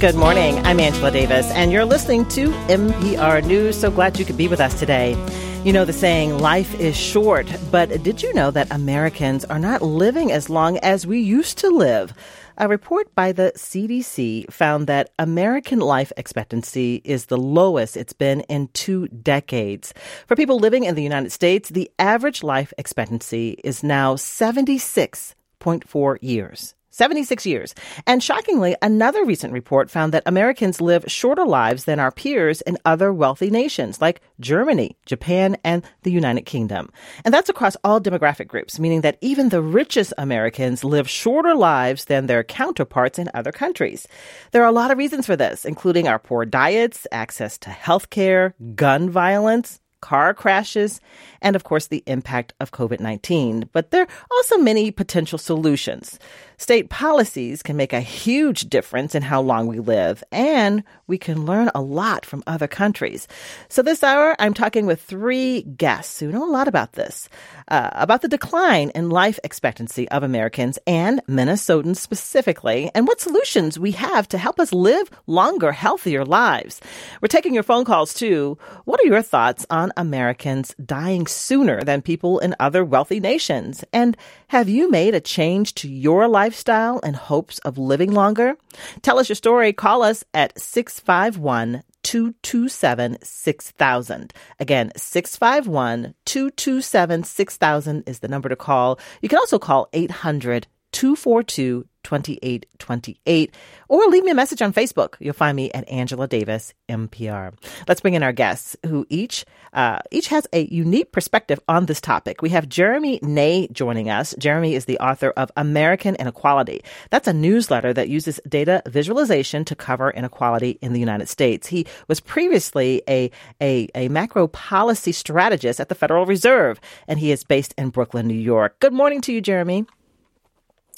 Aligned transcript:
Good 0.00 0.14
morning. 0.14 0.64
I'm 0.64 0.78
Angela 0.78 1.10
Davis, 1.10 1.50
and 1.50 1.72
you're 1.72 1.84
listening 1.84 2.24
to 2.28 2.50
MPR 2.68 3.44
News. 3.44 3.80
So 3.80 3.90
glad 3.90 4.16
you 4.16 4.24
could 4.24 4.36
be 4.36 4.46
with 4.46 4.60
us 4.60 4.78
today. 4.78 5.16
You 5.64 5.72
know 5.72 5.84
the 5.84 5.92
saying, 5.92 6.38
life 6.38 6.72
is 6.78 6.96
short, 6.96 7.52
but 7.72 8.04
did 8.04 8.22
you 8.22 8.32
know 8.32 8.52
that 8.52 8.70
Americans 8.70 9.44
are 9.46 9.58
not 9.58 9.82
living 9.82 10.30
as 10.30 10.48
long 10.48 10.78
as 10.78 11.04
we 11.04 11.18
used 11.18 11.58
to 11.58 11.70
live? 11.70 12.14
A 12.58 12.68
report 12.68 13.12
by 13.16 13.32
the 13.32 13.50
CDC 13.56 14.52
found 14.52 14.86
that 14.86 15.10
American 15.18 15.80
life 15.80 16.12
expectancy 16.16 17.02
is 17.02 17.26
the 17.26 17.36
lowest 17.36 17.96
it's 17.96 18.12
been 18.12 18.42
in 18.42 18.68
two 18.74 19.08
decades. 19.08 19.92
For 20.28 20.36
people 20.36 20.60
living 20.60 20.84
in 20.84 20.94
the 20.94 21.02
United 21.02 21.32
States, 21.32 21.70
the 21.70 21.90
average 21.98 22.44
life 22.44 22.72
expectancy 22.78 23.58
is 23.64 23.82
now 23.82 24.14
76.4 24.14 26.18
years. 26.20 26.76
76 26.98 27.46
years. 27.46 27.74
And 28.06 28.22
shockingly, 28.22 28.74
another 28.82 29.24
recent 29.24 29.52
report 29.52 29.88
found 29.88 30.12
that 30.12 30.24
Americans 30.26 30.80
live 30.80 31.04
shorter 31.06 31.46
lives 31.46 31.84
than 31.84 32.00
our 32.00 32.10
peers 32.10 32.60
in 32.62 32.76
other 32.84 33.12
wealthy 33.12 33.50
nations 33.50 34.00
like 34.00 34.20
Germany, 34.40 34.96
Japan, 35.06 35.56
and 35.62 35.84
the 36.02 36.10
United 36.10 36.42
Kingdom. 36.42 36.90
And 37.24 37.32
that's 37.32 37.48
across 37.48 37.76
all 37.84 38.00
demographic 38.00 38.48
groups, 38.48 38.80
meaning 38.80 39.02
that 39.02 39.16
even 39.20 39.48
the 39.48 39.62
richest 39.62 40.12
Americans 40.18 40.82
live 40.82 41.08
shorter 41.08 41.54
lives 41.54 42.06
than 42.06 42.26
their 42.26 42.42
counterparts 42.42 43.18
in 43.18 43.30
other 43.32 43.52
countries. 43.52 44.08
There 44.50 44.62
are 44.64 44.68
a 44.68 44.72
lot 44.72 44.90
of 44.90 44.98
reasons 44.98 45.24
for 45.24 45.36
this, 45.36 45.64
including 45.64 46.08
our 46.08 46.18
poor 46.18 46.44
diets, 46.44 47.06
access 47.12 47.58
to 47.58 47.70
health 47.70 48.10
care, 48.10 48.54
gun 48.74 49.08
violence, 49.08 49.80
car 50.00 50.34
crashes, 50.34 51.00
and 51.42 51.56
of 51.56 51.64
course 51.64 51.86
the 51.88 52.02
impact 52.06 52.52
of 52.60 52.72
COVID 52.72 53.00
19. 53.00 53.68
But 53.72 53.90
there 53.90 54.02
are 54.02 54.08
also 54.32 54.58
many 54.58 54.90
potential 54.90 55.38
solutions. 55.38 56.18
State 56.58 56.90
policies 56.90 57.62
can 57.62 57.76
make 57.76 57.92
a 57.92 58.00
huge 58.00 58.68
difference 58.68 59.14
in 59.14 59.22
how 59.22 59.40
long 59.40 59.68
we 59.68 59.78
live, 59.78 60.24
and 60.32 60.82
we 61.06 61.16
can 61.16 61.46
learn 61.46 61.70
a 61.72 61.80
lot 61.80 62.26
from 62.26 62.42
other 62.48 62.66
countries. 62.66 63.28
So 63.68 63.80
this 63.80 64.02
hour, 64.02 64.34
I'm 64.40 64.54
talking 64.54 64.84
with 64.84 65.00
three 65.00 65.62
guests 65.62 66.18
who 66.18 66.32
know 66.32 66.44
a 66.44 66.50
lot 66.50 66.66
about 66.66 66.92
this, 66.94 67.28
uh, 67.68 67.90
about 67.92 68.22
the 68.22 68.28
decline 68.28 68.90
in 68.90 69.08
life 69.08 69.38
expectancy 69.44 70.08
of 70.08 70.24
Americans 70.24 70.80
and 70.84 71.22
Minnesotans 71.28 71.98
specifically, 71.98 72.90
and 72.92 73.06
what 73.06 73.20
solutions 73.20 73.78
we 73.78 73.92
have 73.92 74.26
to 74.28 74.36
help 74.36 74.58
us 74.58 74.72
live 74.72 75.10
longer, 75.28 75.70
healthier 75.70 76.24
lives. 76.24 76.80
We're 77.22 77.28
taking 77.28 77.54
your 77.54 77.62
phone 77.62 77.84
calls 77.84 78.12
too. 78.12 78.58
What 78.84 79.00
are 79.00 79.06
your 79.06 79.22
thoughts 79.22 79.64
on 79.70 79.92
Americans 79.96 80.74
dying 80.84 81.28
sooner 81.28 81.84
than 81.84 82.02
people 82.02 82.40
in 82.40 82.56
other 82.58 82.84
wealthy 82.84 83.20
nations? 83.20 83.84
And 83.92 84.16
have 84.48 84.68
you 84.68 84.90
made 84.90 85.14
a 85.14 85.20
change 85.20 85.74
to 85.74 85.88
your 85.88 86.26
lifestyle 86.48 86.98
in 87.00 87.12
hopes 87.12 87.58
of 87.58 87.76
living 87.76 88.10
longer? 88.12 88.56
Tell 89.02 89.18
us 89.18 89.28
your 89.28 89.36
story. 89.36 89.74
Call 89.74 90.02
us 90.02 90.24
at 90.32 90.58
651 90.58 91.82
227 92.02 93.18
6000. 93.20 94.32
Again, 94.58 94.90
651 94.96 96.14
227 96.24 97.24
6000 97.24 98.08
is 98.08 98.20
the 98.20 98.28
number 98.28 98.48
to 98.48 98.56
call. 98.56 98.98
You 99.20 99.28
can 99.28 99.38
also 99.38 99.58
call 99.58 99.88
800 99.92 100.66
242 100.92 101.86
2828 102.04 103.54
or 103.88 104.06
leave 104.06 104.24
me 104.24 104.30
a 104.30 104.34
message 104.34 104.62
on 104.62 104.72
Facebook. 104.72 105.14
You'll 105.18 105.34
find 105.34 105.56
me 105.56 105.70
at 105.72 105.88
Angela 105.88 106.26
Davis 106.26 106.74
MPR. 106.88 107.54
Let's 107.86 108.00
bring 108.00 108.14
in 108.14 108.22
our 108.22 108.32
guests 108.32 108.76
who 108.86 109.06
each 109.08 109.44
uh, 109.72 109.98
each 110.10 110.28
has 110.28 110.46
a 110.52 110.64
unique 110.66 111.12
perspective 111.12 111.60
on 111.68 111.86
this 111.86 112.00
topic. 112.00 112.40
We 112.42 112.48
have 112.50 112.68
Jeremy 112.68 113.18
Ney 113.22 113.68
joining 113.72 114.08
us. 114.08 114.34
Jeremy 114.38 114.74
is 114.74 114.86
the 114.86 114.98
author 114.98 115.30
of 115.30 115.50
American 115.56 116.14
Inequality. 116.14 116.82
That's 117.10 117.28
a 117.28 117.32
newsletter 117.32 117.92
that 117.92 118.08
uses 118.08 118.40
data 118.48 118.82
visualization 118.86 119.64
to 119.66 119.74
cover 119.74 120.10
inequality 120.10 120.78
in 120.80 120.92
the 120.92 121.00
United 121.00 121.28
States. 121.28 121.66
He 121.66 121.86
was 122.08 122.20
previously 122.20 123.02
a, 123.08 123.30
a, 123.60 123.88
a 123.94 124.08
macro 124.08 124.46
policy 124.48 125.12
strategist 125.12 125.80
at 125.80 125.88
the 125.88 125.94
Federal 125.94 126.26
Reserve, 126.26 126.80
and 127.06 127.18
he 127.18 127.30
is 127.30 127.44
based 127.44 127.74
in 127.76 127.90
Brooklyn, 127.90 128.26
New 128.26 128.34
York. 128.34 128.80
Good 128.80 128.92
morning 128.92 129.20
to 129.22 129.32
you, 129.32 129.40
Jeremy. 129.40 129.86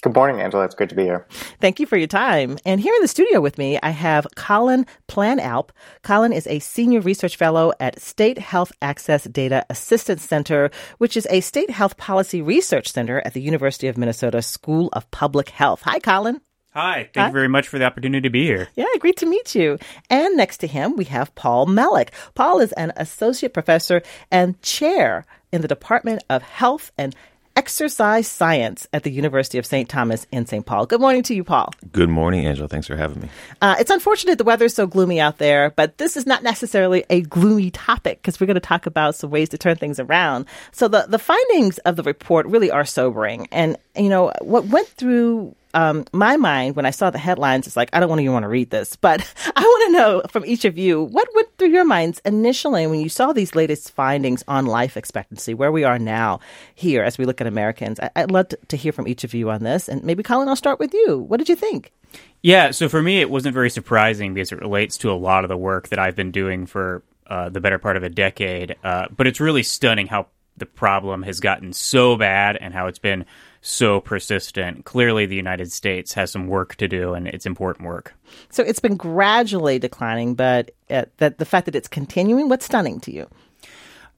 Good 0.02 0.14
morning, 0.14 0.40
Angela. 0.40 0.64
It's 0.64 0.74
great 0.74 0.88
to 0.88 0.94
be 0.94 1.02
here. 1.02 1.26
Thank 1.60 1.78
you 1.78 1.84
for 1.84 1.98
your 1.98 2.06
time. 2.06 2.56
And 2.64 2.80
here 2.80 2.94
in 2.94 3.02
the 3.02 3.08
studio 3.08 3.40
with 3.40 3.58
me, 3.58 3.78
I 3.82 3.90
have 3.90 4.26
Colin 4.34 4.86
Planalp. 5.08 5.70
Colin 6.02 6.32
is 6.32 6.46
a 6.46 6.58
senior 6.58 7.00
research 7.00 7.36
fellow 7.36 7.72
at 7.78 8.00
State 8.00 8.38
Health 8.38 8.72
Access 8.80 9.24
Data 9.24 9.66
Assistance 9.68 10.22
Center, 10.22 10.70
which 10.96 11.18
is 11.18 11.26
a 11.28 11.42
state 11.42 11.68
health 11.68 11.98
policy 11.98 12.40
research 12.40 12.90
center 12.90 13.20
at 13.26 13.34
the 13.34 13.42
University 13.42 13.88
of 13.88 13.98
Minnesota 13.98 14.40
School 14.40 14.88
of 14.94 15.10
Public 15.10 15.50
Health. 15.50 15.82
Hi, 15.82 15.98
Colin. 15.98 16.40
Hi, 16.72 17.10
thank 17.12 17.16
Hi. 17.16 17.26
you 17.26 17.32
very 17.32 17.48
much 17.48 17.66
for 17.66 17.78
the 17.78 17.84
opportunity 17.84 18.22
to 18.22 18.30
be 18.30 18.44
here. 18.44 18.68
Yeah, 18.76 18.86
great 19.00 19.16
to 19.18 19.26
meet 19.26 19.54
you. 19.56 19.76
And 20.08 20.36
next 20.36 20.58
to 20.58 20.68
him, 20.68 20.96
we 20.96 21.04
have 21.06 21.34
Paul 21.34 21.66
Mellick. 21.66 22.10
Paul 22.34 22.60
is 22.60 22.72
an 22.72 22.92
associate 22.96 23.52
professor 23.52 24.02
and 24.30 24.60
chair 24.62 25.26
in 25.52 25.62
the 25.62 25.68
Department 25.68 26.22
of 26.30 26.42
Health 26.42 26.92
and 26.96 27.14
exercise 27.60 28.26
science 28.26 28.88
at 28.94 29.02
the 29.02 29.10
University 29.10 29.58
of 29.58 29.66
St. 29.66 29.86
Thomas 29.86 30.26
in 30.32 30.46
St. 30.46 30.64
Paul. 30.64 30.86
Good 30.86 30.98
morning 31.02 31.22
to 31.24 31.34
you, 31.34 31.44
Paul. 31.44 31.74
Good 31.92 32.08
morning, 32.08 32.46
Angela. 32.46 32.68
Thanks 32.68 32.86
for 32.86 32.96
having 32.96 33.20
me. 33.20 33.28
Uh, 33.60 33.76
it's 33.78 33.90
unfortunate 33.90 34.38
the 34.38 34.44
weather's 34.44 34.72
so 34.72 34.86
gloomy 34.86 35.20
out 35.20 35.36
there, 35.36 35.68
but 35.76 35.98
this 35.98 36.16
is 36.16 36.24
not 36.24 36.42
necessarily 36.42 37.04
a 37.10 37.20
gloomy 37.20 37.70
topic 37.70 38.22
because 38.22 38.40
we're 38.40 38.46
going 38.46 38.54
to 38.54 38.60
talk 38.60 38.86
about 38.86 39.14
some 39.14 39.28
ways 39.28 39.50
to 39.50 39.58
turn 39.58 39.76
things 39.76 40.00
around. 40.00 40.46
So 40.72 40.88
the, 40.88 41.04
the 41.06 41.18
findings 41.18 41.76
of 41.80 41.96
the 41.96 42.02
report 42.02 42.46
really 42.46 42.70
are 42.70 42.86
sobering. 42.86 43.46
And, 43.52 43.76
you 43.96 44.08
know, 44.08 44.32
what 44.40 44.66
went 44.66 44.88
through 44.88 45.54
um, 45.74 46.04
my 46.12 46.36
mind 46.36 46.74
when 46.74 46.86
I 46.86 46.90
saw 46.90 47.10
the 47.10 47.18
headlines 47.18 47.66
is 47.66 47.76
like, 47.76 47.90
I 47.92 48.00
don't 48.00 48.08
want 48.08 48.18
to 48.18 48.24
even 48.24 48.32
want 48.32 48.42
to 48.44 48.48
read 48.48 48.70
this, 48.70 48.96
but 48.96 49.20
I 49.56 49.60
want 49.60 49.86
to 49.86 49.98
know 49.98 50.22
from 50.28 50.44
each 50.44 50.64
of 50.64 50.76
you 50.76 51.02
what 51.02 51.28
went 51.34 51.48
through 51.58 51.68
your 51.68 51.84
minds 51.84 52.20
initially 52.24 52.86
when 52.86 53.00
you 53.00 53.08
saw 53.08 53.32
these 53.32 53.54
latest 53.54 53.92
findings 53.92 54.42
on 54.48 54.66
life 54.66 54.96
expectancy, 54.96 55.54
where 55.54 55.72
we 55.72 55.84
are 55.84 55.98
now 55.98 56.40
here 56.74 57.02
as 57.02 57.18
we 57.18 57.24
look 57.24 57.40
at 57.40 57.46
Americans. 57.46 58.00
I- 58.00 58.10
would 58.22 58.32
love 58.32 58.48
to 58.68 58.76
hear 58.76 58.92
from 58.92 59.06
each 59.08 59.24
of 59.24 59.34
you 59.34 59.50
on 59.50 59.62
this, 59.62 59.88
and 59.88 60.02
maybe 60.02 60.22
Colin, 60.22 60.48
I'll 60.48 60.56
start 60.56 60.78
with 60.78 60.92
you. 60.92 61.18
What 61.18 61.38
did 61.38 61.48
you 61.48 61.56
think? 61.56 61.92
Yeah, 62.42 62.70
so 62.70 62.88
for 62.88 63.02
me, 63.02 63.20
it 63.20 63.30
wasn't 63.30 63.54
very 63.54 63.70
surprising 63.70 64.34
because 64.34 64.50
it 64.50 64.60
relates 64.60 64.96
to 64.98 65.10
a 65.10 65.14
lot 65.14 65.44
of 65.44 65.48
the 65.48 65.56
work 65.56 65.88
that 65.88 65.98
I've 65.98 66.16
been 66.16 66.30
doing 66.30 66.66
for 66.66 67.02
uh, 67.26 67.48
the 67.48 67.60
better 67.60 67.78
part 67.78 67.96
of 67.96 68.02
a 68.02 68.08
decade. 68.08 68.76
Uh, 68.82 69.06
but 69.14 69.26
it's 69.26 69.40
really 69.40 69.62
stunning 69.62 70.06
how 70.06 70.26
the 70.56 70.66
problem 70.66 71.22
has 71.22 71.38
gotten 71.40 71.72
so 71.72 72.16
bad 72.16 72.56
and 72.56 72.74
how 72.74 72.86
it's 72.86 72.98
been 72.98 73.24
so 73.60 74.00
persistent. 74.00 74.84
Clearly, 74.84 75.26
the 75.26 75.36
United 75.36 75.70
States 75.70 76.12
has 76.14 76.30
some 76.30 76.46
work 76.46 76.76
to 76.76 76.88
do, 76.88 77.14
and 77.14 77.26
it's 77.28 77.46
important 77.46 77.86
work. 77.86 78.14
So 78.50 78.62
it's 78.62 78.80
been 78.80 78.96
gradually 78.96 79.78
declining, 79.78 80.34
but 80.34 80.70
uh, 80.88 81.04
that 81.18 81.38
the 81.38 81.44
fact 81.44 81.66
that 81.66 81.74
it's 81.74 81.88
continuing, 81.88 82.48
what's 82.48 82.66
stunning 82.66 83.00
to 83.00 83.12
you? 83.12 83.28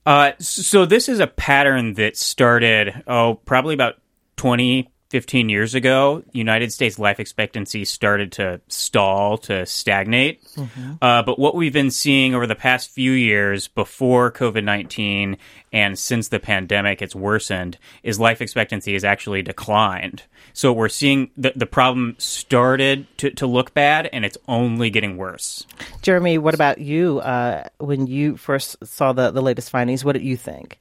Uh, 0.04 0.32
so 0.38 0.84
this 0.84 1.08
is 1.08 1.20
a 1.20 1.26
pattern 1.26 1.94
that 1.94 2.16
started, 2.16 3.02
oh, 3.06 3.34
probably 3.44 3.74
about 3.74 3.96
20, 4.36 4.90
15 5.12 5.50
years 5.50 5.74
ago, 5.74 6.22
United 6.32 6.72
States 6.72 6.98
life 6.98 7.20
expectancy 7.20 7.84
started 7.84 8.32
to 8.32 8.62
stall, 8.68 9.36
to 9.36 9.66
stagnate. 9.66 10.42
Mm-hmm. 10.54 10.92
Uh, 11.02 11.22
but 11.22 11.38
what 11.38 11.54
we've 11.54 11.72
been 11.72 11.90
seeing 11.90 12.34
over 12.34 12.46
the 12.46 12.54
past 12.54 12.88
few 12.90 13.12
years 13.12 13.68
before 13.68 14.32
COVID 14.32 14.64
19 14.64 15.36
and 15.70 15.98
since 15.98 16.28
the 16.28 16.40
pandemic, 16.40 17.02
it's 17.02 17.14
worsened, 17.14 17.76
is 18.02 18.18
life 18.18 18.40
expectancy 18.40 18.94
has 18.94 19.04
actually 19.04 19.42
declined. 19.42 20.22
So 20.54 20.72
we're 20.72 20.88
seeing 20.88 21.30
the, 21.36 21.52
the 21.54 21.66
problem 21.66 22.14
started 22.16 23.06
to, 23.18 23.32
to 23.32 23.46
look 23.46 23.74
bad 23.74 24.08
and 24.14 24.24
it's 24.24 24.38
only 24.48 24.88
getting 24.88 25.18
worse. 25.18 25.66
Jeremy, 26.00 26.38
what 26.38 26.54
about 26.54 26.78
you? 26.78 27.20
Uh, 27.20 27.68
when 27.76 28.06
you 28.06 28.38
first 28.38 28.76
saw 28.82 29.12
the, 29.12 29.30
the 29.30 29.42
latest 29.42 29.68
findings, 29.68 30.06
what 30.06 30.12
did 30.12 30.22
you 30.22 30.38
think? 30.38 30.78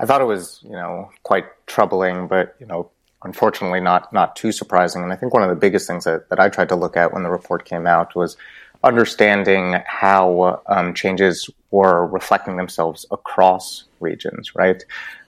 I 0.00 0.06
thought 0.06 0.22
it 0.22 0.26
was, 0.26 0.60
you 0.64 0.72
know, 0.72 1.10
quite 1.24 1.44
troubling, 1.66 2.26
but, 2.26 2.56
you 2.58 2.66
know, 2.66 2.90
unfortunately 3.22 3.80
not, 3.80 4.10
not 4.14 4.34
too 4.34 4.50
surprising. 4.50 5.02
And 5.02 5.12
I 5.12 5.16
think 5.16 5.34
one 5.34 5.42
of 5.42 5.50
the 5.50 5.54
biggest 5.54 5.86
things 5.86 6.04
that, 6.04 6.30
that 6.30 6.40
I 6.40 6.48
tried 6.48 6.70
to 6.70 6.76
look 6.76 6.96
at 6.96 7.12
when 7.12 7.22
the 7.22 7.28
report 7.28 7.66
came 7.66 7.86
out 7.86 8.16
was 8.16 8.38
understanding 8.82 9.76
how 9.84 10.62
um, 10.66 10.94
changes 10.94 11.50
were 11.70 12.06
reflecting 12.06 12.56
themselves 12.56 13.04
across 13.10 13.84
regions, 14.00 14.54
right? 14.54 14.82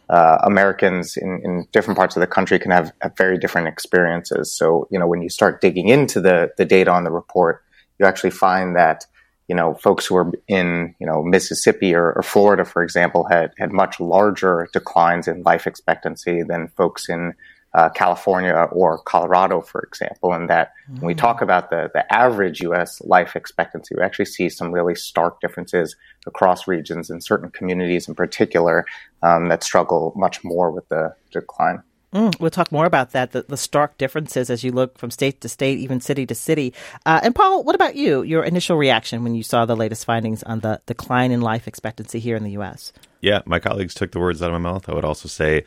Uh, 0.08 0.38
Americans 0.42 1.18
in, 1.18 1.42
in 1.44 1.66
different 1.72 1.98
parts 1.98 2.16
of 2.16 2.20
the 2.20 2.26
country 2.26 2.58
can 2.58 2.70
have, 2.70 2.92
have, 3.02 3.14
very 3.16 3.36
different 3.36 3.68
experiences. 3.68 4.50
So, 4.50 4.88
you 4.90 4.98
know, 4.98 5.06
when 5.06 5.20
you 5.20 5.28
start 5.28 5.60
digging 5.60 5.88
into 5.88 6.18
the, 6.18 6.50
the 6.56 6.64
data 6.64 6.90
on 6.90 7.04
the 7.04 7.10
report, 7.10 7.62
you 7.98 8.06
actually 8.06 8.30
find 8.30 8.75
that 8.75 9.04
you 9.52 9.56
know, 9.56 9.75
folks 9.75 10.06
who 10.06 10.14
were 10.14 10.32
in, 10.49 10.94
you 10.99 11.06
know, 11.06 11.22
Mississippi 11.22 11.94
or, 11.94 12.14
or, 12.14 12.22
Florida, 12.22 12.64
for 12.64 12.82
example, 12.82 13.26
had, 13.31 13.52
had 13.58 13.70
much 13.70 14.00
larger 14.00 14.66
declines 14.72 15.28
in 15.28 15.43
life 15.43 15.66
expectancy 15.66 16.43
than 16.43 16.69
folks 16.69 17.06
in 17.06 17.34
uh, 17.75 17.90
California 17.90 18.54
or 18.72 19.02
Colorado, 19.02 19.60
for 19.60 19.82
example. 19.82 20.32
And 20.32 20.49
that 20.49 20.72
mm-hmm. 20.88 21.00
when 21.00 21.06
we 21.08 21.14
talk 21.14 21.40
mm. 21.40 21.43
about 21.43 21.69
the, 21.69 21.90
the 21.93 22.10
average 22.10 22.62
U.S. 22.62 23.02
life 23.02 23.37
expectancy, 23.37 23.94
we 23.94 24.02
actually 24.02 24.25
see 24.25 24.49
some 24.49 24.72
really 24.72 24.94
stark 24.94 25.38
differences 25.43 25.96
across 26.26 26.66
regions 26.66 27.10
and 27.10 27.22
certain 27.22 27.50
communities 27.50 28.08
in 28.08 28.14
particular 28.14 28.87
um, 29.22 29.50
that 29.50 29.62
struggle 29.62 30.14
much 30.16 30.43
more 30.43 30.70
with 30.70 30.88
the 30.88 31.14
decline. 31.31 31.82
Mm, 32.12 32.38
we'll 32.38 32.50
talk 32.50 32.70
more 32.70 32.85
about 32.85 33.12
that, 33.12 33.32
the, 33.32 33.43
the, 33.49 33.56
stark 33.56 33.97
differences 33.97 34.50
as 34.50 34.62
you 34.62 34.70
look 34.70 34.99
from 34.99 35.11
state 35.11 35.41
to 35.41 35.49
state, 35.49 35.79
even 35.79 35.99
city 35.99 36.26
to 36.26 36.35
city. 36.35 36.75
Uh, 37.06 37.20
and 37.23 37.35
Paul, 37.35 37.64
what 37.64 37.75
about 37.75 37.97
you? 37.97 38.23
Your 38.23 38.44
initial 38.44 38.76
reaction 38.76 39.25
when 39.25 39.35
you 39.35 39.43
saw 39.43 39.64
the 39.64 39.76
latest 39.76 40.05
findings 40.05 40.43
on 40.43 40.61
the 40.61 40.82
decline 40.85 41.31
in 41.31 41.41
life 41.41 41.67
expectancy 41.67 42.19
here 42.19 42.37
in 42.37 42.44
the 42.44 42.50
U.S.? 42.53 42.93
Yeah, 43.23 43.41
my 43.47 43.59
colleagues 43.59 43.94
took 43.94 44.12
the 44.12 44.20
words 44.20 44.43
out 44.43 44.50
of 44.50 44.61
my 44.61 44.70
mouth. 44.70 44.91
I 44.91 44.94
would 44.94 45.06
also 45.06 45.26
say 45.26 45.64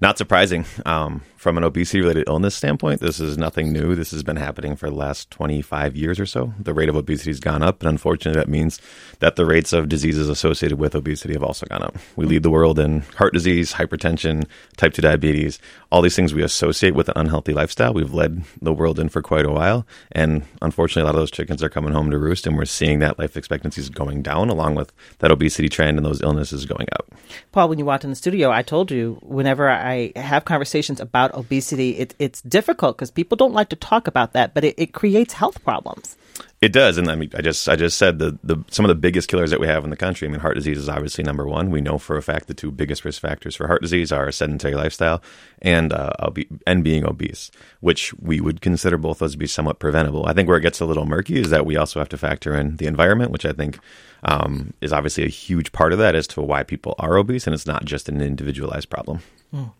not 0.00 0.16
surprising. 0.16 0.64
Um, 0.86 1.22
from 1.42 1.58
an 1.58 1.64
obesity 1.64 2.00
related 2.00 2.22
illness 2.28 2.54
standpoint, 2.54 3.00
this 3.00 3.18
is 3.18 3.36
nothing 3.36 3.72
new. 3.72 3.96
This 3.96 4.12
has 4.12 4.22
been 4.22 4.36
happening 4.36 4.76
for 4.76 4.88
the 4.88 4.94
last 4.94 5.28
25 5.32 5.96
years 5.96 6.20
or 6.20 6.24
so. 6.24 6.54
The 6.56 6.72
rate 6.72 6.88
of 6.88 6.94
obesity 6.94 7.30
has 7.30 7.40
gone 7.40 7.64
up, 7.64 7.80
and 7.80 7.88
unfortunately, 7.88 8.40
that 8.40 8.48
means 8.48 8.80
that 9.18 9.34
the 9.34 9.44
rates 9.44 9.72
of 9.72 9.88
diseases 9.88 10.28
associated 10.28 10.78
with 10.78 10.94
obesity 10.94 11.34
have 11.34 11.42
also 11.42 11.66
gone 11.66 11.82
up. 11.82 11.96
We 12.14 12.26
lead 12.26 12.44
the 12.44 12.50
world 12.50 12.78
in 12.78 13.00
heart 13.16 13.32
disease, 13.32 13.72
hypertension, 13.72 14.46
type 14.76 14.92
2 14.92 15.02
diabetes, 15.02 15.58
all 15.90 16.00
these 16.00 16.14
things 16.14 16.32
we 16.32 16.44
associate 16.44 16.94
with 16.94 17.08
an 17.08 17.14
unhealthy 17.16 17.52
lifestyle. 17.52 17.92
We've 17.92 18.14
led 18.14 18.44
the 18.60 18.72
world 18.72 19.00
in 19.00 19.08
for 19.08 19.20
quite 19.20 19.44
a 19.44 19.50
while, 19.50 19.84
and 20.12 20.44
unfortunately, 20.60 21.02
a 21.02 21.06
lot 21.06 21.16
of 21.16 21.22
those 21.22 21.32
chickens 21.32 21.60
are 21.60 21.68
coming 21.68 21.92
home 21.92 22.08
to 22.12 22.18
roost, 22.18 22.46
and 22.46 22.56
we're 22.56 22.66
seeing 22.66 23.00
that 23.00 23.18
life 23.18 23.36
expectancy 23.36 23.80
is 23.80 23.88
going 23.88 24.22
down 24.22 24.48
along 24.48 24.76
with 24.76 24.92
that 25.18 25.32
obesity 25.32 25.68
trend 25.68 25.98
and 25.98 26.06
those 26.06 26.22
illnesses 26.22 26.66
going 26.66 26.86
up. 26.92 27.12
Paul, 27.50 27.68
when 27.68 27.80
you 27.80 27.84
walked 27.84 28.04
in 28.04 28.10
the 28.10 28.16
studio, 28.16 28.52
I 28.52 28.62
told 28.62 28.92
you 28.92 29.18
whenever 29.22 29.68
I 29.68 30.12
have 30.14 30.44
conversations 30.44 31.00
about 31.00 31.31
obesity, 31.34 31.98
it, 31.98 32.14
it's 32.18 32.42
difficult 32.42 32.96
because 32.96 33.10
people 33.10 33.36
don't 33.36 33.52
like 33.52 33.68
to 33.70 33.76
talk 33.76 34.06
about 34.06 34.32
that, 34.32 34.54
but 34.54 34.64
it, 34.64 34.74
it 34.78 34.92
creates 34.92 35.34
health 35.34 35.62
problems. 35.64 36.16
It 36.62 36.72
does, 36.72 36.96
and 36.96 37.10
I 37.10 37.16
mean, 37.16 37.28
I 37.34 37.42
just 37.42 37.68
I 37.68 37.74
just 37.74 37.98
said 37.98 38.20
the, 38.20 38.38
the 38.44 38.56
some 38.70 38.84
of 38.84 38.88
the 38.88 38.94
biggest 38.94 39.28
killers 39.28 39.50
that 39.50 39.58
we 39.58 39.66
have 39.66 39.82
in 39.82 39.90
the 39.90 39.96
country. 39.96 40.28
I 40.28 40.30
mean, 40.30 40.38
heart 40.38 40.54
disease 40.54 40.78
is 40.78 40.88
obviously 40.88 41.24
number 41.24 41.44
one. 41.44 41.72
We 41.72 41.80
know 41.80 41.98
for 41.98 42.16
a 42.16 42.22
fact 42.22 42.46
the 42.46 42.54
two 42.54 42.70
biggest 42.70 43.04
risk 43.04 43.20
factors 43.20 43.56
for 43.56 43.66
heart 43.66 43.82
disease 43.82 44.12
are 44.12 44.28
a 44.28 44.32
sedentary 44.32 44.76
lifestyle 44.76 45.20
and 45.60 45.92
uh, 45.92 46.30
and 46.64 46.84
being 46.84 47.04
obese, 47.04 47.50
which 47.80 48.14
we 48.14 48.40
would 48.40 48.60
consider 48.60 48.96
both 48.96 49.18
those 49.18 49.32
to 49.32 49.38
be 49.38 49.48
somewhat 49.48 49.80
preventable. 49.80 50.24
I 50.26 50.34
think 50.34 50.48
where 50.48 50.56
it 50.56 50.62
gets 50.62 50.78
a 50.78 50.86
little 50.86 51.04
murky 51.04 51.40
is 51.40 51.50
that 51.50 51.66
we 51.66 51.76
also 51.76 51.98
have 51.98 52.08
to 52.10 52.16
factor 52.16 52.54
in 52.54 52.76
the 52.76 52.86
environment, 52.86 53.32
which 53.32 53.44
I 53.44 53.52
think 53.52 53.80
um, 54.22 54.72
is 54.80 54.92
obviously 54.92 55.24
a 55.24 55.28
huge 55.28 55.72
part 55.72 55.92
of 55.92 55.98
that 55.98 56.14
as 56.14 56.28
to 56.28 56.42
why 56.42 56.62
people 56.62 56.94
are 57.00 57.16
obese, 57.16 57.48
and 57.48 57.54
it's 57.54 57.66
not 57.66 57.84
just 57.84 58.08
an 58.08 58.20
individualized 58.20 58.88
problem. 58.88 59.18
Mm. 59.52 59.72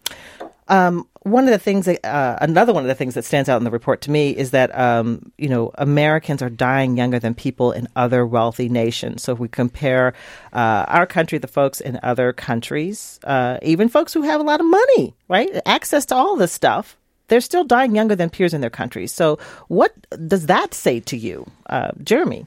Um, 0.68 1.06
one 1.22 1.44
of 1.44 1.50
the 1.50 1.58
things, 1.58 1.86
that, 1.86 2.04
uh, 2.04 2.38
another 2.40 2.72
one 2.72 2.82
of 2.82 2.88
the 2.88 2.94
things 2.94 3.14
that 3.14 3.24
stands 3.24 3.48
out 3.48 3.56
in 3.56 3.64
the 3.64 3.70
report 3.70 4.00
to 4.02 4.10
me 4.10 4.30
is 4.30 4.50
that 4.50 4.76
um, 4.76 5.32
you 5.38 5.48
know 5.48 5.70
Americans 5.76 6.42
are 6.42 6.50
dying 6.50 6.96
younger 6.96 7.18
than 7.18 7.34
people 7.34 7.72
in 7.72 7.88
other 7.94 8.26
wealthy 8.26 8.68
nations. 8.68 9.22
So 9.22 9.32
if 9.32 9.38
we 9.38 9.48
compare 9.48 10.14
uh, 10.52 10.84
our 10.88 11.06
country, 11.06 11.38
the 11.38 11.48
folks 11.48 11.80
in 11.80 11.98
other 12.02 12.32
countries, 12.32 13.20
uh, 13.24 13.58
even 13.62 13.88
folks 13.88 14.12
who 14.12 14.22
have 14.22 14.40
a 14.40 14.44
lot 14.44 14.60
of 14.60 14.66
money, 14.66 15.14
right, 15.28 15.50
access 15.66 16.06
to 16.06 16.14
all 16.14 16.36
this 16.36 16.52
stuff, 16.52 16.96
they're 17.28 17.40
still 17.40 17.64
dying 17.64 17.94
younger 17.94 18.16
than 18.16 18.30
peers 18.30 18.52
in 18.52 18.60
their 18.60 18.70
countries. 18.70 19.12
So 19.12 19.38
what 19.68 19.94
does 20.28 20.46
that 20.46 20.74
say 20.74 21.00
to 21.00 21.16
you, 21.16 21.46
uh, 21.66 21.92
Jeremy? 22.02 22.46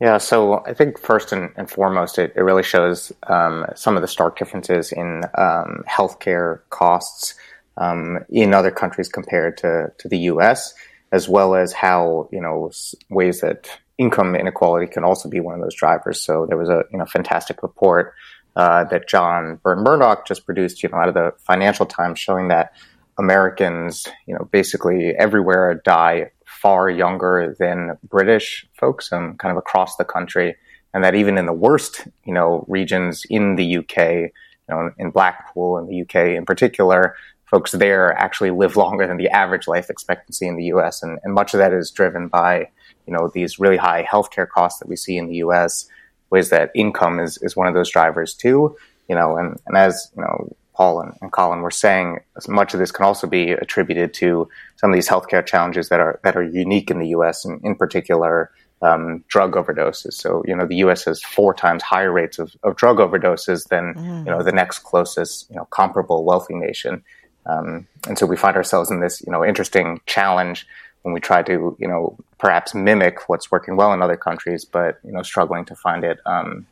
Yeah, 0.00 0.18
so 0.18 0.62
I 0.64 0.74
think 0.74 0.98
first 0.98 1.32
and, 1.32 1.50
and 1.56 1.68
foremost, 1.68 2.18
it, 2.18 2.32
it 2.36 2.42
really 2.42 2.62
shows 2.62 3.12
um, 3.26 3.66
some 3.74 3.96
of 3.96 4.02
the 4.02 4.08
stark 4.08 4.38
differences 4.38 4.92
in 4.92 5.24
um, 5.36 5.82
healthcare 5.88 6.60
costs 6.70 7.34
um, 7.76 8.18
in 8.30 8.54
other 8.54 8.70
countries 8.70 9.08
compared 9.08 9.56
to, 9.58 9.92
to 9.98 10.08
the 10.08 10.18
U.S., 10.18 10.72
as 11.10 11.28
well 11.28 11.54
as 11.54 11.72
how 11.72 12.28
you 12.30 12.40
know 12.40 12.70
ways 13.08 13.40
that 13.40 13.68
income 13.96 14.36
inequality 14.36 14.86
can 14.86 15.04
also 15.04 15.28
be 15.28 15.40
one 15.40 15.54
of 15.54 15.60
those 15.60 15.74
drivers. 15.74 16.20
So 16.20 16.46
there 16.46 16.58
was 16.58 16.68
a 16.68 16.84
you 16.92 16.98
know 16.98 17.06
fantastic 17.06 17.62
report 17.62 18.14
uh, 18.54 18.84
that 18.84 19.08
John 19.08 19.58
Burn-Murdoch 19.62 20.26
just 20.26 20.44
produced, 20.44 20.82
you 20.82 20.90
know, 20.90 20.98
out 20.98 21.08
of 21.08 21.14
the 21.14 21.32
Financial 21.38 21.86
Times, 21.86 22.18
showing 22.18 22.48
that 22.48 22.72
Americans, 23.18 24.06
you 24.26 24.34
know, 24.34 24.48
basically 24.52 25.14
everywhere 25.16 25.80
die 25.84 26.30
far 26.60 26.90
younger 26.90 27.54
than 27.58 27.96
British 28.08 28.66
folks, 28.74 29.12
um, 29.12 29.36
kind 29.36 29.52
of 29.52 29.58
across 29.58 29.96
the 29.96 30.04
country, 30.04 30.56
and 30.92 31.04
that 31.04 31.14
even 31.14 31.38
in 31.38 31.46
the 31.46 31.52
worst, 31.52 32.06
you 32.24 32.32
know, 32.34 32.64
regions 32.68 33.24
in 33.30 33.56
the 33.56 33.78
UK, 33.78 33.98
you 33.98 34.30
know, 34.68 34.90
in 34.98 35.10
Blackpool 35.10 35.78
in 35.78 35.86
the 35.86 36.02
UK 36.02 36.36
in 36.36 36.44
particular, 36.44 37.14
folks 37.44 37.72
there 37.72 38.12
actually 38.18 38.50
live 38.50 38.76
longer 38.76 39.06
than 39.06 39.16
the 39.16 39.28
average 39.28 39.66
life 39.66 39.88
expectancy 39.88 40.46
in 40.46 40.56
the 40.56 40.64
US, 40.64 41.02
and, 41.02 41.18
and 41.22 41.34
much 41.34 41.54
of 41.54 41.58
that 41.58 41.72
is 41.72 41.90
driven 41.90 42.28
by, 42.28 42.68
you 43.06 43.12
know, 43.12 43.30
these 43.32 43.58
really 43.58 43.76
high 43.76 44.04
healthcare 44.04 44.48
costs 44.48 44.80
that 44.80 44.88
we 44.88 44.96
see 44.96 45.16
in 45.16 45.28
the 45.28 45.36
US. 45.36 45.88
Ways 46.30 46.50
that 46.50 46.70
income 46.74 47.20
is 47.20 47.38
is 47.40 47.56
one 47.56 47.66
of 47.66 47.74
those 47.74 47.90
drivers 47.90 48.34
too, 48.34 48.76
you 49.08 49.14
know, 49.14 49.38
and, 49.38 49.58
and 49.66 49.76
as 49.76 50.10
you 50.14 50.22
know, 50.22 50.54
Paul 50.78 51.00
and, 51.00 51.12
and, 51.20 51.32
Colin 51.32 51.60
were 51.60 51.72
saying, 51.72 52.20
much 52.46 52.72
of 52.72 52.78
this 52.78 52.92
can 52.92 53.04
also 53.04 53.26
be 53.26 53.50
attributed 53.50 54.14
to 54.14 54.48
some 54.76 54.90
of 54.90 54.94
these 54.94 55.08
healthcare 55.08 55.44
challenges 55.44 55.88
that 55.88 55.98
are 55.98 56.20
that 56.22 56.36
are 56.36 56.44
unique 56.44 56.88
in 56.88 57.00
the 57.00 57.08
U.S. 57.08 57.44
and 57.44 57.60
in 57.64 57.74
particular 57.74 58.52
um, 58.80 59.24
drug 59.26 59.54
overdoses. 59.54 60.14
So 60.14 60.44
you 60.46 60.54
know 60.54 60.66
the 60.66 60.76
U.S. 60.76 61.04
has 61.06 61.20
four 61.20 61.52
times 61.52 61.82
higher 61.82 62.12
rates 62.12 62.38
of, 62.38 62.54
of 62.62 62.76
drug 62.76 62.98
overdoses 62.98 63.68
than 63.68 63.94
mm. 63.94 64.24
you 64.24 64.30
know 64.30 64.44
the 64.44 64.52
next 64.52 64.78
closest 64.84 65.50
you 65.50 65.56
know 65.56 65.64
comparable 65.70 66.24
wealthy 66.24 66.54
nation, 66.54 67.02
um, 67.46 67.88
and 68.06 68.16
so 68.16 68.24
we 68.24 68.36
find 68.36 68.56
ourselves 68.56 68.88
in 68.88 69.00
this 69.00 69.20
you 69.26 69.32
know 69.32 69.44
interesting 69.44 70.00
challenge 70.06 70.64
when 71.02 71.12
we 71.12 71.18
try 71.18 71.42
to 71.42 71.76
you 71.80 71.88
know 71.88 72.16
perhaps 72.38 72.72
mimic 72.72 73.28
what's 73.28 73.50
working 73.50 73.74
well 73.74 73.92
in 73.92 74.00
other 74.00 74.16
countries, 74.16 74.64
but 74.64 75.00
you 75.04 75.10
know 75.10 75.22
struggling 75.22 75.64
to 75.64 75.74
find 75.74 76.04
it 76.04 76.20
um, 76.24 76.68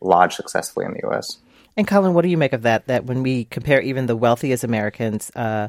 lodged 0.00 0.34
successfully 0.34 0.86
in 0.86 0.92
the 0.92 1.00
U.S. 1.08 1.38
And 1.76 1.86
Colin, 1.86 2.14
what 2.14 2.22
do 2.22 2.28
you 2.28 2.36
make 2.36 2.52
of 2.52 2.62
that? 2.62 2.86
That 2.86 3.04
when 3.04 3.22
we 3.22 3.44
compare 3.46 3.80
even 3.80 4.06
the 4.06 4.16
wealthiest 4.16 4.64
Americans 4.64 5.30
uh, 5.34 5.68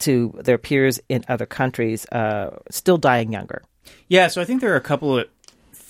to 0.00 0.34
their 0.42 0.58
peers 0.58 1.00
in 1.08 1.24
other 1.28 1.46
countries, 1.46 2.06
uh, 2.10 2.58
still 2.70 2.98
dying 2.98 3.32
younger. 3.32 3.62
Yeah, 4.08 4.28
so 4.28 4.40
I 4.40 4.44
think 4.44 4.60
there 4.60 4.72
are 4.72 4.76
a 4.76 4.80
couple 4.80 5.18
of 5.18 5.26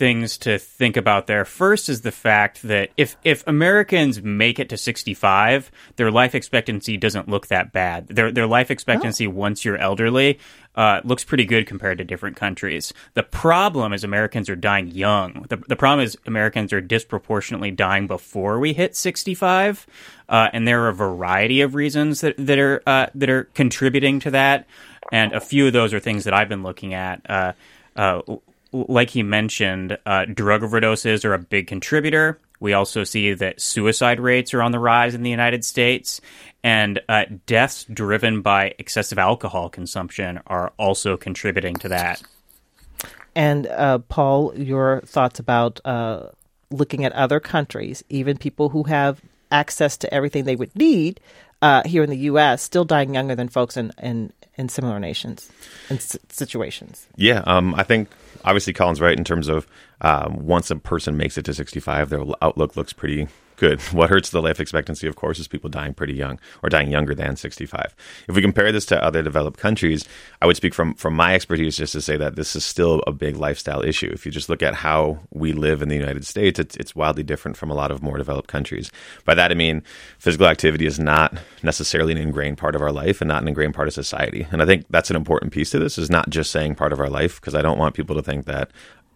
things 0.03 0.37
to 0.37 0.59
think 0.59 0.97
about 0.97 1.29
there. 1.29 1.45
First 1.45 1.89
is 1.89 2.01
the 2.01 2.11
fact 2.11 2.63
that 2.63 2.91
if 2.97 3.17
if 3.23 3.47
Americans 3.47 4.21
make 4.21 4.59
it 4.59 4.69
to 4.71 4.77
65, 4.77 5.71
their 5.95 6.11
life 6.11 6.35
expectancy 6.35 6.97
doesn't 6.97 7.29
look 7.29 7.47
that 7.47 7.71
bad. 7.73 8.09
Their 8.09 8.33
their 8.33 8.49
life 8.49 8.73
expectancy 8.73 9.29
oh. 9.29 9.31
once 9.31 9.65
you're 9.65 9.77
elderly 9.77 10.41
uh, 10.75 11.03
looks 11.05 11.23
pretty 11.23 11.45
good 11.45 11.69
compared 11.69 11.99
to 11.99 12.05
different 12.05 12.35
countries. 12.35 12.93
The 13.15 13.23
problem 13.23 13.93
is 13.93 14.03
Americans 14.03 14.51
are 14.51 14.57
dying 14.57 14.89
young. 14.89 15.47
The, 15.49 15.59
the 15.69 15.77
problem 15.77 16.05
is 16.05 16.19
Americans 16.27 16.73
are 16.73 16.81
disproportionately 16.81 17.71
dying 17.71 18.09
before 18.09 18.59
we 18.59 18.73
hit 18.73 18.97
65, 18.97 19.87
uh, 20.29 20.49
and 20.53 20.67
there 20.67 20.83
are 20.83 20.89
a 20.89 20.95
variety 20.95 21.61
of 21.61 21.77
reasons 21.77 22.23
that 22.23 22.35
that 22.39 22.59
are 22.59 22.83
uh, 22.89 23.07
that 23.15 23.31
are 23.31 23.45
contributing 23.55 24.19
to 24.19 24.33
that. 24.33 24.67
And 25.13 25.33
a 25.33 25.41
few 25.41 25.69
of 25.69 25.73
those 25.73 25.95
are 25.95 26.01
things 26.01 26.25
that 26.25 26.35
I've 26.35 26.49
been 26.49 26.65
looking 26.65 26.93
at. 26.93 27.21
Uh, 27.31 27.53
uh, 27.95 28.23
like 28.73 29.11
he 29.11 29.23
mentioned, 29.23 29.99
uh, 30.07 30.25
drug 30.25 30.63
overdoses 30.63 31.25
are 31.25 31.35
a 31.35 31.39
big 31.39 31.67
contributor. 31.67 32.39
We 32.61 32.73
also 32.73 33.05
see 33.05 33.35
that 33.35 33.61
suicide 33.61 34.21
rates 34.21 34.55
are 34.55 34.63
on 34.63 34.73
the 34.73 34.79
rise 34.79 35.15
in 35.15 35.23
the 35.23 35.31
United 35.31 35.65
States, 35.65 36.21
and 36.63 37.01
uh, 37.09 37.25
deaths 37.47 37.85
driven 37.93 38.41
by 38.41 38.75
excessive 38.79 39.19
alcohol 39.19 39.69
consumption 39.69 40.41
are 40.47 40.73
also 40.79 41.17
contributing 41.17 41.75
to 41.77 41.89
that. 41.89 42.23
And 43.35 43.67
uh, 43.67 43.99
Paul, 43.99 44.55
your 44.55 45.01
thoughts 45.07 45.41
about 45.41 45.81
uh, 45.85 46.29
looking 46.71 47.05
at 47.05 47.13
other 47.13 47.41
countries, 47.41 48.05
even 48.09 48.37
people 48.37 48.69
who 48.69 48.85
have 48.85 49.21
access 49.51 49.97
to 49.99 50.15
everything 50.15 50.45
they 50.45 50.57
would 50.57 50.75
need 50.77 51.21
uh, 51.63 51.83
here 51.87 52.03
in 52.03 52.11
the 52.11 52.19
U.S., 52.19 52.63
still 52.63 52.85
dying 52.85 53.15
younger 53.15 53.35
than 53.35 53.49
folks 53.49 53.77
in, 53.77 53.93
in, 54.03 54.33
in 54.57 54.69
similar 54.69 55.01
nations 55.01 55.51
and 55.89 56.01
situations. 56.29 57.07
Yeah, 57.17 57.43
um, 57.47 57.75
I 57.77 57.85
think 57.85 58.11
obviously 58.45 58.73
Colin's 58.73 59.01
right 59.01 59.17
in 59.17 59.25
terms 59.25 59.49
of 59.49 59.67
um, 60.01 60.45
once 60.45 60.71
a 60.71 60.77
person 60.77 61.17
makes 61.17 61.39
it 61.39 61.45
to 61.47 61.55
65, 61.55 62.11
their 62.11 62.25
outlook 62.43 62.77
looks 62.77 62.93
pretty 62.93 63.29
good. 63.63 63.81
What 64.03 64.11
hurts 64.11 64.31
the 64.31 64.43
life 64.43 64.59
expectancy, 64.59 65.07
of 65.07 65.15
course, 65.15 65.39
is 65.39 65.47
people 65.47 65.71
dying 65.71 65.95
pretty 65.95 66.15
young 66.15 66.41
or 66.63 66.69
dying 66.69 66.91
younger 66.91 67.15
than 67.15 67.37
65. 67.37 67.95
If 68.27 68.35
we 68.35 68.43
compare 68.43 68.73
this 68.73 68.87
to 68.87 69.03
other 69.03 69.23
developed 69.23 69.61
countries, 69.61 70.05
I 70.41 70.47
would 70.47 70.57
speak 70.57 70.75
from, 70.75 70.95
from 70.95 71.15
my 71.15 71.35
expertise 71.35 71.77
just 71.77 71.93
to 71.93 72.01
say 72.01 72.17
that 72.17 72.35
this 72.35 72.57
is 72.57 72.65
still 72.65 73.03
a 73.07 73.13
big 73.13 73.37
lifestyle 73.37 73.83
issue. 73.83 74.11
If 74.13 74.27
you 74.27 74.33
just 74.33 74.49
look 74.49 74.63
at 74.63 74.75
how 74.75 75.21
we 75.31 75.53
live 75.53 75.83
in 75.83 75.89
the 75.89 75.95
United 75.95 76.27
States, 76.27 76.59
it's, 76.59 76.77
it's 76.77 76.97
wildly 76.97 77.23
different 77.23 77.57
from 77.57 77.71
a 77.71 77.75
lot 77.75 77.93
of 77.93 78.03
more 78.03 78.17
developed 78.17 78.49
countries. 78.49 78.91
By 79.25 79.35
that, 79.35 79.53
I 79.53 79.55
mean 79.55 79.85
physical 80.19 80.49
activity 80.49 80.87
is 80.87 80.99
not 80.99 81.39
necessarily 81.63 82.13
an 82.13 82.19
ingrained 82.19 82.59
part 82.59 82.75
of 82.75 82.83
our 82.83 82.93
life 82.93 83.21
and 83.21 83.29
not 83.29 83.43
an 83.43 83.49
ingrained 83.49 83.75
part 83.75 83.87
of 83.87 83.95
society. 83.95 84.49
And 84.51 84.61
I 84.61 84.67
think 84.67 84.87
that's 84.91 85.11
an 85.11 85.17
important 85.17 85.53
piece 85.53 85.71
to 85.71 85.79
this 85.79 85.99
is 85.99 86.11
not 86.11 86.31
just 86.31 86.51
saying 86.51 86.75
part 86.75 86.93
of 86.93 86.99
our 86.99 87.11
life, 87.11 87.41
because 87.41 87.55
I 87.55 87.63
don't 87.63 87.79
want 87.79 87.95
people 87.95 88.17
to 88.17 88.23
think 88.23 88.47
that, 88.47 88.71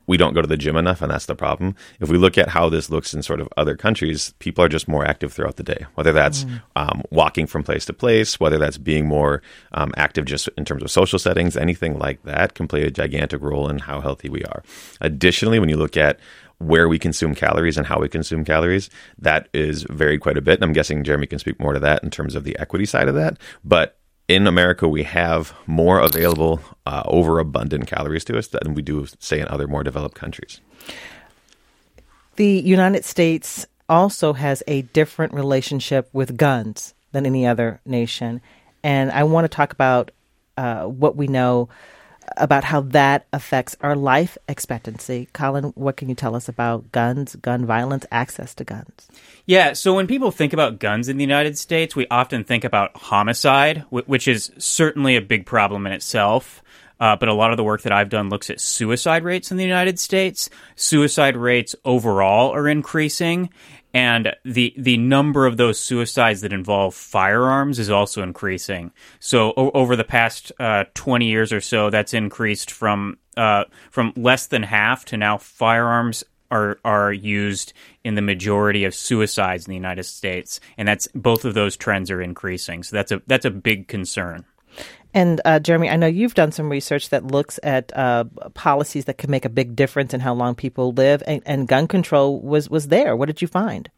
we 0.06 0.16
don't 0.16 0.34
go 0.34 0.42
to 0.42 0.48
the 0.48 0.56
gym 0.56 0.76
enough, 0.76 1.02
and 1.02 1.10
that's 1.10 1.26
the 1.26 1.34
problem. 1.34 1.74
If 2.00 2.08
we 2.08 2.18
look 2.18 2.38
at 2.38 2.48
how 2.48 2.68
this 2.68 2.90
looks 2.90 3.14
in 3.14 3.22
sort 3.22 3.40
of 3.40 3.48
other 3.56 3.76
countries, 3.76 4.34
people 4.38 4.64
are 4.64 4.68
just 4.68 4.88
more 4.88 5.04
active 5.04 5.32
throughout 5.32 5.56
the 5.56 5.62
day, 5.62 5.86
whether 5.94 6.12
that's 6.12 6.44
mm. 6.44 6.62
um, 6.76 7.02
walking 7.10 7.46
from 7.46 7.62
place 7.62 7.84
to 7.86 7.92
place, 7.92 8.38
whether 8.38 8.58
that's 8.58 8.78
being 8.78 9.06
more 9.06 9.42
um, 9.72 9.92
active 9.96 10.24
just 10.24 10.48
in 10.56 10.64
terms 10.64 10.82
of 10.82 10.90
social 10.90 11.18
settings, 11.18 11.56
anything 11.56 11.98
like 11.98 12.22
that 12.22 12.54
can 12.54 12.68
play 12.68 12.82
a 12.82 12.90
gigantic 12.90 13.42
role 13.42 13.68
in 13.68 13.78
how 13.78 14.00
healthy 14.00 14.28
we 14.28 14.42
are. 14.44 14.62
Additionally, 15.00 15.58
when 15.58 15.68
you 15.68 15.76
look 15.76 15.96
at 15.96 16.20
where 16.58 16.88
we 16.88 16.98
consume 16.98 17.34
calories 17.34 17.76
and 17.76 17.86
how 17.86 18.00
we 18.00 18.08
consume 18.08 18.44
calories, 18.44 18.88
that 19.18 19.48
is 19.52 19.82
varied 19.84 20.20
quite 20.20 20.38
a 20.38 20.42
bit. 20.42 20.54
And 20.54 20.64
I'm 20.64 20.72
guessing 20.72 21.04
Jeremy 21.04 21.26
can 21.26 21.38
speak 21.38 21.60
more 21.60 21.74
to 21.74 21.80
that 21.80 22.02
in 22.02 22.10
terms 22.10 22.34
of 22.34 22.44
the 22.44 22.58
equity 22.58 22.86
side 22.86 23.08
of 23.08 23.14
that. 23.14 23.38
But 23.62 23.98
in 24.28 24.46
America, 24.46 24.88
we 24.88 25.04
have 25.04 25.54
more 25.66 26.00
available, 26.00 26.60
uh, 26.84 27.02
overabundant 27.06 27.86
calories 27.86 28.24
to 28.24 28.38
us 28.38 28.48
than 28.48 28.74
we 28.74 28.82
do, 28.82 29.06
say, 29.20 29.40
in 29.40 29.48
other 29.48 29.68
more 29.68 29.84
developed 29.84 30.16
countries. 30.16 30.60
The 32.36 32.60
United 32.60 33.04
States 33.04 33.66
also 33.88 34.32
has 34.32 34.62
a 34.66 34.82
different 34.82 35.32
relationship 35.32 36.08
with 36.12 36.36
guns 36.36 36.94
than 37.12 37.24
any 37.24 37.46
other 37.46 37.80
nation. 37.86 38.40
And 38.82 39.10
I 39.10 39.24
want 39.24 39.44
to 39.44 39.48
talk 39.48 39.72
about 39.72 40.10
uh, 40.56 40.84
what 40.84 41.16
we 41.16 41.28
know 41.28 41.68
about 42.36 42.64
how 42.64 42.80
that 42.80 43.26
affects 43.32 43.76
our 43.80 43.96
life 43.96 44.36
expectancy. 44.48 45.28
Colin, 45.32 45.64
what 45.74 45.96
can 45.96 46.08
you 46.08 46.14
tell 46.14 46.34
us 46.34 46.48
about 46.48 46.92
guns, 46.92 47.36
gun 47.36 47.64
violence, 47.66 48.06
access 48.10 48.54
to 48.54 48.64
guns? 48.64 49.08
Yeah, 49.46 49.72
so 49.74 49.94
when 49.94 50.06
people 50.06 50.30
think 50.30 50.52
about 50.52 50.78
guns 50.78 51.08
in 51.08 51.16
the 51.16 51.24
United 51.24 51.56
States, 51.56 51.94
we 51.94 52.06
often 52.10 52.44
think 52.44 52.64
about 52.64 52.96
homicide, 52.96 53.84
which 53.90 54.28
is 54.28 54.50
certainly 54.58 55.16
a 55.16 55.22
big 55.22 55.46
problem 55.46 55.86
in 55.86 55.92
itself. 55.92 56.62
Uh, 56.98 57.14
but 57.14 57.28
a 57.28 57.34
lot 57.34 57.50
of 57.50 57.58
the 57.58 57.64
work 57.64 57.82
that 57.82 57.92
I've 57.92 58.08
done 58.08 58.30
looks 58.30 58.48
at 58.48 58.58
suicide 58.58 59.22
rates 59.22 59.50
in 59.50 59.58
the 59.58 59.64
United 59.64 59.98
States. 59.98 60.48
Suicide 60.76 61.36
rates 61.36 61.76
overall 61.84 62.54
are 62.54 62.66
increasing, 62.66 63.50
and 63.96 64.36
the 64.44 64.74
the 64.76 64.98
number 64.98 65.46
of 65.46 65.56
those 65.56 65.80
suicides 65.80 66.42
that 66.42 66.52
involve 66.52 66.94
firearms 66.94 67.78
is 67.78 67.88
also 67.88 68.22
increasing. 68.22 68.92
So 69.20 69.54
o- 69.56 69.70
over 69.70 69.96
the 69.96 70.04
past 70.04 70.52
uh, 70.60 70.84
twenty 70.92 71.28
years 71.30 71.50
or 71.50 71.62
so, 71.62 71.88
that's 71.88 72.12
increased 72.12 72.70
from 72.70 73.16
uh, 73.38 73.64
from 73.90 74.12
less 74.14 74.48
than 74.48 74.64
half 74.64 75.06
to 75.06 75.16
now 75.16 75.38
firearms 75.38 76.24
are 76.50 76.78
are 76.84 77.10
used 77.10 77.72
in 78.04 78.16
the 78.16 78.22
majority 78.22 78.84
of 78.84 78.94
suicides 78.94 79.66
in 79.66 79.70
the 79.70 79.76
United 79.76 80.04
States, 80.04 80.60
and 80.76 80.86
that's 80.86 81.08
both 81.14 81.46
of 81.46 81.54
those 81.54 81.74
trends 81.74 82.10
are 82.10 82.20
increasing. 82.20 82.82
So 82.82 82.96
that's 82.96 83.12
a 83.12 83.22
that's 83.26 83.46
a 83.46 83.50
big 83.50 83.88
concern. 83.88 84.44
And 85.16 85.40
uh, 85.46 85.60
Jeremy, 85.60 85.88
I 85.88 85.96
know 85.96 86.06
you've 86.06 86.34
done 86.34 86.52
some 86.52 86.68
research 86.68 87.08
that 87.08 87.26
looks 87.26 87.58
at 87.62 87.90
uh, 87.96 88.24
policies 88.52 89.06
that 89.06 89.16
can 89.16 89.30
make 89.30 89.46
a 89.46 89.48
big 89.48 89.74
difference 89.74 90.12
in 90.12 90.20
how 90.20 90.34
long 90.34 90.54
people 90.54 90.92
live, 90.92 91.22
and, 91.26 91.40
and 91.46 91.66
gun 91.66 91.88
control 91.88 92.38
was 92.38 92.68
was 92.68 92.88
there. 92.88 93.16
What 93.16 93.24
did 93.24 93.40
you 93.40 93.48
find? 93.48 93.90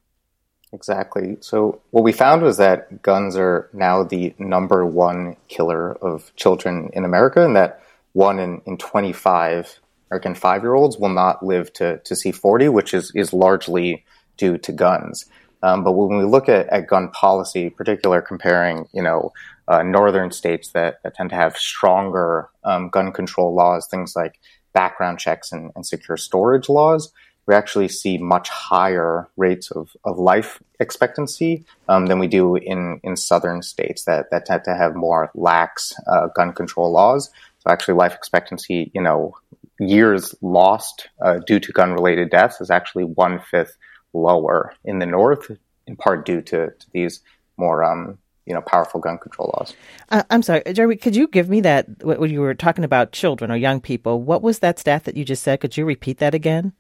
Exactly. 0.73 1.37
So 1.41 1.81
what 1.91 2.05
we 2.05 2.13
found 2.13 2.43
was 2.43 2.59
that 2.59 3.03
guns 3.03 3.35
are 3.35 3.69
now 3.73 4.05
the 4.05 4.33
number 4.39 4.87
one 4.87 5.35
killer 5.49 5.93
of 5.95 6.33
children 6.37 6.91
in 6.93 7.05
America, 7.05 7.45
and 7.45 7.57
that 7.57 7.83
one 8.13 8.39
in, 8.39 8.63
in 8.65 8.79
25 8.79 9.81
American 10.13 10.37
five 10.37 10.63
year 10.63 10.75
olds 10.75 10.99
will 10.99 11.09
not 11.09 11.45
live 11.45 11.73
to, 11.75 11.99
to 11.99 12.15
see 12.15 12.31
40, 12.31 12.69
which 12.69 12.95
is, 12.95 13.11
is 13.17 13.33
largely 13.33 14.05
due 14.37 14.57
to 14.59 14.71
guns. 14.71 15.27
Um, 15.65 15.83
but 15.83 15.93
when 15.93 16.17
we 16.17 16.25
look 16.25 16.49
at, 16.49 16.69
at 16.69 16.87
gun 16.87 17.11
policy, 17.11 17.71
particular 17.71 18.23
comparing, 18.23 18.89
you 18.93 19.03
know, 19.03 19.33
uh, 19.69 19.83
northern 19.83 20.31
states 20.31 20.71
that, 20.71 21.03
that, 21.03 21.15
tend 21.15 21.31
to 21.31 21.37
have 21.37 21.57
stronger 21.57 22.49
um, 22.65 22.89
gun 22.89 23.13
control 23.13 23.55
laws, 23.55 23.87
things 23.87 24.17
like 24.17 24.41
background 24.73 25.19
checks 25.19 25.53
and, 25.53 25.71
and, 25.77 25.87
secure 25.87 26.17
storage 26.17 26.69
laws, 26.69 27.13
we 27.47 27.55
actually 27.55 27.89
see 27.89 28.19
much 28.19 28.49
higher 28.49 29.29
rates 29.37 29.71
of, 29.71 29.97
of 30.05 30.19
life 30.19 30.63
expectancy 30.81 31.65
um, 31.89 32.07
than 32.07 32.19
we 32.19 32.27
do 32.27 32.57
in, 32.57 33.01
in 33.03 33.17
southern 33.17 33.63
states 33.63 34.05
that, 34.05 34.31
that 34.31 34.47
tend 34.47 34.65
to 34.65 34.75
have 34.75 34.95
more 34.95 35.31
lax 35.35 35.95
uh, 36.07 36.29
gun 36.35 36.53
control 36.53 36.91
laws. 36.93 37.31
So 37.61 37.71
actually, 37.71 37.95
life 37.95 38.15
expectancy, 38.15 38.91
you 38.95 39.03
know, 39.03 39.35
years 39.81 40.35
lost 40.43 41.09
uh, 41.23 41.39
due 41.47 41.61
to 41.61 41.73
gun 41.73 41.93
related 41.93 42.31
deaths 42.31 42.61
is 42.61 42.71
actually 42.71 43.05
one 43.05 43.41
fifth 43.41 43.77
lower 44.13 44.75
in 44.85 44.99
the 44.99 45.07
north, 45.07 45.51
in 45.87 45.97
part 45.97 46.27
due 46.27 46.43
to, 46.43 46.71
to 46.71 46.87
these 46.93 47.21
more 47.57 47.83
um, 47.83 48.19
you 48.49 48.55
know 48.55 48.63
powerful 48.63 48.99
gun 48.99 49.19
control 49.19 49.55
laws. 49.57 49.75
Uh, 50.09 50.23
I'm 50.31 50.43
sorry, 50.43 50.63
Jeremy. 50.73 50.97
Could 50.97 51.15
you 51.15 51.29
give 51.29 51.49
me 51.49 51.61
that 51.61 52.03
when 52.03 52.31
you 52.31 52.41
were 52.41 52.55
talking 52.55 52.85
about 52.85 53.13
children 53.13 53.53
or 53.53 53.57
young 53.57 53.81
people? 53.81 54.23
What 54.23 54.43
was 54.43 54.61
that 54.61 54.79
stat 54.79 55.05
that 55.05 55.17
you 55.17 55.25
just 55.25 55.43
said? 55.43 55.61
Could 55.61 55.77
you 55.77 55.85
repeat 55.85 56.19
that 56.19 56.35
again? 56.35 56.73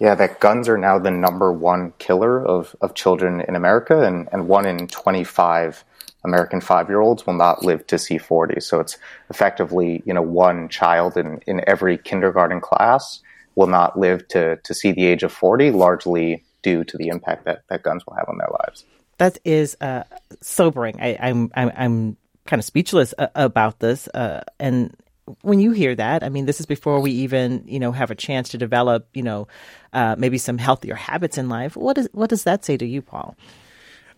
Yeah, 0.00 0.14
that 0.16 0.40
guns 0.40 0.68
are 0.68 0.78
now 0.78 0.98
the 0.98 1.10
number 1.10 1.52
one 1.52 1.92
killer 1.98 2.44
of, 2.44 2.74
of 2.80 2.94
children 2.94 3.40
in 3.46 3.54
America, 3.54 4.02
and, 4.02 4.28
and 4.32 4.48
one 4.48 4.66
in 4.66 4.88
25 4.88 5.84
American 6.24 6.60
five 6.60 6.88
year 6.88 7.00
olds 7.00 7.26
will 7.26 7.34
not 7.34 7.64
live 7.64 7.86
to 7.88 7.98
see 7.98 8.18
40. 8.18 8.60
So 8.60 8.80
it's 8.80 8.96
effectively, 9.30 10.02
you 10.04 10.14
know, 10.14 10.22
one 10.22 10.68
child 10.68 11.16
in, 11.16 11.40
in 11.46 11.60
every 11.66 11.98
kindergarten 11.98 12.60
class 12.60 13.20
will 13.54 13.66
not 13.66 13.98
live 13.98 14.26
to, 14.28 14.56
to 14.56 14.74
see 14.74 14.90
the 14.90 15.06
age 15.06 15.22
of 15.22 15.32
40, 15.32 15.70
largely 15.70 16.44
due 16.62 16.82
to 16.84 16.96
the 16.96 17.08
impact 17.08 17.44
that, 17.44 17.62
that 17.68 17.82
guns 17.82 18.04
will 18.06 18.14
have 18.14 18.28
on 18.28 18.38
their 18.38 18.48
lives. 18.64 18.84
That 19.18 19.38
is 19.44 19.76
uh, 19.80 20.04
sobering. 20.40 21.00
I, 21.00 21.08
am 21.08 21.50
I'm, 21.54 21.68
I'm, 21.68 21.72
I'm 21.76 22.16
kind 22.46 22.60
of 22.60 22.64
speechless 22.64 23.14
uh, 23.18 23.28
about 23.34 23.78
this. 23.78 24.08
Uh, 24.08 24.42
and 24.58 24.96
when 25.42 25.60
you 25.60 25.72
hear 25.72 25.94
that, 25.94 26.22
I 26.22 26.28
mean, 26.28 26.46
this 26.46 26.60
is 26.60 26.66
before 26.66 27.00
we 27.00 27.10
even, 27.12 27.64
you 27.66 27.78
know, 27.78 27.92
have 27.92 28.10
a 28.10 28.14
chance 28.14 28.50
to 28.50 28.58
develop, 28.58 29.08
you 29.14 29.22
know, 29.22 29.48
uh, 29.92 30.16
maybe 30.18 30.38
some 30.38 30.58
healthier 30.58 30.94
habits 30.94 31.38
in 31.38 31.48
life. 31.48 31.76
What 31.76 31.96
is 31.96 32.08
what 32.12 32.30
does 32.30 32.44
that 32.44 32.64
say 32.64 32.76
to 32.76 32.86
you, 32.86 33.00
Paul? 33.00 33.36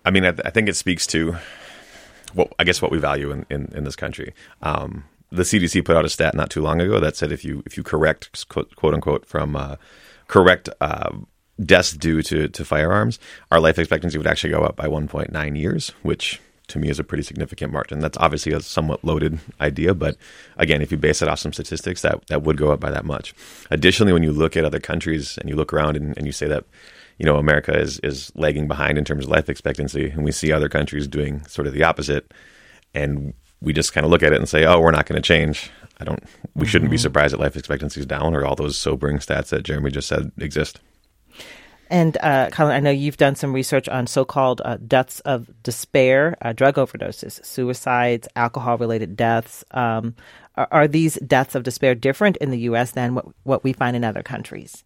I 0.05 0.11
mean, 0.11 0.25
I, 0.25 0.33
th- 0.33 0.43
I 0.45 0.51
think 0.51 0.69
it 0.69 0.77
speaks 0.77 1.07
to 1.09 1.37
what 2.35 2.53
I 2.59 2.65
guess 2.65 2.83
what 2.83 2.91
we 2.91 2.99
value 2.99 3.31
in 3.31 3.47
in, 3.51 3.73
in 3.75 3.85
this 3.85 3.97
country. 3.97 4.35
Um, 4.63 5.05
the 5.31 5.43
CDC 5.43 5.85
put 5.85 5.97
out 5.97 6.05
a 6.05 6.09
stat 6.09 6.35
not 6.35 6.51
too 6.51 6.63
long 6.63 6.81
ago 6.81 7.01
that 7.01 7.17
said 7.17 7.33
if 7.33 7.45
you 7.45 7.63
if 7.67 7.77
you 7.77 7.83
correct 7.83 8.49
quote, 8.49 8.75
quote 8.77 8.95
unquote 8.95 9.27
from 9.27 9.55
uh, 9.55 9.77
correct 10.29 10.69
uh, 10.81 11.11
deaths 11.65 11.93
due 11.93 12.23
to 12.23 12.49
to 12.49 12.65
firearms, 12.65 13.19
our 13.51 13.61
life 13.61 13.79
expectancy 13.79 14.19
would 14.19 14.27
actually 14.27 14.51
go 14.51 14.63
up 14.63 14.77
by 14.77 14.87
1.9 14.87 15.59
years, 15.59 15.91
which 16.03 16.41
to 16.69 16.79
me 16.79 16.89
is 16.89 16.99
a 16.99 17.05
pretty 17.05 17.23
significant 17.23 17.73
margin. 17.73 18.01
That's 18.01 18.19
obviously 18.19 18.53
a 18.53 18.61
somewhat 18.61 19.05
loaded 19.05 19.39
idea, 19.61 19.95
but 19.95 20.17
again, 20.57 20.83
if 20.83 20.91
you 20.91 20.99
base 20.99 21.23
it 21.23 21.29
off 21.29 21.39
some 21.39 21.53
statistics, 21.53 22.03
that 22.03 22.27
that 22.27 22.43
would 22.43 22.57
go 22.57 22.73
up 22.73 22.81
by 22.81 22.91
that 22.91 23.05
much. 23.05 23.35
Additionally, 23.71 24.13
when 24.13 24.23
you 24.23 24.33
look 24.33 24.57
at 24.57 24.65
other 24.65 24.81
countries 24.81 25.39
and 25.39 25.49
you 25.49 25.57
look 25.57 25.73
around 25.73 25.97
and, 25.97 26.17
and 26.17 26.27
you 26.27 26.33
say 26.33 26.49
that 26.49 26.65
you 27.19 27.25
know 27.25 27.37
America 27.37 27.79
is 27.79 27.99
is 28.01 28.33
lagging 28.35 28.69
behind 28.69 28.99
in 28.99 29.05
terms 29.05 29.25
of 29.25 29.31
life 29.31 29.49
expectancy, 29.49 30.11
and 30.11 30.25
we 30.25 30.33
see 30.33 30.53
other 30.53 30.69
countries 30.69 31.07
doing 31.09 31.45
sort 31.47 31.67
of 31.67 31.73
the 31.73 31.85
opposite, 31.85 32.33
and 32.95 33.33
we 33.61 33.73
just 33.73 33.93
kind 33.93 34.05
of 34.05 34.11
look 34.11 34.23
at 34.23 34.33
it 34.33 34.39
and 34.39 34.49
say, 34.49 34.65
oh, 34.65 34.81
we're 34.81 34.91
not 34.91 35.07
going 35.07 35.21
to 35.21 35.27
change. 35.27 35.71
I 35.99 36.05
don't. 36.05 36.23
We 36.23 36.29
mm-hmm. 36.29 36.65
shouldn't 36.69 36.91
be 36.91 36.97
mm-hmm. 36.97 37.03
surprised 37.03 37.33
that 37.33 37.41
life 37.41 37.57
expectancy 37.57 38.01
is 38.01 38.07
down, 38.07 38.35
or 38.35 38.45
all 38.45 38.57
those 38.57 38.79
sobering 38.79 39.19
stats 39.19 39.49
that 39.49 39.63
Jeremy 39.63 39.91
just 39.91 40.09
said 40.09 40.33
exist. 40.39 40.81
And 41.89 42.17
uh, 42.21 42.51
Colin, 42.51 42.73
I 42.75 42.81
know 42.81 42.91
you've 42.91 43.17
done 43.17 43.35
some 43.35 43.53
research 43.53 43.89
on 43.89 44.07
so-called 44.07 44.61
uh, 44.65 44.79
deaths 44.87 45.21
of 45.21 45.51
despair, 45.63 46.37
uh, 46.43 46.53
drug 46.53 46.77
overdoses, 46.77 47.45
suicides, 47.45 48.27
alcohol-related 48.35 49.17
deaths. 49.17 49.65
Um, 49.71 50.15
are, 50.57 50.69
are, 50.71 50.89
these 50.89 51.15
deaths 51.27 51.55
of 51.55 51.63
despair 51.63 51.95
different 51.95 52.37
in 52.39 52.51
the 52.51 52.61
U.S. 52.61 52.93
than 52.93 53.15
what, 53.15 53.27
what 53.45 53.65
we 53.65 53.73
find 53.73 53.95
in 53.95 54.05
other 54.05 54.23
countries? 54.23 54.85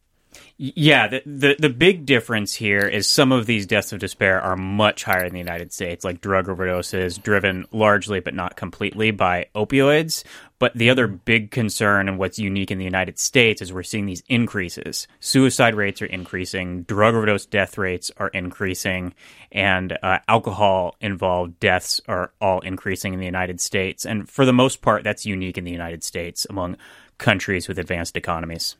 Yeah, 0.63 1.09
the, 1.09 1.23
the, 1.25 1.57
the 1.59 1.69
big 1.71 2.05
difference 2.05 2.53
here 2.53 2.87
is 2.87 3.07
some 3.07 3.33
of 3.33 3.47
these 3.47 3.67
deaths 3.67 3.95
of 3.95 3.99
despair 3.99 4.43
are 4.43 4.57
much 4.57 5.05
higher 5.05 5.25
in 5.25 5.33
the 5.33 5.39
United 5.39 5.73
States, 5.73 6.05
like 6.05 6.21
drug 6.21 6.49
overdoses, 6.49 7.23
driven 7.23 7.65
largely 7.73 8.21
but 8.21 8.35
not 8.35 8.57
completely 8.57 9.11
by 9.11 9.47
opioids. 9.55 10.23
But 10.59 10.75
the 10.75 10.91
other 10.91 11.07
big 11.07 11.51
concern 11.51 12.11
and 12.11 12.19
what's 12.19 12.39
unique 12.39 12.71
in 12.71 12.77
the 12.77 12.85
United 12.85 13.19
States 13.19 13.63
is 13.63 13.73
we're 13.73 13.83
seeing 13.83 14.05
these 14.05 14.23
increases. 14.29 15.09
Suicide 15.19 15.75
rates 15.75 16.03
are 16.03 16.07
increasing, 16.07 16.83
drug 16.83 17.15
overdose 17.15 17.47
death 17.47 17.79
rates 17.79 18.11
are 18.19 18.29
increasing, 18.29 19.15
and 19.51 19.97
uh, 20.03 20.19
alcohol 20.29 20.95
involved 21.01 21.59
deaths 21.59 22.03
are 22.07 22.33
all 22.39 22.61
increasing 22.61 23.15
in 23.15 23.21
the 23.21 23.25
United 23.25 23.63
States. 23.63 24.05
And 24.05 24.29
for 24.29 24.45
the 24.45 24.53
most 24.53 24.83
part, 24.83 25.05
that's 25.05 25.25
unique 25.25 25.57
in 25.57 25.65
the 25.65 25.71
United 25.71 26.05
States 26.05 26.47
among 26.51 26.77
countries 27.17 27.67
with 27.67 27.79
advanced 27.79 28.19
economies. 28.19 28.77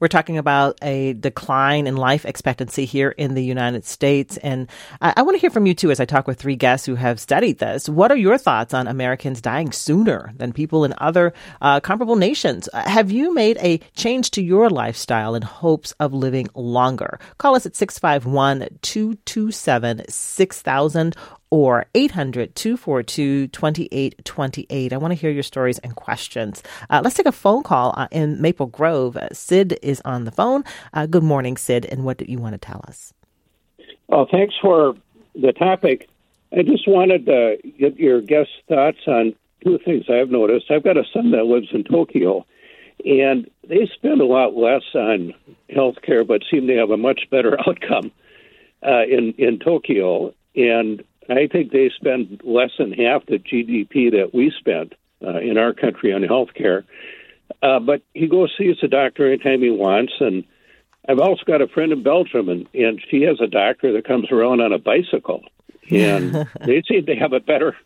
We're 0.00 0.08
talking 0.08 0.38
about 0.38 0.78
a 0.82 1.14
decline 1.14 1.86
in 1.86 1.96
life 1.96 2.24
expectancy 2.24 2.84
here 2.84 3.10
in 3.10 3.34
the 3.34 3.44
United 3.44 3.84
States. 3.84 4.36
And 4.38 4.68
I, 5.00 5.14
I 5.16 5.22
want 5.22 5.36
to 5.36 5.40
hear 5.40 5.50
from 5.50 5.66
you 5.66 5.74
too 5.74 5.90
as 5.90 6.00
I 6.00 6.04
talk 6.04 6.26
with 6.26 6.38
three 6.38 6.56
guests 6.56 6.86
who 6.86 6.94
have 6.94 7.20
studied 7.20 7.58
this. 7.58 7.88
What 7.88 8.10
are 8.10 8.16
your 8.16 8.38
thoughts 8.38 8.74
on 8.74 8.86
Americans 8.86 9.40
dying 9.40 9.72
sooner 9.72 10.32
than 10.36 10.52
people 10.52 10.84
in 10.84 10.94
other 10.98 11.32
uh, 11.60 11.80
comparable 11.80 12.16
nations? 12.16 12.68
Have 12.74 13.10
you 13.10 13.34
made 13.34 13.58
a 13.58 13.78
change 13.96 14.30
to 14.32 14.42
your 14.42 14.70
lifestyle 14.70 15.34
in 15.34 15.42
hopes 15.42 15.92
of 16.00 16.12
living 16.12 16.48
longer? 16.54 17.18
Call 17.38 17.54
us 17.54 17.66
at 17.66 17.76
651 17.76 18.68
227 18.82 20.04
6000 20.08 21.16
or 21.54 21.86
800 21.94 22.56
242 22.56 23.46
2828. 23.46 24.92
I 24.92 24.96
want 24.96 25.12
to 25.12 25.14
hear 25.14 25.30
your 25.30 25.44
stories 25.44 25.78
and 25.78 25.94
questions. 25.94 26.64
Uh, 26.90 27.00
let's 27.04 27.14
take 27.14 27.26
a 27.26 27.32
phone 27.32 27.62
call 27.62 27.94
uh, 27.96 28.08
in 28.10 28.42
Maple 28.42 28.66
Grove. 28.66 29.16
Uh, 29.16 29.28
Sid 29.32 29.78
is 29.80 30.02
on 30.04 30.24
the 30.24 30.32
phone. 30.32 30.64
Uh, 30.94 31.06
good 31.06 31.22
morning, 31.22 31.56
Sid, 31.56 31.86
and 31.86 32.02
what 32.04 32.16
do 32.16 32.24
you 32.26 32.38
want 32.38 32.54
to 32.54 32.58
tell 32.58 32.80
us? 32.88 33.14
Well, 34.08 34.26
thanks 34.28 34.56
for 34.60 34.96
the 35.36 35.52
topic. 35.52 36.08
I 36.52 36.62
just 36.62 36.88
wanted 36.88 37.24
to 37.26 37.58
get 37.78 38.00
your 38.00 38.20
guest 38.20 38.50
thoughts 38.68 39.06
on 39.06 39.36
two 39.62 39.78
things 39.84 40.06
I've 40.10 40.30
noticed. 40.30 40.72
I've 40.72 40.82
got 40.82 40.96
a 40.96 41.04
son 41.12 41.30
that 41.30 41.44
lives 41.44 41.68
in 41.70 41.84
Tokyo, 41.84 42.44
and 43.04 43.48
they 43.62 43.88
spend 43.94 44.20
a 44.20 44.26
lot 44.26 44.56
less 44.56 44.82
on 44.92 45.32
health 45.70 46.02
care, 46.02 46.24
but 46.24 46.42
seem 46.50 46.66
to 46.66 46.76
have 46.78 46.90
a 46.90 46.96
much 46.96 47.30
better 47.30 47.56
outcome 47.68 48.10
uh, 48.84 49.04
in 49.04 49.34
in 49.38 49.60
Tokyo. 49.60 50.34
And 50.56 51.04
I 51.28 51.46
think 51.46 51.72
they 51.72 51.90
spend 51.94 52.42
less 52.44 52.70
than 52.78 52.92
half 52.92 53.26
the 53.26 53.38
GDP 53.38 54.10
that 54.12 54.30
we 54.34 54.52
spend 54.58 54.94
uh, 55.22 55.38
in 55.38 55.56
our 55.58 55.72
country 55.72 56.12
on 56.12 56.22
health 56.22 56.50
care. 56.54 56.84
Uh, 57.62 57.78
but 57.78 58.02
he 58.14 58.26
goes 58.26 58.52
sees 58.58 58.76
a 58.82 58.88
doctor 58.88 59.26
anytime 59.26 59.60
he 59.60 59.70
wants, 59.70 60.12
and 60.20 60.44
I've 61.08 61.18
also 61.18 61.42
got 61.46 61.62
a 61.62 61.68
friend 61.68 61.92
in 61.92 62.02
Belgium, 62.02 62.48
and, 62.48 62.68
and 62.74 63.00
she 63.10 63.22
has 63.22 63.40
a 63.40 63.46
doctor 63.46 63.92
that 63.92 64.06
comes 64.06 64.30
around 64.30 64.60
on 64.60 64.72
a 64.72 64.78
bicycle, 64.78 65.44
and 65.90 66.32
they 66.64 66.82
seem 66.86 67.06
to 67.06 67.14
have 67.14 67.32
a 67.32 67.40
better 67.40 67.76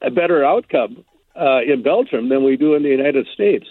a 0.00 0.10
better 0.10 0.44
outcome 0.44 1.04
uh, 1.38 1.60
in 1.66 1.82
Belgium 1.82 2.28
than 2.30 2.42
we 2.42 2.56
do 2.56 2.74
in 2.74 2.82
the 2.82 2.88
United 2.88 3.26
States. 3.32 3.66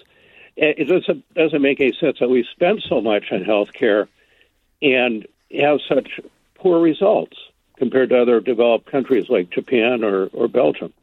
It 0.55 0.88
doesn't 0.88 1.34
doesn't 1.34 1.62
make 1.62 1.82
any 1.82 1.93
sense 2.00 2.17
that 2.20 2.29
we 2.29 2.48
spend 2.51 2.84
so 2.88 3.01
much 3.01 3.25
on 3.32 3.43
health 3.43 3.74
care 3.74 4.08
and 4.84 5.27
have 5.51 5.79
such 5.88 6.20
poor 6.55 6.79
results 6.79 7.38
compared 7.77 8.10
to 8.10 8.22
other 8.22 8.39
developed 8.39 8.89
countries 8.92 9.30
like 9.30 9.50
Japan 9.50 10.03
or, 10.03 10.27
or 10.27 10.48
Belgium. 10.48 10.94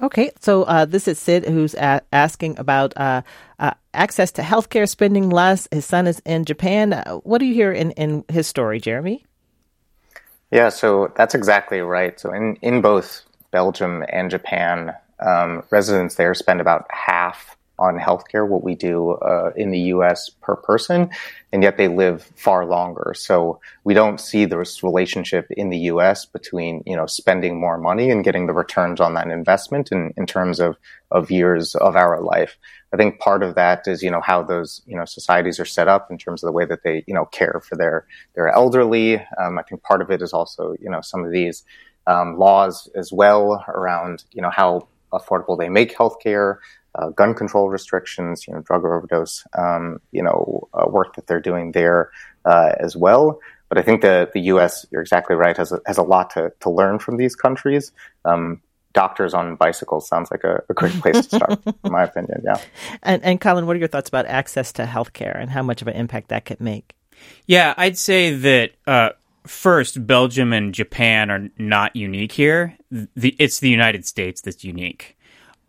Okay, 0.00 0.30
so 0.40 0.64
uh, 0.64 0.84
this 0.84 1.06
is 1.06 1.18
Sid 1.18 1.44
who's 1.46 1.74
a- 1.74 2.02
asking 2.12 2.58
about 2.58 2.92
uh, 2.96 3.22
uh, 3.58 3.74
access 3.94 4.32
to 4.32 4.42
healthcare, 4.42 4.88
spending 4.88 5.30
less. 5.30 5.68
His 5.70 5.84
son 5.84 6.06
is 6.06 6.20
in 6.24 6.44
Japan. 6.44 6.92
Uh, 6.92 7.16
what 7.18 7.38
do 7.38 7.46
you 7.46 7.54
hear 7.54 7.72
in, 7.72 7.92
in 7.92 8.24
his 8.28 8.48
story, 8.48 8.80
Jeremy? 8.80 9.24
Yeah, 10.50 10.68
so 10.70 11.12
that's 11.16 11.34
exactly 11.34 11.80
right. 11.80 12.18
So 12.18 12.32
in, 12.32 12.56
in 12.62 12.82
both 12.82 13.22
Belgium 13.52 14.04
and 14.08 14.30
Japan, 14.30 14.92
um, 15.24 15.62
residents 15.70 16.16
there 16.16 16.34
spend 16.34 16.60
about 16.60 16.86
half 16.90 17.56
on 17.82 17.98
healthcare 17.98 18.46
what 18.48 18.62
we 18.62 18.76
do 18.76 19.10
uh, 19.10 19.50
in 19.56 19.72
the 19.72 19.80
U.S. 19.94 20.30
per 20.30 20.54
person, 20.54 21.10
and 21.52 21.64
yet 21.64 21.76
they 21.76 21.88
live 21.88 22.30
far 22.36 22.64
longer. 22.64 23.12
So 23.16 23.60
we 23.82 23.92
don't 23.92 24.20
see 24.20 24.44
this 24.44 24.84
relationship 24.84 25.50
in 25.50 25.70
the 25.70 25.78
U.S. 25.92 26.24
between 26.24 26.84
you 26.86 26.96
know 26.96 27.06
spending 27.06 27.60
more 27.60 27.78
money 27.78 28.10
and 28.10 28.24
getting 28.24 28.46
the 28.46 28.52
returns 28.52 29.00
on 29.00 29.14
that 29.14 29.26
investment 29.28 29.90
in, 29.90 30.14
in 30.16 30.26
terms 30.26 30.60
of 30.60 30.76
of 31.10 31.30
years 31.30 31.74
of 31.74 31.96
our 31.96 32.22
life. 32.22 32.56
I 32.92 32.96
think 32.96 33.18
part 33.18 33.42
of 33.42 33.56
that 33.56 33.88
is 33.88 34.02
you 34.02 34.10
know 34.12 34.20
how 34.20 34.44
those 34.44 34.80
you 34.86 34.96
know 34.96 35.04
societies 35.04 35.58
are 35.58 35.64
set 35.64 35.88
up 35.88 36.10
in 36.10 36.18
terms 36.18 36.42
of 36.42 36.46
the 36.46 36.52
way 36.52 36.64
that 36.66 36.84
they 36.84 37.02
you 37.08 37.14
know 37.14 37.24
care 37.24 37.60
for 37.68 37.74
their 37.74 38.06
their 38.34 38.48
elderly. 38.48 39.16
Um, 39.40 39.58
I 39.58 39.62
think 39.62 39.82
part 39.82 40.02
of 40.02 40.10
it 40.12 40.22
is 40.22 40.32
also 40.32 40.76
you 40.80 40.88
know 40.88 41.00
some 41.00 41.24
of 41.24 41.32
these 41.32 41.64
um, 42.06 42.38
laws 42.38 42.88
as 42.94 43.12
well 43.12 43.64
around 43.66 44.22
you 44.32 44.40
know 44.40 44.50
how 44.50 44.86
affordable 45.12 45.58
they 45.58 45.68
make 45.68 45.94
healthcare 45.96 46.56
uh, 46.94 47.08
gun 47.10 47.34
control 47.34 47.68
restrictions, 47.68 48.46
you 48.46 48.54
know, 48.54 48.60
drug 48.60 48.84
overdose, 48.84 49.44
um, 49.56 50.00
you 50.10 50.22
know, 50.22 50.68
uh, 50.74 50.86
work 50.88 51.16
that 51.16 51.26
they're 51.26 51.40
doing 51.40 51.72
there 51.72 52.10
uh, 52.44 52.72
as 52.78 52.96
well. 52.96 53.40
But 53.68 53.78
I 53.78 53.82
think 53.82 54.02
the 54.02 54.30
the 54.34 54.40
U.S. 54.40 54.84
You're 54.90 55.00
exactly 55.00 55.34
right 55.34 55.56
has 55.56 55.72
a, 55.72 55.80
has 55.86 55.96
a 55.96 56.02
lot 56.02 56.30
to 56.30 56.52
to 56.60 56.70
learn 56.70 56.98
from 56.98 57.16
these 57.16 57.34
countries. 57.34 57.92
Um, 58.24 58.60
doctors 58.92 59.32
on 59.32 59.56
bicycles 59.56 60.06
sounds 60.06 60.30
like 60.30 60.44
a, 60.44 60.62
a 60.68 60.74
great 60.74 60.92
place 61.00 61.26
to 61.26 61.36
start, 61.36 61.58
in 61.66 61.92
my 61.92 62.04
opinion. 62.04 62.42
Yeah. 62.44 62.60
And, 63.02 63.24
and 63.24 63.40
Colin, 63.40 63.66
what 63.66 63.74
are 63.74 63.78
your 63.78 63.88
thoughts 63.88 64.08
about 64.08 64.26
access 64.26 64.70
to 64.74 64.84
healthcare 64.84 65.34
and 65.40 65.48
how 65.48 65.62
much 65.62 65.80
of 65.80 65.88
an 65.88 65.94
impact 65.94 66.28
that 66.28 66.44
could 66.44 66.60
make? 66.60 66.94
Yeah, 67.46 67.72
I'd 67.78 67.96
say 67.96 68.34
that 68.34 68.72
uh, 68.86 69.10
first, 69.46 70.06
Belgium 70.06 70.52
and 70.52 70.74
Japan 70.74 71.30
are 71.30 71.48
not 71.58 71.96
unique 71.96 72.32
here. 72.32 72.76
The, 72.90 73.34
it's 73.38 73.60
the 73.60 73.70
United 73.70 74.06
States 74.06 74.40
that's 74.42 74.62
unique 74.62 75.16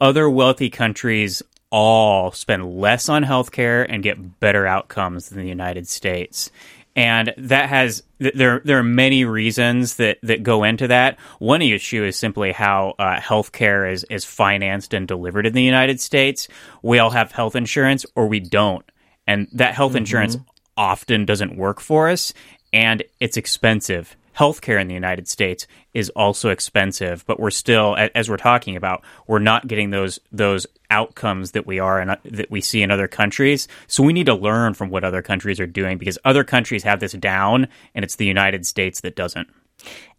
other 0.04 0.30
wealthy 0.30 0.70
countries 0.70 1.42
all 1.72 2.32
spend 2.34 2.78
less 2.78 3.08
on 3.08 3.24
healthcare 3.24 3.86
and 3.88 4.04
get 4.04 4.40
better 4.42 4.68
outcomes 4.68 5.30
than 5.30 5.40
the 5.42 5.48
United 5.48 5.88
States. 5.88 6.52
And 6.96 7.34
that 7.38 7.70
has 7.70 8.04
there 8.20 8.62
there 8.64 8.78
are 8.78 8.84
many 8.84 9.26
reasons 9.26 9.96
that, 9.96 10.20
that 10.22 10.44
go 10.44 10.64
into 10.64 10.90
that. 10.90 11.18
One 11.40 11.62
issue 11.64 12.04
is 12.04 12.18
simply 12.18 12.52
how 12.52 12.94
uh, 13.00 13.16
healthcare 13.16 13.92
is 13.92 14.04
is 14.12 14.26
financed 14.26 14.94
and 14.94 15.08
delivered 15.08 15.48
in 15.48 15.54
the 15.54 15.64
United 15.64 16.00
States. 16.00 16.48
We 16.84 17.00
all 17.00 17.10
have 17.10 17.32
health 17.32 17.56
insurance, 17.56 18.06
or 18.14 18.28
we 18.28 18.42
don't, 18.42 18.86
and 19.26 19.48
that 19.54 19.74
health 19.74 19.92
mm-hmm. 19.92 20.00
insurance 20.00 20.38
often 20.78 21.26
doesn't 21.26 21.58
work 21.58 21.80
for 21.80 22.10
us, 22.10 22.34
and 22.72 23.04
it's 23.20 23.38
expensive 23.38 24.16
healthcare 24.38 24.82
in 24.82 24.88
the 24.88 24.94
United 24.94 25.28
States 25.28 25.68
is 25.94 26.10
also 26.12 26.50
expensive, 26.50 27.26
but 27.26 27.40
we're 27.40 27.52
still, 27.52 27.96
as 28.16 28.30
we're 28.30 28.38
talking 28.38 28.76
about, 28.76 29.04
we're 29.28 29.40
not 29.40 29.68
getting 29.68 29.92
those 29.92 30.20
those 30.32 30.66
outcomes 30.90 31.52
that 31.52 31.66
we 31.66 31.80
are 31.80 32.00
and 32.00 32.18
that 32.24 32.52
we 32.52 32.62
see 32.62 32.82
in 32.84 32.92
other 32.92 33.08
countries. 33.08 33.68
So 33.88 34.04
we 34.04 34.14
need 34.14 34.28
to 34.28 34.36
learn 34.36 34.74
from 34.74 34.90
what 34.90 35.04
other 35.04 35.22
countries 35.22 35.60
are 35.60 35.68
doing 35.68 35.98
because 35.98 36.20
other 36.24 36.44
countries 36.44 36.84
have 36.84 37.00
this 37.00 37.14
down, 37.14 37.68
and 37.96 38.04
it's 38.04 38.16
the 38.16 38.26
United 38.26 38.66
States 38.66 39.02
that 39.02 39.16
doesn't. 39.16 39.48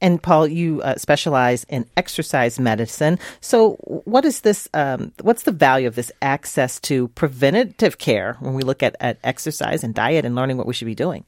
And 0.00 0.22
Paul, 0.22 0.46
you 0.46 0.82
uh, 0.82 0.96
specialize 0.96 1.64
in 1.64 1.88
exercise 1.96 2.58
medicine. 2.58 3.18
So, 3.40 3.76
what 4.04 4.24
is 4.24 4.40
this? 4.40 4.68
Um, 4.74 5.12
what's 5.22 5.44
the 5.44 5.52
value 5.52 5.88
of 5.88 5.94
this 5.94 6.12
access 6.20 6.78
to 6.80 7.08
preventative 7.08 7.98
care 7.98 8.36
when 8.40 8.54
we 8.54 8.62
look 8.62 8.82
at, 8.82 8.96
at 9.00 9.18
exercise 9.24 9.82
and 9.84 9.94
diet 9.94 10.24
and 10.24 10.34
learning 10.34 10.58
what 10.58 10.66
we 10.66 10.74
should 10.74 10.86
be 10.86 10.94
doing? 10.94 11.24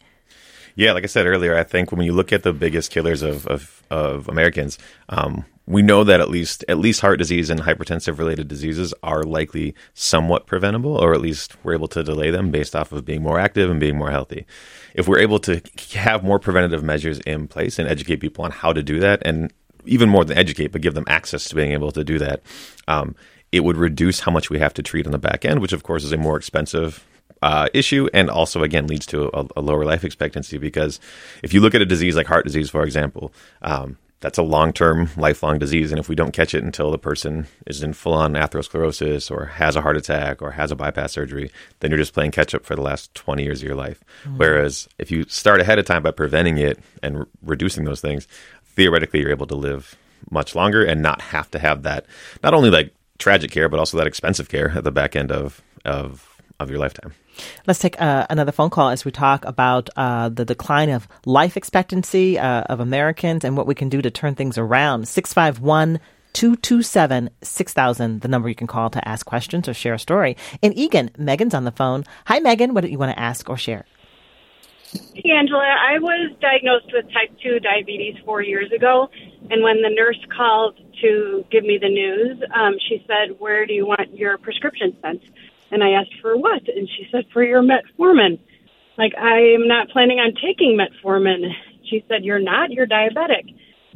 Yeah, 0.77 0.93
like 0.93 1.05
I 1.05 1.07
said 1.07 1.27
earlier, 1.27 1.57
I 1.57 1.65
think 1.65 1.91
when 1.91 2.03
you 2.03 2.13
look 2.13 2.35
at 2.35 2.43
the 2.43 2.53
biggest 2.53 2.91
killers 2.91 3.23
of 3.23 3.47
of, 3.47 3.83
of 3.91 4.29
Americans, 4.29 4.79
um, 5.09 5.45
we 5.67 5.83
know 5.83 6.05
that 6.05 6.21
at 6.21 6.29
least 6.29 6.65
at 6.69 6.79
least 6.79 7.01
heart 7.01 7.19
disease 7.19 7.49
and 7.49 7.61
hypertensive 7.61 8.19
related 8.19 8.47
diseases 8.47 8.93
are 9.03 9.23
likely 9.23 9.75
somewhat 9.95 10.47
preventable, 10.47 10.95
or 10.95 11.15
at 11.15 11.21
least 11.23 11.57
we're 11.65 11.75
able 11.75 11.89
to 11.89 12.03
delay 12.03 12.31
them 12.31 12.51
based 12.51 12.77
off 12.77 12.93
of 12.93 13.07
being 13.07 13.23
more 13.23 13.41
active 13.41 13.71
and 13.71 13.81
being 13.81 13.97
more 13.97 14.11
healthy. 14.11 14.47
If 14.95 15.09
we're 15.09 15.19
able 15.19 15.39
to 15.41 15.63
have 15.95 16.23
more 16.23 16.39
preventative 16.39 16.85
measures 16.85 17.21
in 17.21 17.49
place 17.49 17.79
and 17.79 17.89
educate 17.89 18.17
people 18.17 18.45
on 18.45 18.51
how 18.51 18.75
to 18.75 18.83
do 18.83 19.01
that, 19.01 19.23
and 19.25 19.53
even 19.87 20.11
more 20.11 20.27
than 20.27 20.37
educate, 20.37 20.73
but 20.73 20.83
give 20.83 20.95
them 20.95 21.05
access 21.09 21.49
to 21.49 21.55
being 21.55 21.73
able 21.73 21.91
to 21.93 22.05
do 22.05 22.19
that, 22.19 22.43
um, 22.87 23.17
it 23.51 23.61
would 23.61 23.79
reduce 23.79 24.21
how 24.21 24.31
much 24.31 24.51
we 24.51 24.59
have 24.59 24.75
to 24.75 24.83
treat 24.83 25.07
on 25.07 25.13
the 25.13 25.19
back 25.19 25.47
end, 25.47 25.61
which 25.61 25.73
of 25.73 25.83
course 25.85 26.05
is 26.05 26.13
a 26.13 26.19
more 26.19 26.37
expensive 26.37 27.03
uh, 27.43 27.69
issue 27.75 28.09
and 28.15 28.31
also 28.31 28.63
again 28.63 28.87
leads 28.87 29.07
to 29.07 29.31
a, 29.37 29.47
a, 29.57 29.61
lower 29.61 29.85
life 29.85 30.05
expectancy 30.05 30.59
because 30.59 31.01
if 31.43 31.53
you 31.53 31.61
look 31.61 31.75
at 31.75 31.83
a 31.83 31.87
disease 31.87 32.17
like 32.17 32.27
heart 32.27 32.45
disease 32.45 32.71
for 32.71 32.83
example 32.83 33.33
um, 33.63 33.99
that's 34.21 34.39
a 34.39 34.43
long-term 34.43 35.11
lifelong 35.17 35.59
disease 35.59 35.93
and 35.93 35.99
if 35.99 36.09
we 36.09 36.15
don't 36.15 36.33
catch 36.33 36.55
it 36.55 36.65
until 36.65 36.91
the 36.91 36.99
person 36.99 37.47
is 37.67 37.83
in 37.83 37.93
full-on 37.93 38.33
atherosclerosis 38.33 39.31
or 39.31 39.47
has 39.47 39.77
a 39.77 39.83
heart 39.83 39.97
attack 39.97 40.41
or 40.41 40.53
has 40.53 40.71
a 40.71 40.77
bypass 40.77 41.13
surgery 41.13 41.51
then 41.81 41.91
you're 41.91 41.99
just 41.99 42.15
playing 42.15 42.31
catch 42.31 42.55
up 42.55 42.65
for 42.65 42.75
the 42.75 42.83
last 42.83 43.15
20 43.15 43.43
years 43.43 43.61
of 43.61 43.67
your 43.67 43.77
life 43.77 44.03
mm-hmm. 44.25 44.39
whereas 44.39 44.89
if 44.99 45.11
you 45.11 45.25
start 45.25 45.61
ahead 45.61 45.79
of 45.79 45.85
time 45.85 46.03
by 46.03 46.11
preventing 46.11 46.57
it 46.57 46.79
and 47.03 47.21
re- 47.21 47.27
reducing 47.43 47.85
those 47.85 48.01
things 48.01 48.27
theoretically 48.65 49.21
you're 49.21 49.31
able 49.31 49.47
to 49.47 49.55
live 49.55 49.97
much 50.31 50.55
longer 50.55 50.83
and 50.83 51.03
not 51.03 51.21
have 51.21 51.51
to 51.51 51.59
have 51.59 51.83
that 51.83 52.07
not 52.43 52.55
only 52.55 52.71
like 52.71 52.95
tragic 53.19 53.51
care 53.51 53.69
but 53.69 53.79
also 53.79 53.99
that 53.99 54.07
expensive 54.07 54.49
care 54.49 54.71
at 54.71 54.85
the 54.85 54.91
back 54.91 55.15
end 55.15 55.31
of 55.31 55.63
of 55.85 56.36
of 56.59 56.71
your 56.71 56.79
lifetime. 56.79 57.13
Let's 57.67 57.81
take 57.81 58.01
uh, 58.01 58.27
another 58.31 58.53
phone 58.53 58.71
call 58.71 58.91
as 58.91 59.05
we 59.05 59.11
talk 59.11 59.45
about 59.45 59.91
uh, 59.97 60.29
the 60.29 60.45
decline 60.45 60.91
of 60.91 61.07
life 61.25 61.57
expectancy 61.57 62.39
uh, 62.39 62.63
of 62.63 62.81
Americans 62.81 63.45
and 63.45 63.57
what 63.57 63.67
we 63.67 63.75
can 63.75 63.89
do 63.89 64.01
to 64.01 64.11
turn 64.11 64.35
things 64.35 64.57
around. 64.57 65.07
651 65.09 66.01
227 66.33 67.31
6000, 67.43 68.21
the 68.21 68.29
number 68.29 68.49
you 68.49 68.55
can 68.55 68.67
call 68.67 68.91
to 68.91 69.09
ask 69.09 69.25
questions 69.25 69.69
or 69.69 69.75
share 69.75 69.95
a 69.95 69.99
story. 69.99 70.37
In 70.61 70.73
Eagan, 70.75 71.11
Megan's 71.17 71.55
on 71.55 71.65
the 71.65 71.73
phone. 71.73 72.05
Hi, 72.27 72.41
Megan. 72.41 72.75
What 72.75 72.83
do 72.83 72.89
you 72.89 72.99
want 72.99 73.13
to 73.13 73.19
ask 73.19 73.49
or 73.49 73.57
share? 73.57 73.87
Hey, 75.15 75.31
Angela. 75.31 75.65
I 75.65 75.99
was 75.99 76.37
diagnosed 76.41 76.93
with 76.93 77.07
type 77.13 77.37
2 77.43 77.61
diabetes 77.61 78.17
four 78.25 78.43
years 78.43 78.71
ago. 78.71 79.09
And 79.51 79.63
when 79.63 79.83
the 79.83 79.91
nurse 79.91 80.19
called 80.37 80.79
to 81.03 81.45
give 81.51 81.65
me 81.65 81.79
the 81.81 81.89
news, 81.89 82.43
um, 82.55 82.75
she 82.89 83.05
said, 83.07 83.39
Where 83.39 83.67
do 83.67 83.73
you 83.73 83.87
want 83.87 84.15
your 84.15 84.39
prescription 84.39 84.97
sent? 85.03 85.23
And 85.71 85.83
I 85.83 85.91
asked 85.91 86.15
for 86.21 86.37
what? 86.37 86.69
And 86.69 86.89
she 86.89 87.09
said, 87.11 87.25
for 87.33 87.43
your 87.43 87.63
metformin. 87.63 88.39
Like, 88.97 89.13
I 89.19 89.55
am 89.55 89.69
not 89.69 89.89
planning 89.91 90.19
on 90.19 90.33
taking 90.35 90.79
metformin. 90.79 91.53
She 91.91 92.05
said, 92.09 92.25
you're 92.25 92.39
not? 92.39 92.71
You're 92.71 92.87
diabetic. 92.87 93.55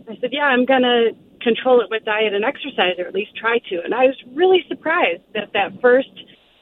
I 0.09 0.17
said, 0.21 0.31
yeah, 0.33 0.45
I'm 0.45 0.65
going 0.65 0.83
to 0.83 1.11
control 1.41 1.81
it 1.81 1.89
with 1.91 2.05
diet 2.05 2.35
and 2.35 2.45
exercise, 2.45 2.99
or 2.99 3.07
at 3.07 3.15
least 3.15 3.35
try 3.37 3.59
to. 3.71 3.83
And 3.83 3.95
I 3.95 4.07
was 4.07 4.17
really 4.35 4.65
surprised 4.69 5.23
that 5.35 5.53
that 5.55 5.81
first 5.81 6.11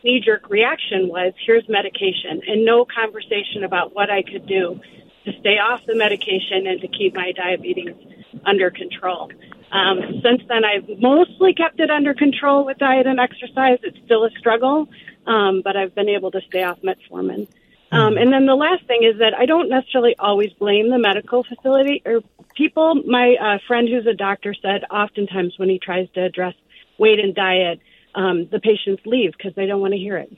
knee 0.04 0.22
jerk 0.24 0.48
reaction 0.50 1.08
was, 1.08 1.32
here's 1.44 1.68
medication, 1.68 2.40
and 2.46 2.64
no 2.64 2.84
conversation 2.84 3.64
about 3.64 3.94
what 3.94 4.10
I 4.10 4.22
could 4.22 4.46
do 4.46 4.80
to 5.24 5.32
stay 5.40 5.58
off 5.58 5.84
the 5.86 5.96
medication 5.96 6.66
and 6.66 6.80
to 6.80 6.88
keep 6.88 7.14
my 7.14 7.32
diabetes 7.32 7.94
under 8.46 8.70
control. 8.70 9.30
Um, 9.70 10.22
since 10.22 10.42
then, 10.48 10.64
I've 10.64 10.88
mostly 10.98 11.54
kept 11.54 11.78
it 11.80 11.90
under 11.90 12.14
control 12.14 12.64
with 12.64 12.78
diet 12.78 13.06
and 13.06 13.20
exercise. 13.20 13.78
It's 13.82 13.98
still 14.04 14.24
a 14.24 14.30
struggle, 14.38 14.88
um, 15.26 15.62
but 15.62 15.76
I've 15.76 15.94
been 15.94 16.08
able 16.08 16.30
to 16.30 16.40
stay 16.48 16.62
off 16.62 16.78
metformin. 16.80 17.48
Um, 17.90 18.18
and 18.18 18.32
then 18.32 18.44
the 18.44 18.54
last 18.54 18.86
thing 18.86 19.02
is 19.02 19.18
that 19.18 19.32
I 19.34 19.46
don't 19.46 19.70
necessarily 19.70 20.14
always 20.18 20.52
blame 20.58 20.90
the 20.90 20.98
medical 20.98 21.42
facility 21.42 22.02
or 22.04 22.20
people. 22.54 22.96
My 23.06 23.36
uh, 23.40 23.58
friend 23.66 23.88
who's 23.88 24.06
a 24.06 24.14
doctor 24.14 24.54
said 24.54 24.84
oftentimes 24.90 25.54
when 25.56 25.70
he 25.70 25.78
tries 25.78 26.08
to 26.10 26.22
address 26.22 26.54
weight 26.98 27.18
and 27.18 27.34
diet, 27.34 27.80
um, 28.14 28.46
the 28.50 28.60
patients 28.60 29.02
leave 29.06 29.32
because 29.32 29.54
they 29.54 29.66
don't 29.66 29.80
want 29.80 29.94
to 29.94 29.98
hear 29.98 30.18
it. 30.18 30.30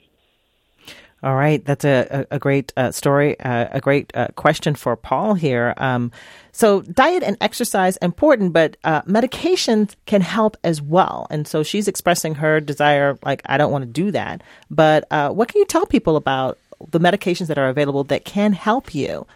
All 1.23 1.35
right, 1.35 1.63
that's 1.63 1.85
a, 1.85 2.25
a, 2.31 2.35
a 2.35 2.39
great 2.39 2.73
uh, 2.75 2.91
story, 2.91 3.39
uh, 3.39 3.67
a 3.71 3.79
great 3.79 4.11
uh, 4.15 4.29
question 4.35 4.73
for 4.73 4.95
Paul 4.95 5.35
here. 5.35 5.75
Um, 5.77 6.11
so, 6.51 6.81
diet 6.81 7.21
and 7.21 7.37
exercise 7.41 7.97
important, 7.97 8.53
but 8.53 8.75
uh, 8.83 9.03
medications 9.03 9.95
can 10.07 10.21
help 10.21 10.57
as 10.63 10.81
well. 10.81 11.27
And 11.29 11.47
so, 11.47 11.61
she's 11.61 11.87
expressing 11.87 12.35
her 12.35 12.59
desire, 12.59 13.19
like 13.23 13.43
I 13.45 13.57
don't 13.57 13.71
want 13.71 13.83
to 13.83 13.91
do 13.91 14.09
that. 14.11 14.41
But 14.71 15.05
uh, 15.11 15.29
what 15.29 15.47
can 15.47 15.59
you 15.59 15.65
tell 15.65 15.85
people 15.85 16.15
about 16.15 16.57
the 16.89 16.99
medications 16.99 17.47
that 17.47 17.57
are 17.59 17.69
available 17.69 18.03
that 18.05 18.25
can 18.25 18.53
help 18.53 18.95
you? 18.95 19.27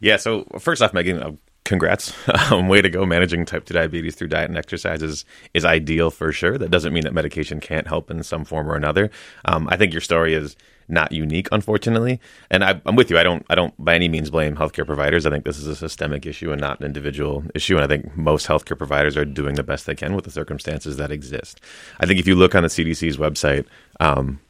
Yeah. 0.00 0.16
So 0.16 0.44
first 0.58 0.82
off, 0.82 0.92
Megan, 0.92 1.22
uh, 1.22 1.32
congrats. 1.64 2.14
Um, 2.50 2.68
way 2.68 2.82
to 2.82 2.90
go. 2.90 3.06
Managing 3.06 3.46
type 3.46 3.64
2 3.64 3.72
diabetes 3.72 4.14
through 4.14 4.28
diet 4.28 4.50
and 4.50 4.58
exercise 4.58 5.02
is, 5.02 5.24
is 5.54 5.64
ideal 5.64 6.10
for 6.10 6.32
sure. 6.32 6.58
That 6.58 6.70
doesn't 6.70 6.92
mean 6.92 7.04
that 7.04 7.14
medication 7.14 7.60
can't 7.60 7.86
help 7.86 8.10
in 8.10 8.22
some 8.22 8.44
form 8.44 8.70
or 8.70 8.74
another. 8.74 9.10
Um, 9.44 9.68
I 9.70 9.76
think 9.76 9.92
your 9.92 10.00
story 10.00 10.34
is 10.34 10.56
not 10.88 11.12
unique, 11.12 11.48
unfortunately. 11.52 12.20
And 12.50 12.62
I, 12.64 12.80
am 12.84 12.96
with 12.96 13.10
you. 13.10 13.18
I 13.18 13.22
don't, 13.22 13.44
I 13.48 13.54
don't 13.54 13.72
by 13.82 13.94
any 13.94 14.08
means 14.08 14.30
blame 14.30 14.56
healthcare 14.56 14.86
providers. 14.86 15.24
I 15.24 15.30
think 15.30 15.44
this 15.44 15.58
is 15.58 15.66
a 15.66 15.76
systemic 15.76 16.26
issue 16.26 16.52
and 16.52 16.60
not 16.60 16.80
an 16.80 16.86
individual 16.86 17.44
issue. 17.54 17.76
And 17.76 17.84
I 17.84 17.88
think 17.88 18.16
most 18.16 18.46
healthcare 18.46 18.76
providers 18.76 19.16
are 19.16 19.24
doing 19.24 19.54
the 19.54 19.62
best 19.62 19.86
they 19.86 19.94
can 19.94 20.14
with 20.14 20.24
the 20.24 20.30
circumstances 20.30 20.96
that 20.98 21.10
exist. 21.10 21.60
I 22.00 22.06
think 22.06 22.20
if 22.20 22.26
you 22.26 22.34
look 22.34 22.54
on 22.54 22.62
the 22.62 22.68
CDC's 22.68 23.16
website, 23.16 23.66
um, 24.00 24.40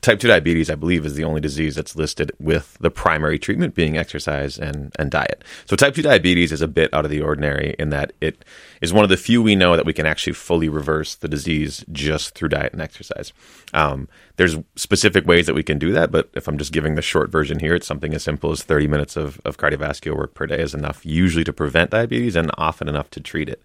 type 0.00 0.20
2 0.20 0.28
diabetes, 0.28 0.70
I 0.70 0.74
believe, 0.74 1.04
is 1.04 1.14
the 1.14 1.24
only 1.24 1.40
disease 1.40 1.74
that's 1.74 1.96
listed 1.96 2.32
with 2.38 2.76
the 2.80 2.90
primary 2.90 3.38
treatment 3.38 3.74
being 3.74 3.96
exercise 3.96 4.58
and, 4.58 4.92
and 4.98 5.10
diet. 5.10 5.44
So, 5.66 5.76
type 5.76 5.94
2 5.94 6.02
diabetes 6.02 6.52
is 6.52 6.62
a 6.62 6.68
bit 6.68 6.92
out 6.92 7.04
of 7.04 7.10
the 7.10 7.20
ordinary 7.20 7.74
in 7.78 7.90
that 7.90 8.12
it 8.20 8.44
is 8.80 8.92
one 8.92 9.04
of 9.04 9.10
the 9.10 9.16
few 9.16 9.42
we 9.42 9.56
know 9.56 9.76
that 9.76 9.86
we 9.86 9.92
can 9.92 10.06
actually 10.06 10.32
fully 10.32 10.68
reverse 10.68 11.14
the 11.14 11.28
disease 11.28 11.84
just 11.92 12.34
through 12.34 12.48
diet 12.48 12.72
and 12.72 12.82
exercise. 12.82 13.32
Um, 13.74 14.08
there's 14.36 14.56
specific 14.76 15.26
ways 15.26 15.46
that 15.46 15.54
we 15.54 15.62
can 15.62 15.78
do 15.78 15.92
that, 15.92 16.10
but 16.10 16.30
if 16.34 16.48
I'm 16.48 16.58
just 16.58 16.72
giving 16.72 16.94
the 16.94 17.02
short 17.02 17.30
version 17.30 17.58
here, 17.58 17.74
it's 17.74 17.86
something 17.86 18.14
as 18.14 18.22
simple 18.22 18.50
as 18.50 18.62
30 18.62 18.86
minutes 18.86 19.16
of, 19.16 19.40
of 19.44 19.58
cardiovascular 19.58 20.16
work 20.16 20.34
per 20.34 20.46
day 20.46 20.60
is 20.60 20.74
enough, 20.74 21.04
usually 21.04 21.44
to 21.44 21.52
prevent 21.52 21.90
diabetes 21.90 22.36
and 22.36 22.50
often 22.56 22.88
enough 22.88 23.10
to 23.10 23.20
treat 23.20 23.48
it. 23.48 23.62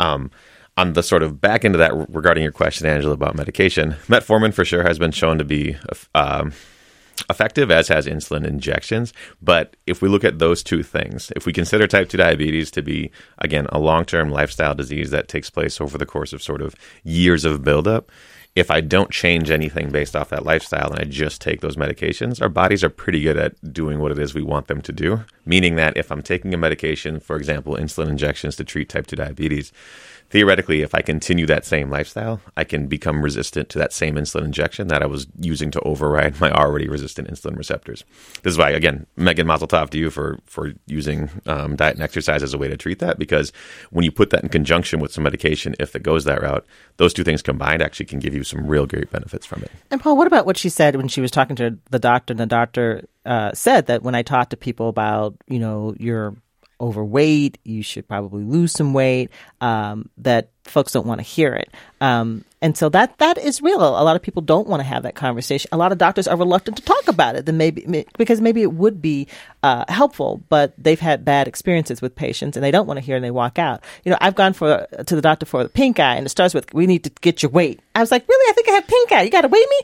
Um, 0.00 0.30
on 0.76 0.94
the 0.94 1.02
sort 1.02 1.22
of 1.22 1.40
back 1.40 1.64
end 1.64 1.74
of 1.74 1.78
that 1.78 1.92
regarding 2.08 2.42
your 2.42 2.52
question, 2.52 2.86
Angela, 2.86 3.14
about 3.14 3.36
medication, 3.36 3.92
metformin 4.08 4.52
for 4.52 4.64
sure 4.64 4.82
has 4.82 4.98
been 4.98 5.12
shown 5.12 5.38
to 5.38 5.44
be 5.44 5.76
um, 6.14 6.52
effective, 7.30 7.70
as 7.70 7.88
has 7.88 8.06
insulin 8.06 8.46
injections. 8.46 9.12
But 9.40 9.76
if 9.86 10.02
we 10.02 10.08
look 10.08 10.24
at 10.24 10.38
those 10.38 10.62
two 10.62 10.82
things, 10.82 11.32
if 11.36 11.46
we 11.46 11.52
consider 11.52 11.86
type 11.86 12.08
2 12.08 12.16
diabetes 12.16 12.70
to 12.72 12.82
be, 12.82 13.10
again, 13.38 13.66
a 13.70 13.78
long 13.78 14.04
term 14.04 14.30
lifestyle 14.30 14.74
disease 14.74 15.10
that 15.10 15.28
takes 15.28 15.50
place 15.50 15.80
over 15.80 15.96
the 15.96 16.06
course 16.06 16.32
of 16.32 16.42
sort 16.42 16.62
of 16.62 16.74
years 17.04 17.44
of 17.44 17.62
buildup, 17.62 18.10
if 18.54 18.70
I 18.70 18.80
don't 18.80 19.10
change 19.10 19.50
anything 19.50 19.90
based 19.90 20.14
off 20.14 20.28
that 20.28 20.44
lifestyle 20.44 20.92
and 20.92 21.00
I 21.00 21.04
just 21.04 21.40
take 21.40 21.60
those 21.60 21.74
medications, 21.74 22.40
our 22.40 22.48
bodies 22.48 22.84
are 22.84 22.90
pretty 22.90 23.20
good 23.20 23.36
at 23.36 23.72
doing 23.72 23.98
what 23.98 24.12
it 24.12 24.18
is 24.18 24.32
we 24.32 24.44
want 24.44 24.68
them 24.68 24.80
to 24.82 24.92
do. 24.92 25.24
Meaning 25.44 25.74
that 25.76 25.96
if 25.96 26.12
I'm 26.12 26.22
taking 26.22 26.54
a 26.54 26.56
medication, 26.56 27.18
for 27.18 27.36
example, 27.36 27.76
insulin 27.76 28.08
injections 28.08 28.54
to 28.56 28.64
treat 28.64 28.88
type 28.88 29.08
2 29.08 29.16
diabetes, 29.16 29.72
theoretically, 30.34 30.82
if 30.82 30.96
I 30.96 31.00
continue 31.00 31.46
that 31.46 31.64
same 31.64 31.90
lifestyle, 31.90 32.40
I 32.56 32.64
can 32.64 32.88
become 32.88 33.22
resistant 33.22 33.68
to 33.68 33.78
that 33.78 33.92
same 33.92 34.16
insulin 34.16 34.46
injection 34.46 34.88
that 34.88 35.00
I 35.00 35.06
was 35.06 35.28
using 35.38 35.70
to 35.70 35.80
override 35.82 36.40
my 36.40 36.50
already 36.50 36.88
resistant 36.88 37.30
insulin 37.30 37.56
receptors. 37.56 38.02
This 38.42 38.50
is 38.50 38.58
why, 38.58 38.70
again, 38.70 39.06
Megan 39.14 39.46
Mazel 39.46 39.68
Tov 39.68 39.90
to 39.90 39.98
you 39.98 40.10
for 40.10 40.40
for 40.46 40.72
using 40.88 41.30
um, 41.46 41.76
diet 41.76 41.94
and 41.94 42.02
exercise 42.02 42.42
as 42.42 42.52
a 42.52 42.58
way 42.58 42.66
to 42.66 42.76
treat 42.76 42.98
that. 42.98 43.16
Because 43.16 43.52
when 43.90 44.04
you 44.04 44.10
put 44.10 44.30
that 44.30 44.42
in 44.42 44.48
conjunction 44.48 44.98
with 44.98 45.12
some 45.12 45.22
medication, 45.22 45.76
if 45.78 45.94
it 45.94 46.02
goes 46.02 46.24
that 46.24 46.42
route, 46.42 46.66
those 46.96 47.14
two 47.14 47.22
things 47.22 47.40
combined 47.40 47.80
actually 47.80 48.06
can 48.06 48.18
give 48.18 48.34
you 48.34 48.42
some 48.42 48.66
real 48.66 48.86
great 48.86 49.12
benefits 49.12 49.46
from 49.46 49.62
it. 49.62 49.70
And 49.92 50.00
Paul, 50.00 50.16
what 50.16 50.26
about 50.26 50.46
what 50.46 50.56
she 50.56 50.68
said 50.68 50.96
when 50.96 51.06
she 51.06 51.20
was 51.20 51.30
talking 51.30 51.54
to 51.56 51.78
the 51.90 52.00
doctor? 52.00 52.32
And 52.32 52.40
the 52.40 52.46
doctor 52.46 53.06
uh, 53.24 53.52
said 53.52 53.86
that 53.86 54.02
when 54.02 54.16
I 54.16 54.22
talk 54.22 54.50
to 54.50 54.56
people 54.56 54.88
about, 54.88 55.36
you 55.46 55.60
know, 55.60 55.94
your 56.00 56.34
overweight, 56.84 57.58
you 57.64 57.82
should 57.82 58.06
probably 58.06 58.44
lose 58.44 58.72
some 58.72 58.92
weight, 58.92 59.30
um, 59.60 60.10
that 60.18 60.50
folks 60.64 60.92
don't 60.92 61.06
want 61.06 61.18
to 61.18 61.24
hear 61.24 61.54
it. 61.54 61.70
Um, 62.00 62.44
and 62.64 62.76
so 62.78 62.88
that 62.88 63.18
that 63.18 63.36
is 63.36 63.60
real. 63.60 63.80
A 63.82 64.02
lot 64.02 64.16
of 64.16 64.22
people 64.22 64.40
don't 64.40 64.66
want 64.66 64.80
to 64.80 64.84
have 64.84 65.02
that 65.02 65.14
conversation. 65.14 65.68
A 65.70 65.76
lot 65.76 65.92
of 65.92 65.98
doctors 65.98 66.26
are 66.26 66.36
reluctant 66.36 66.78
to 66.78 66.82
talk 66.82 67.08
about 67.08 67.36
it. 67.36 67.44
Then 67.44 67.58
maybe 67.58 68.06
because 68.16 68.40
maybe 68.40 68.62
it 68.62 68.72
would 68.72 69.02
be 69.02 69.28
uh, 69.62 69.84
helpful, 69.88 70.42
but 70.48 70.72
they've 70.78 70.98
had 70.98 71.26
bad 71.26 71.46
experiences 71.46 72.00
with 72.00 72.16
patients 72.16 72.56
and 72.56 72.64
they 72.64 72.70
don't 72.70 72.86
want 72.86 72.98
to 72.98 73.04
hear 73.04 73.16
and 73.16 73.24
they 73.24 73.30
walk 73.30 73.58
out. 73.58 73.84
You 74.04 74.12
know, 74.12 74.18
I've 74.20 74.34
gone 74.34 74.54
for 74.54 74.86
to 75.06 75.14
the 75.14 75.20
doctor 75.20 75.44
for 75.44 75.62
the 75.62 75.68
pink 75.68 76.00
eye, 76.00 76.16
and 76.16 76.24
it 76.24 76.30
starts 76.30 76.54
with 76.54 76.72
"We 76.72 76.86
need 76.86 77.04
to 77.04 77.10
get 77.20 77.42
your 77.42 77.50
weight." 77.50 77.80
I 77.94 78.00
was 78.00 78.10
like, 78.10 78.26
"Really? 78.26 78.50
I 78.50 78.54
think 78.54 78.68
I 78.70 78.72
have 78.72 78.86
pink 78.86 79.12
eye. 79.12 79.22
You 79.22 79.30
got 79.30 79.42
to 79.42 79.48
weigh 79.48 79.66
me." 79.68 79.80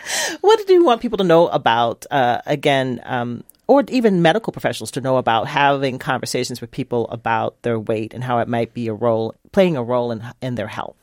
what 0.40 0.66
do 0.66 0.72
you 0.72 0.84
want 0.84 1.00
people 1.00 1.18
to 1.18 1.24
know 1.24 1.46
about? 1.46 2.06
Uh, 2.10 2.40
again, 2.46 3.00
um, 3.04 3.44
or 3.66 3.84
even 3.88 4.22
medical 4.22 4.52
professionals 4.52 4.90
to 4.92 5.00
know 5.00 5.16
about 5.16 5.46
having 5.48 5.98
conversations 5.98 6.60
with 6.60 6.70
people 6.70 7.08
about 7.08 7.60
their 7.62 7.78
weight 7.78 8.14
and 8.14 8.24
how 8.24 8.38
it 8.38 8.48
might 8.48 8.74
be 8.74 8.88
a 8.88 8.94
role 8.94 9.34
playing 9.52 9.76
a 9.76 9.82
role 9.82 10.10
in 10.12 10.24
in 10.42 10.54
their 10.54 10.68
health. 10.68 10.96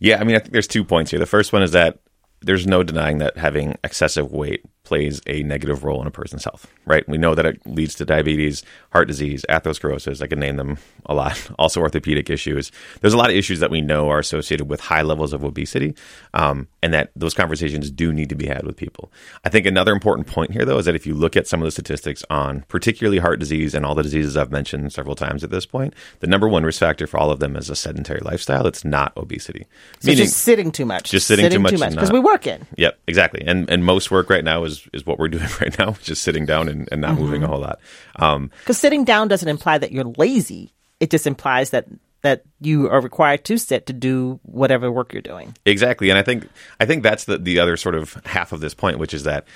Yeah, 0.00 0.20
I 0.20 0.24
mean, 0.24 0.36
I 0.36 0.38
think 0.38 0.52
there's 0.52 0.68
two 0.68 0.84
points 0.84 1.10
here. 1.10 1.20
The 1.20 1.26
first 1.26 1.52
one 1.52 1.62
is 1.62 1.72
that 1.72 1.98
there's 2.40 2.66
no 2.66 2.82
denying 2.82 3.18
that 3.18 3.36
having 3.36 3.76
excessive 3.82 4.30
weight 4.30 4.64
plays 4.88 5.20
a 5.26 5.42
negative 5.42 5.84
role 5.84 6.00
in 6.00 6.06
a 6.06 6.10
person's 6.10 6.44
health, 6.44 6.66
right? 6.86 7.06
We 7.06 7.18
know 7.18 7.34
that 7.34 7.44
it 7.44 7.60
leads 7.66 7.94
to 7.96 8.06
diabetes, 8.06 8.62
heart 8.90 9.06
disease, 9.06 9.44
atherosclerosis. 9.50 10.22
I 10.22 10.26
can 10.26 10.40
name 10.40 10.56
them 10.56 10.78
a 11.06 11.14
lot. 11.14 11.28
Also, 11.58 11.80
orthopedic 11.80 12.30
issues. 12.30 12.70
There's 13.00 13.12
a 13.12 13.16
lot 13.16 13.30
of 13.30 13.36
issues 13.36 13.58
that 13.60 13.70
we 13.70 13.80
know 13.80 14.08
are 14.10 14.20
associated 14.20 14.70
with 14.70 14.80
high 14.80 15.02
levels 15.02 15.32
of 15.32 15.42
obesity, 15.44 15.94
um, 16.34 16.68
and 16.82 16.94
that 16.94 17.10
those 17.16 17.34
conversations 17.34 17.90
do 17.90 18.12
need 18.12 18.28
to 18.28 18.36
be 18.36 18.46
had 18.46 18.64
with 18.64 18.76
people. 18.76 19.12
I 19.44 19.48
think 19.48 19.66
another 19.66 19.92
important 19.92 20.28
point 20.28 20.52
here, 20.52 20.64
though, 20.64 20.78
is 20.78 20.84
that 20.84 20.94
if 20.94 21.04
you 21.04 21.14
look 21.14 21.36
at 21.36 21.48
some 21.48 21.60
of 21.60 21.64
the 21.64 21.72
statistics 21.72 22.24
on 22.30 22.64
particularly 22.68 23.18
heart 23.18 23.40
disease 23.40 23.74
and 23.74 23.84
all 23.84 23.96
the 23.96 24.04
diseases 24.04 24.36
I've 24.36 24.52
mentioned 24.52 24.92
several 24.92 25.16
times 25.16 25.42
at 25.42 25.50
this 25.50 25.66
point, 25.66 25.94
the 26.20 26.28
number 26.28 26.48
one 26.48 26.62
risk 26.62 26.78
factor 26.78 27.08
for 27.08 27.18
all 27.18 27.32
of 27.32 27.40
them 27.40 27.56
is 27.56 27.68
a 27.68 27.76
sedentary 27.76 28.20
lifestyle. 28.20 28.66
It's 28.66 28.84
not 28.84 29.12
obesity. 29.16 29.66
So 30.00 30.06
Meaning, 30.08 30.24
just 30.24 30.38
sitting 30.38 30.70
too 30.70 30.86
much. 30.86 31.10
Just 31.10 31.26
sitting, 31.26 31.44
sitting 31.44 31.64
too 31.64 31.78
much 31.78 31.90
because 31.90 32.12
we 32.12 32.20
work 32.20 32.46
in. 32.46 32.66
Yep, 32.76 32.98
exactly. 33.08 33.42
And 33.44 33.68
and 33.68 33.84
most 33.84 34.10
work 34.10 34.30
right 34.30 34.44
now 34.44 34.64
is 34.64 34.77
is 34.92 35.06
what 35.06 35.18
we're 35.18 35.28
doing 35.36 35.48
right 35.60 35.76
now, 35.78 35.92
just 36.02 36.22
sitting 36.22 36.46
down 36.46 36.68
and, 36.68 36.88
and 36.90 37.00
not 37.00 37.12
mm-hmm. 37.12 37.22
moving 37.22 37.42
a 37.42 37.46
whole 37.46 37.60
lot. 37.60 37.80
Because 38.14 38.34
um, 38.34 38.50
sitting 38.72 39.04
down 39.04 39.28
doesn't 39.28 39.48
imply 39.48 39.78
that 39.78 39.92
you're 39.92 40.12
lazy. 40.16 40.72
It 41.00 41.10
just 41.10 41.26
implies 41.26 41.70
that 41.70 41.86
that 42.22 42.42
you 42.60 42.90
are 42.90 43.00
required 43.00 43.44
to 43.44 43.56
sit 43.56 43.86
to 43.86 43.92
do 43.92 44.40
whatever 44.42 44.90
work 44.90 45.12
you're 45.12 45.22
doing. 45.22 45.54
Exactly, 45.64 46.10
and 46.10 46.18
I 46.18 46.22
think 46.22 46.48
I 46.80 46.86
think 46.86 47.02
that's 47.02 47.24
the 47.24 47.38
the 47.38 47.60
other 47.60 47.76
sort 47.76 47.94
of 47.94 48.14
half 48.24 48.52
of 48.52 48.60
this 48.60 48.74
point, 48.74 48.98
which 48.98 49.14
is 49.14 49.24
that 49.24 49.46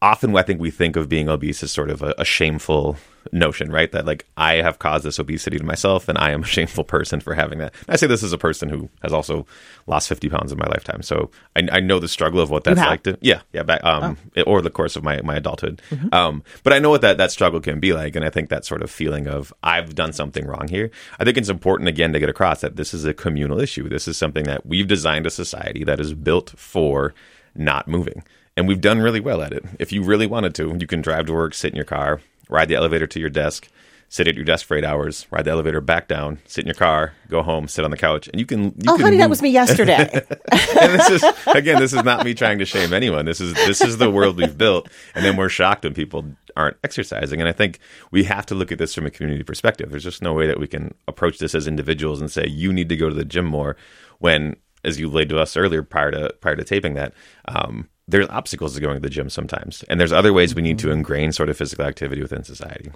often 0.00 0.36
I 0.36 0.42
think 0.42 0.60
we 0.60 0.70
think 0.70 0.96
of 0.96 1.08
being 1.08 1.28
obese 1.28 1.62
as 1.62 1.72
sort 1.72 1.90
of 1.90 2.02
a, 2.02 2.14
a, 2.18 2.24
shameful 2.24 2.96
notion, 3.32 3.70
right? 3.70 3.90
That 3.90 4.06
like 4.06 4.26
I 4.36 4.56
have 4.56 4.78
caused 4.78 5.04
this 5.04 5.18
obesity 5.18 5.58
to 5.58 5.64
myself, 5.64 6.08
and 6.08 6.16
I 6.16 6.30
am 6.30 6.42
a 6.42 6.46
shameful 6.56 6.84
person 6.84 7.20
for 7.20 7.34
having 7.34 7.58
that. 7.58 7.74
And 7.86 7.94
I 7.94 7.96
say 7.96 8.06
this 8.06 8.22
as 8.22 8.32
a 8.32 8.38
person 8.38 8.68
who 8.68 8.88
has 9.02 9.12
also 9.12 9.46
lost 9.86 10.08
fifty 10.08 10.28
pounds 10.28 10.52
in 10.52 10.58
my 10.58 10.66
lifetime, 10.66 11.02
so 11.02 11.30
I, 11.56 11.68
I 11.72 11.80
know 11.80 11.98
the 11.98 12.08
struggle 12.08 12.40
of 12.40 12.50
what 12.50 12.64
that's 12.64 12.78
like 12.78 13.02
to 13.04 13.18
yeah 13.20 13.40
yeah 13.52 13.62
back 13.62 13.82
um 13.84 14.16
oh. 14.36 14.42
or 14.42 14.62
the 14.62 14.70
course 14.70 14.94
of 14.94 15.02
my 15.02 15.20
my 15.22 15.36
adulthood. 15.36 15.82
Mm-hmm. 15.90 16.14
Um, 16.14 16.42
but 16.62 16.72
I 16.72 16.78
know 16.78 16.90
what 16.90 17.00
that 17.02 17.18
that 17.18 17.32
struggle 17.32 17.60
can 17.60 17.80
be 17.80 17.92
like, 17.92 18.14
and 18.14 18.24
I 18.24 18.30
think 18.30 18.50
that 18.50 18.64
sort 18.64 18.82
of 18.82 18.90
feeling 18.90 19.26
of 19.26 19.52
I've 19.62 19.94
done 19.94 20.12
something 20.12 20.46
wrong 20.46 20.68
here. 20.68 20.90
I 21.18 21.24
think 21.24 21.36
it's 21.36 21.48
important 21.48 21.88
again 21.88 22.12
to 22.12 22.20
get 22.20 22.28
across 22.28 22.60
that 22.60 22.76
this 22.76 22.94
is 22.94 23.04
a 23.04 23.14
communal 23.14 23.60
issue. 23.60 23.88
This 23.88 24.06
is 24.06 24.16
something 24.16 24.44
that 24.44 24.64
we've 24.64 24.86
designed 24.86 25.26
a 25.26 25.30
society 25.30 25.82
that 25.84 25.98
is 25.98 26.14
built 26.14 26.50
for 26.56 27.14
not 27.54 27.88
moving 27.88 28.22
and 28.58 28.66
we've 28.66 28.80
done 28.80 28.98
really 29.00 29.20
well 29.20 29.40
at 29.40 29.52
it. 29.52 29.64
If 29.78 29.92
you 29.92 30.02
really 30.02 30.26
wanted 30.26 30.52
to, 30.56 30.76
you 30.80 30.88
can 30.88 31.00
drive 31.00 31.26
to 31.26 31.32
work, 31.32 31.54
sit 31.54 31.70
in 31.70 31.76
your 31.76 31.84
car, 31.84 32.20
ride 32.48 32.68
the 32.68 32.74
elevator 32.74 33.06
to 33.06 33.20
your 33.20 33.30
desk, 33.30 33.68
sit 34.08 34.26
at 34.26 34.34
your 34.34 34.44
desk 34.44 34.66
for 34.66 34.76
eight 34.76 34.84
hours, 34.84 35.28
ride 35.30 35.44
the 35.44 35.52
elevator 35.52 35.80
back 35.80 36.08
down, 36.08 36.40
sit 36.44 36.64
in 36.64 36.66
your 36.66 36.74
car, 36.74 37.12
go 37.28 37.40
home, 37.40 37.68
sit 37.68 37.84
on 37.84 37.92
the 37.92 37.96
couch, 37.96 38.26
and 38.26 38.40
you 38.40 38.46
can. 38.46 38.64
You 38.64 38.72
oh, 38.88 38.94
can 38.94 39.00
honey, 39.00 39.10
move. 39.12 39.18
that 39.20 39.30
was 39.30 39.42
me 39.42 39.50
yesterday. 39.50 40.10
and 40.50 40.92
this 40.92 41.08
is 41.08 41.24
again, 41.46 41.78
this 41.78 41.92
is 41.92 42.02
not 42.02 42.24
me 42.24 42.34
trying 42.34 42.58
to 42.58 42.64
shame 42.64 42.92
anyone. 42.92 43.26
This 43.26 43.40
is 43.40 43.54
this 43.54 43.80
is 43.80 43.98
the 43.98 44.10
world 44.10 44.36
we've 44.36 44.58
built, 44.58 44.88
and 45.14 45.24
then 45.24 45.36
we're 45.36 45.48
shocked 45.48 45.84
when 45.84 45.94
people 45.94 46.24
aren't 46.56 46.78
exercising. 46.82 47.38
And 47.38 47.48
I 47.48 47.52
think 47.52 47.78
we 48.10 48.24
have 48.24 48.44
to 48.46 48.56
look 48.56 48.72
at 48.72 48.78
this 48.78 48.92
from 48.92 49.06
a 49.06 49.10
community 49.10 49.44
perspective. 49.44 49.90
There's 49.90 50.02
just 50.02 50.20
no 50.20 50.32
way 50.32 50.48
that 50.48 50.58
we 50.58 50.66
can 50.66 50.96
approach 51.06 51.38
this 51.38 51.54
as 51.54 51.68
individuals 51.68 52.20
and 52.20 52.28
say 52.28 52.48
you 52.48 52.72
need 52.72 52.88
to 52.88 52.96
go 52.96 53.08
to 53.08 53.14
the 53.14 53.24
gym 53.24 53.46
more 53.46 53.76
when, 54.18 54.56
as 54.82 54.98
you 54.98 55.08
laid 55.08 55.28
to 55.28 55.38
us 55.38 55.56
earlier 55.56 55.84
prior 55.84 56.10
to 56.10 56.34
prior 56.40 56.56
to 56.56 56.64
taping 56.64 56.94
that. 56.94 57.14
Um, 57.44 57.88
there's 58.08 58.26
obstacles 58.28 58.74
to 58.74 58.80
going 58.80 58.94
to 58.94 59.00
the 59.00 59.10
gym 59.10 59.28
sometimes, 59.28 59.84
and 59.84 60.00
there's 60.00 60.12
other 60.12 60.32
ways 60.32 60.54
we 60.54 60.62
need 60.62 60.78
to 60.80 60.86
mm-hmm. 60.86 60.98
ingrain 60.98 61.30
sort 61.30 61.50
of 61.50 61.56
physical 61.56 61.84
activity 61.84 62.22
within 62.22 62.42
society. 62.42 62.90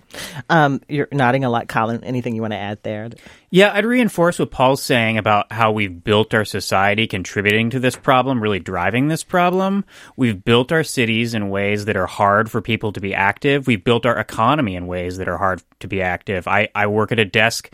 Um, 0.49 0.81
you're 0.89 1.09
nodding 1.13 1.45
a 1.45 1.51
lot, 1.51 1.69
Colin. 1.69 2.03
Anything 2.03 2.35
you 2.35 2.41
want 2.41 2.55
to 2.55 2.59
add 2.59 2.83
there? 2.83 3.11
Yeah, 3.51 3.73
I'd 3.75 3.85
reinforce 3.85 4.39
what 4.39 4.51
Paul's 4.51 4.83
saying 4.83 5.19
about 5.19 5.53
how 5.53 5.71
we've 5.71 6.03
built 6.03 6.33
our 6.33 6.47
society 6.47 7.07
contributing 7.07 7.69
to 7.71 7.79
this 7.79 7.95
problem, 7.95 8.43
really 8.43 8.59
driving 8.59 9.09
this 9.09 9.23
problem. 9.23 9.85
We've 10.17 10.43
built 10.43 10.73
our 10.73 10.83
cities 10.83 11.35
in 11.35 11.51
ways 11.51 11.85
that 11.85 11.97
are 11.97 12.07
hard 12.07 12.51
for 12.51 12.63
people 12.63 12.93
to 12.93 13.01
be 13.01 13.15
active. 13.15 13.67
We've 13.67 13.85
built 13.85 14.07
our 14.07 14.19
economy 14.19 14.77
in 14.77 14.87
ways 14.87 15.19
that 15.19 15.29
are 15.29 15.37
hard 15.37 15.63
to 15.81 15.89
be 15.89 16.01
active. 16.01 16.49
I, 16.49 16.69
I 16.75 16.87
work 16.87 17.13
at 17.13 17.19
a 17.19 17.27
desk 17.27 17.71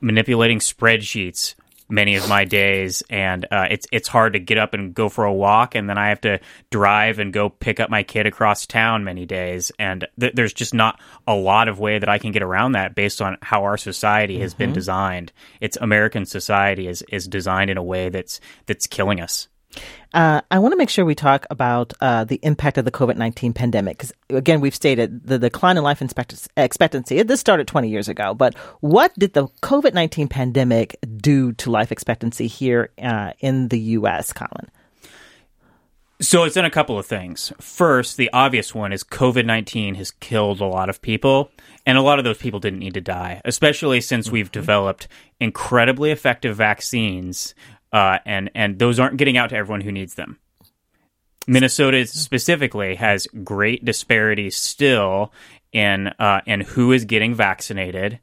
manipulating 0.00 0.58
spreadsheets 0.58 1.54
many 1.88 2.16
of 2.16 2.28
my 2.28 2.44
days, 2.44 3.02
and 3.08 3.44
uh, 3.50 3.66
it's 3.70 3.86
it's 3.92 4.08
hard 4.08 4.32
to 4.32 4.38
get 4.38 4.58
up 4.58 4.74
and 4.74 4.94
go 4.94 5.08
for 5.08 5.24
a 5.24 5.32
walk, 5.32 5.74
and 5.74 5.88
then 5.88 5.98
I 5.98 6.08
have 6.08 6.20
to 6.22 6.40
drive 6.70 7.18
and 7.18 7.32
go 7.32 7.48
pick 7.48 7.80
up 7.80 7.90
my 7.90 8.02
kid 8.02 8.26
across 8.26 8.66
town 8.66 9.04
many 9.04 9.26
days, 9.26 9.72
and 9.78 10.06
th- 10.18 10.34
there's 10.34 10.52
just 10.52 10.74
not 10.74 11.00
a 11.26 11.34
lot 11.34 11.68
of 11.68 11.78
way 11.78 11.98
that 11.98 12.08
I 12.08 12.18
can 12.18 12.32
get 12.32 12.42
around 12.42 12.72
that 12.72 12.94
based 12.94 13.22
on 13.22 13.38
how 13.42 13.64
our 13.64 13.76
society 13.76 14.40
has 14.40 14.52
mm-hmm. 14.52 14.64
been 14.64 14.72
designed. 14.72 15.32
It's 15.60 15.76
American 15.76 16.26
society 16.26 16.88
is 16.88 17.02
is 17.10 17.28
designed 17.28 17.70
in 17.70 17.76
a 17.76 17.82
way 17.82 18.08
that's 18.08 18.40
that's 18.66 18.86
killing 18.86 19.20
us. 19.20 19.48
Uh, 20.14 20.40
I 20.50 20.58
want 20.58 20.72
to 20.72 20.76
make 20.76 20.88
sure 20.88 21.04
we 21.04 21.14
talk 21.14 21.46
about 21.50 21.92
uh, 22.00 22.24
the 22.24 22.40
impact 22.42 22.78
of 22.78 22.84
the 22.84 22.90
COVID 22.90 23.16
19 23.16 23.52
pandemic. 23.52 23.98
Because, 23.98 24.12
again, 24.30 24.60
we've 24.60 24.74
stated 24.74 25.26
the 25.26 25.38
decline 25.38 25.76
in 25.76 25.82
life 25.82 26.02
expectancy. 26.56 27.22
This 27.22 27.40
started 27.40 27.68
20 27.68 27.88
years 27.88 28.08
ago. 28.08 28.32
But 28.34 28.56
what 28.80 29.12
did 29.18 29.34
the 29.34 29.48
COVID 29.62 29.94
19 29.94 30.28
pandemic 30.28 30.96
do 31.16 31.52
to 31.52 31.70
life 31.70 31.92
expectancy 31.92 32.46
here 32.46 32.90
uh, 33.02 33.32
in 33.40 33.68
the 33.68 33.78
U.S., 33.78 34.32
Colin? 34.32 34.70
So 36.18 36.44
it's 36.44 36.54
done 36.54 36.64
a 36.64 36.70
couple 36.70 36.98
of 36.98 37.04
things. 37.04 37.52
First, 37.60 38.16
the 38.16 38.30
obvious 38.32 38.74
one 38.74 38.90
is 38.94 39.04
COVID 39.04 39.44
19 39.44 39.96
has 39.96 40.10
killed 40.12 40.62
a 40.62 40.66
lot 40.66 40.88
of 40.88 41.02
people, 41.02 41.50
and 41.84 41.98
a 41.98 42.02
lot 42.02 42.18
of 42.18 42.24
those 42.24 42.38
people 42.38 42.58
didn't 42.58 42.78
need 42.78 42.94
to 42.94 43.02
die, 43.02 43.42
especially 43.44 44.00
since 44.00 44.30
we've 44.30 44.46
mm-hmm. 44.46 44.52
developed 44.52 45.08
incredibly 45.40 46.10
effective 46.10 46.56
vaccines 46.56 47.54
uh, 47.92 48.18
and 48.24 48.50
and 48.54 48.78
those 48.78 48.98
aren't 48.98 49.16
getting 49.16 49.36
out 49.36 49.50
to 49.50 49.56
everyone 49.56 49.80
who 49.80 49.92
needs 49.92 50.14
them. 50.14 50.38
Minnesota 51.46 52.06
specifically 52.06 52.96
has 52.96 53.26
great 53.44 53.84
disparities 53.84 54.56
still 54.56 55.32
in 55.72 56.08
uh, 56.18 56.40
in 56.46 56.60
who 56.60 56.92
is 56.92 57.04
getting 57.04 57.34
vaccinated 57.34 58.18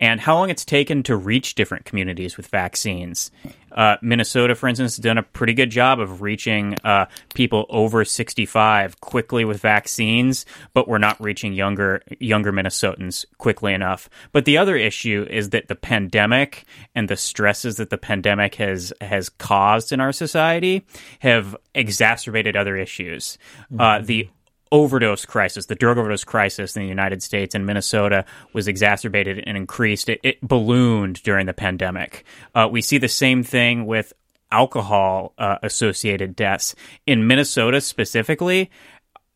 and 0.00 0.20
how 0.20 0.34
long 0.36 0.50
it's 0.50 0.64
taken 0.64 1.02
to 1.04 1.16
reach 1.16 1.54
different 1.54 1.84
communities 1.84 2.36
with 2.36 2.46
vaccines. 2.46 3.30
Uh, 3.72 3.96
Minnesota, 4.00 4.54
for 4.54 4.68
instance, 4.68 4.96
has 4.96 5.02
done 5.02 5.18
a 5.18 5.22
pretty 5.22 5.52
good 5.52 5.70
job 5.70 6.00
of 6.00 6.22
reaching 6.22 6.74
uh, 6.84 7.06
people 7.34 7.66
over 7.68 8.04
65 8.04 9.00
quickly 9.00 9.44
with 9.44 9.60
vaccines, 9.60 10.46
but 10.72 10.88
we're 10.88 10.98
not 10.98 11.20
reaching 11.20 11.52
younger 11.52 12.02
younger 12.18 12.52
Minnesotans 12.52 13.26
quickly 13.38 13.74
enough. 13.74 14.08
But 14.32 14.46
the 14.46 14.58
other 14.58 14.76
issue 14.76 15.26
is 15.28 15.50
that 15.50 15.68
the 15.68 15.74
pandemic 15.74 16.64
and 16.94 17.08
the 17.08 17.16
stresses 17.16 17.76
that 17.76 17.90
the 17.90 17.98
pandemic 17.98 18.54
has 18.56 18.92
has 19.00 19.28
caused 19.28 19.92
in 19.92 20.00
our 20.00 20.12
society 20.12 20.86
have 21.20 21.54
exacerbated 21.74 22.56
other 22.56 22.76
issues. 22.76 23.38
Uh, 23.78 24.00
the 24.00 24.28
overdose 24.72 25.24
crisis, 25.24 25.66
the 25.66 25.74
drug 25.74 25.98
overdose 25.98 26.24
crisis 26.24 26.76
in 26.76 26.82
the 26.82 26.88
United 26.88 27.22
States 27.22 27.54
and 27.54 27.66
Minnesota 27.66 28.24
was 28.52 28.68
exacerbated 28.68 29.42
and 29.46 29.56
increased. 29.56 30.08
It, 30.08 30.20
it 30.22 30.40
ballooned 30.40 31.22
during 31.22 31.46
the 31.46 31.54
pandemic. 31.54 32.24
Uh, 32.54 32.68
we 32.70 32.82
see 32.82 32.98
the 32.98 33.08
same 33.08 33.42
thing 33.42 33.86
with 33.86 34.12
alcohol 34.50 35.34
uh, 35.38 35.58
associated 35.62 36.34
deaths. 36.34 36.74
In 37.06 37.26
Minnesota 37.26 37.80
specifically, 37.80 38.70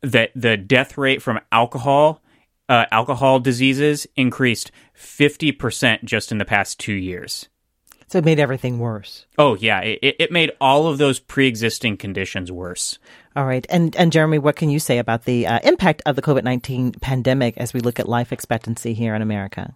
that 0.03 0.31
the 0.35 0.57
death 0.57 0.99
rate 0.99 1.23
from 1.23 1.40
alcohol 1.51 2.21
uh, 2.68 2.87
alcohol 2.90 3.38
diseases 3.38 4.07
increased 4.16 4.71
50% 4.97 6.05
just 6.05 6.33
in 6.33 6.38
the 6.38 6.45
past 6.45 6.79
two 6.79 6.95
years. 6.95 7.49
So 8.12 8.18
it 8.18 8.27
made 8.27 8.38
everything 8.38 8.79
worse. 8.79 9.25
Oh 9.38 9.55
yeah, 9.55 9.81
it, 9.81 10.16
it 10.18 10.31
made 10.31 10.53
all 10.61 10.87
of 10.87 10.98
those 10.98 11.18
pre-existing 11.18 11.96
conditions 11.96 12.53
worse. 12.53 12.98
All 13.35 13.46
right, 13.46 13.64
and 13.70 13.96
and 13.96 14.12
Jeremy, 14.12 14.38
what 14.38 14.55
can 14.55 14.68
you 14.68 14.81
say 14.81 14.98
about 14.98 15.25
the 15.25 15.46
uh, 15.46 15.61
impact 15.64 16.03
of 16.05 16.14
the 16.14 16.20
COVID 16.20 16.44
nineteen 16.44 16.92
pandemic 16.92 17.57
as 17.57 17.72
we 17.72 17.81
look 17.81 17.98
at 17.98 18.07
life 18.07 18.31
expectancy 18.31 18.92
here 18.92 19.14
in 19.14 19.22
America? 19.22 19.75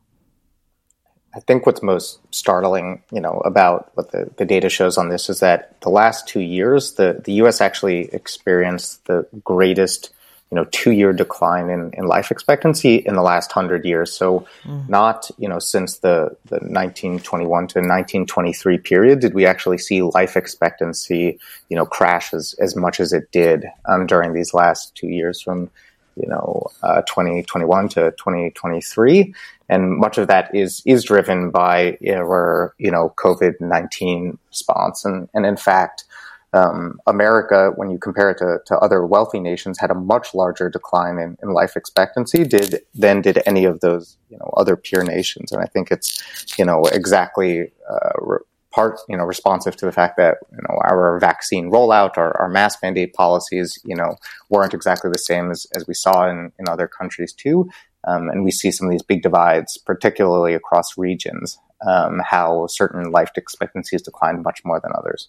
I 1.34 1.40
think 1.40 1.64
what's 1.64 1.82
most 1.82 2.18
startling, 2.30 3.02
you 3.10 3.22
know, 3.22 3.40
about 3.46 3.90
what 3.94 4.12
the, 4.12 4.30
the 4.36 4.44
data 4.44 4.68
shows 4.68 4.98
on 4.98 5.08
this 5.08 5.30
is 5.30 5.40
that 5.40 5.80
the 5.80 5.88
last 5.88 6.28
two 6.28 6.40
years, 6.40 6.92
the, 6.96 7.22
the 7.24 7.32
U.S. 7.40 7.62
actually 7.62 8.10
experienced 8.12 9.06
the 9.06 9.26
greatest 9.44 10.12
you 10.50 10.54
know 10.54 10.64
two 10.70 10.92
year 10.92 11.12
decline 11.12 11.70
in, 11.70 11.90
in 11.94 12.06
life 12.06 12.30
expectancy 12.30 12.96
in 12.96 13.14
the 13.14 13.22
last 13.22 13.50
hundred 13.50 13.84
years. 13.84 14.12
So 14.12 14.46
mm. 14.64 14.88
not 14.88 15.30
you 15.38 15.48
know 15.48 15.58
since 15.58 15.98
the 15.98 16.36
the 16.46 16.56
1921 16.56 17.48
to 17.48 17.78
1923 17.80 18.78
period 18.78 19.20
did 19.20 19.34
we 19.34 19.44
actually 19.44 19.78
see 19.78 20.02
life 20.02 20.36
expectancy 20.36 21.38
you 21.68 21.76
know 21.76 21.86
crash 21.86 22.32
as, 22.32 22.54
as 22.60 22.76
much 22.76 23.00
as 23.00 23.12
it 23.12 23.30
did 23.32 23.66
um, 23.86 24.06
during 24.06 24.34
these 24.34 24.54
last 24.54 24.94
two 24.94 25.08
years 25.08 25.42
from 25.42 25.70
you 26.16 26.28
know 26.28 26.66
uh, 26.82 27.02
2021 27.02 27.88
to 27.88 28.10
2023 28.12 29.34
and 29.68 29.98
much 29.98 30.16
of 30.16 30.28
that 30.28 30.54
is 30.54 30.82
is 30.86 31.04
driven 31.04 31.50
by 31.50 31.98
our 32.08 32.74
you 32.78 32.90
know 32.90 33.12
COVID 33.16 33.60
19 33.60 34.38
response 34.48 35.04
and 35.04 35.28
and 35.34 35.44
in 35.44 35.56
fact 35.56 36.04
um, 36.52 36.98
America, 37.06 37.72
when 37.76 37.90
you 37.90 37.98
compare 37.98 38.30
it 38.30 38.38
to, 38.38 38.58
to 38.66 38.78
other 38.78 39.04
wealthy 39.04 39.40
nations, 39.40 39.78
had 39.78 39.90
a 39.90 39.94
much 39.94 40.34
larger 40.34 40.70
decline 40.70 41.18
in, 41.18 41.36
in 41.42 41.50
life 41.50 41.76
expectancy 41.76 42.44
did 42.44 42.82
than 42.94 43.20
did 43.20 43.42
any 43.46 43.64
of 43.64 43.80
those 43.80 44.16
you 44.30 44.38
know 44.38 44.52
other 44.56 44.76
peer 44.76 45.02
nations, 45.02 45.52
and 45.52 45.62
I 45.62 45.66
think 45.66 45.90
it's 45.90 46.22
you 46.58 46.64
know 46.64 46.84
exactly 46.84 47.72
uh, 47.90 48.10
re- 48.20 48.38
part 48.72 49.00
you 49.08 49.16
know 49.16 49.24
responsive 49.24 49.76
to 49.76 49.86
the 49.86 49.92
fact 49.92 50.16
that 50.16 50.38
you 50.52 50.58
know 50.58 50.78
our 50.82 51.18
vaccine 51.18 51.70
rollout, 51.70 52.16
our, 52.16 52.36
our 52.40 52.48
mass 52.48 52.76
mandate 52.82 53.12
policies, 53.12 53.78
you 53.84 53.96
know 53.96 54.16
weren't 54.48 54.74
exactly 54.74 55.10
the 55.10 55.18
same 55.18 55.50
as, 55.50 55.66
as 55.74 55.86
we 55.86 55.94
saw 55.94 56.28
in, 56.28 56.52
in 56.58 56.68
other 56.68 56.86
countries 56.86 57.32
too, 57.32 57.68
um, 58.04 58.28
and 58.28 58.44
we 58.44 58.50
see 58.50 58.70
some 58.70 58.86
of 58.86 58.92
these 58.92 59.02
big 59.02 59.22
divides, 59.22 59.76
particularly 59.78 60.54
across 60.54 60.96
regions, 60.96 61.58
um, 61.86 62.20
how 62.24 62.66
certain 62.68 63.10
life 63.10 63.30
expectancies 63.36 64.02
declined 64.02 64.42
much 64.42 64.60
more 64.64 64.80
than 64.80 64.92
others. 64.96 65.28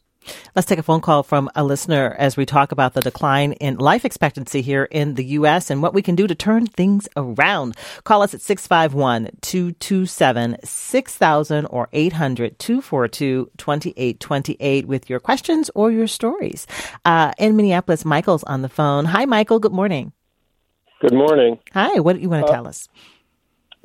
Let's 0.55 0.67
take 0.67 0.79
a 0.79 0.83
phone 0.83 1.01
call 1.01 1.23
from 1.23 1.49
a 1.55 1.63
listener 1.63 2.15
as 2.17 2.35
we 2.35 2.45
talk 2.45 2.71
about 2.71 2.93
the 2.93 3.01
decline 3.01 3.53
in 3.53 3.77
life 3.77 4.03
expectancy 4.03 4.61
here 4.61 4.85
in 4.85 5.15
the 5.15 5.23
U.S. 5.25 5.69
and 5.69 5.81
what 5.81 5.93
we 5.93 6.01
can 6.01 6.15
do 6.15 6.27
to 6.27 6.35
turn 6.35 6.65
things 6.65 7.07
around. 7.15 7.77
Call 8.03 8.21
us 8.21 8.33
at 8.33 8.41
651 8.41 9.29
227 9.41 10.57
6000 10.63 11.65
or 11.67 11.89
800 11.93 12.59
242 12.59 13.51
2828 13.57 14.87
with 14.87 15.09
your 15.09 15.19
questions 15.19 15.69
or 15.75 15.91
your 15.91 16.07
stories. 16.07 16.67
Uh, 17.05 17.31
in 17.37 17.55
Minneapolis, 17.55 18.03
Michael's 18.03 18.43
on 18.43 18.61
the 18.61 18.69
phone. 18.69 19.05
Hi, 19.05 19.25
Michael. 19.25 19.59
Good 19.59 19.73
morning. 19.73 20.11
Good 20.99 21.13
morning. 21.13 21.59
Hi. 21.73 21.99
What 21.99 22.15
do 22.15 22.21
you 22.21 22.29
want 22.29 22.47
to 22.47 22.51
uh, 22.51 22.55
tell 22.55 22.67
us? 22.67 22.89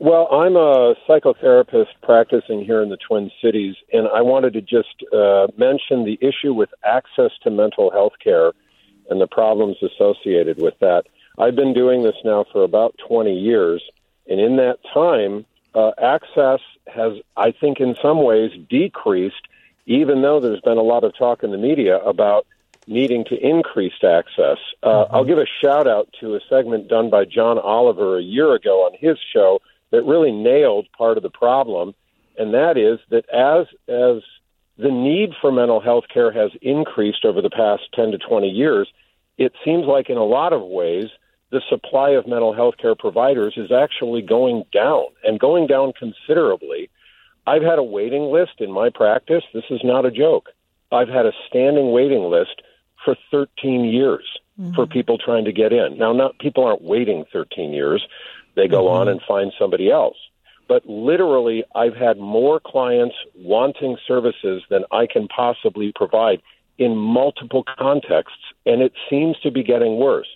Well, 0.03 0.27
I'm 0.33 0.57
a 0.57 0.97
psychotherapist 1.09 1.95
practicing 2.03 2.65
here 2.65 2.83
in 2.83 2.89
the 2.89 2.97
Twin 2.97 3.31
Cities, 3.41 3.77
and 3.93 4.09
I 4.09 4.21
wanted 4.23 4.55
to 4.55 4.61
just 4.61 5.01
uh, 5.15 5.47
mention 5.57 6.05
the 6.05 6.19
issue 6.21 6.53
with 6.53 6.71
access 6.85 7.31
to 7.45 7.53
mental 7.53 7.93
health 7.93 8.15
care 8.19 8.51
and 9.09 9.21
the 9.21 9.29
problems 9.29 9.77
associated 9.81 10.61
with 10.61 10.75
that. 10.81 11.05
I've 11.39 11.55
been 11.55 11.73
doing 11.73 12.03
this 12.03 12.17
now 12.25 12.45
for 12.53 12.65
about 12.65 12.97
20 13.07 13.33
years, 13.33 13.81
and 14.29 14.41
in 14.41 14.57
that 14.57 14.79
time, 14.93 15.47
uh, 15.73 15.93
access 16.03 16.59
has, 16.93 17.13
I 17.37 17.53
think, 17.53 17.79
in 17.79 17.95
some 18.03 18.25
ways 18.25 18.51
decreased, 18.69 19.47
even 19.87 20.21
though 20.21 20.41
there's 20.41 20.63
been 20.63 20.79
a 20.79 20.83
lot 20.83 21.05
of 21.05 21.17
talk 21.17 21.45
in 21.45 21.53
the 21.53 21.59
media 21.59 21.99
about 21.99 22.45
needing 22.89 23.25
to 23.27 23.37
increase 23.37 24.03
access. 24.03 24.59
Uh, 24.83 24.89
mm-hmm. 24.89 25.15
I'll 25.15 25.25
give 25.25 25.39
a 25.39 25.47
shout 25.63 25.87
out 25.87 26.09
to 26.19 26.35
a 26.35 26.41
segment 26.49 26.89
done 26.89 27.09
by 27.09 27.25
John 27.25 27.57
Oliver 27.57 28.19
a 28.19 28.23
year 28.23 28.53
ago 28.53 28.85
on 28.85 28.97
his 28.99 29.17
show 29.33 29.61
that 29.93 30.05
really 30.05 30.33
nailed 30.33 30.89
part 30.97 31.17
of 31.17 31.23
the 31.23 31.31
problem, 31.31 31.95
and 32.37 32.53
that 32.55 32.77
is 32.77 32.99
that 33.11 33.29
as 33.31 33.67
as 33.89 34.23
the 34.79 34.91
need 34.91 35.31
for 35.41 35.53
mental 35.53 35.81
health 35.81 36.05
care 36.13 36.33
has 36.33 36.51
increased 36.61 37.25
over 37.25 37.41
the 37.41 37.51
past 37.51 37.83
10 37.95 38.11
to 38.11 38.19
20 38.19 38.49
years, 38.49 38.89
it 39.39 39.53
seems 39.65 39.87
like 39.87 40.11
in 40.11 40.17
a 40.17 40.25
lot 40.25 40.53
of 40.53 40.63
ways 40.63 41.11
the 41.51 41.61
supply 41.69 42.11
of 42.11 42.27
mental 42.27 42.55
health 42.55 42.75
care 42.79 42.95
providers 42.95 43.55
is 43.57 43.71
actually 43.71 44.23
going 44.23 44.65
down 44.73 45.05
and 45.23 45.39
going 45.39 45.67
down 45.67 45.93
considerably. 45.93 46.91
I've 47.47 47.63
had 47.63 47.79
a 47.79 47.83
waiting 47.83 48.33
list 48.33 48.61
in 48.61 48.73
my 48.73 48.89
practice. 48.89 49.45
This 49.53 49.65
is 49.69 49.81
not 49.85 50.07
a 50.07 50.11
joke. 50.11 50.49
I've 50.91 51.09
had 51.09 51.27
a 51.27 51.33
standing 51.49 51.93
waiting 51.93 52.25
list 52.25 52.63
for 53.05 53.17
13 53.31 53.85
years 53.85 54.25
mm-hmm. 54.59 54.75
for 54.75 54.87
people 54.87 55.19
trying 55.19 55.45
to 55.45 55.53
get 55.53 55.73
in. 55.73 55.99
Now, 55.99 56.13
not 56.13 56.39
people 56.39 56.65
aren't 56.65 56.83
waiting 56.83 57.25
13 57.33 57.73
years. 57.73 58.07
They 58.55 58.69
go 58.69 58.85
mm-hmm. 58.85 58.97
on 58.97 59.09
and 59.09 59.21
find 59.27 59.53
somebody 59.59 59.91
else. 59.91 60.17
But 60.69 60.87
literally, 60.87 61.65
I've 61.75 61.97
had 61.97 62.19
more 62.19 62.61
clients 62.61 63.17
wanting 63.35 63.97
services 64.07 64.63
than 64.71 64.85
I 64.91 65.07
can 65.07 65.29
possibly 65.29 65.93
provide 65.95 66.41
in 66.79 66.97
multiple 66.97 67.65
contexts, 67.79 68.43
and 68.65 68.81
it 68.81 68.93
seems 69.11 69.39
to 69.41 69.51
be 69.51 69.63
getting 69.63 69.99
worse. 69.99 70.29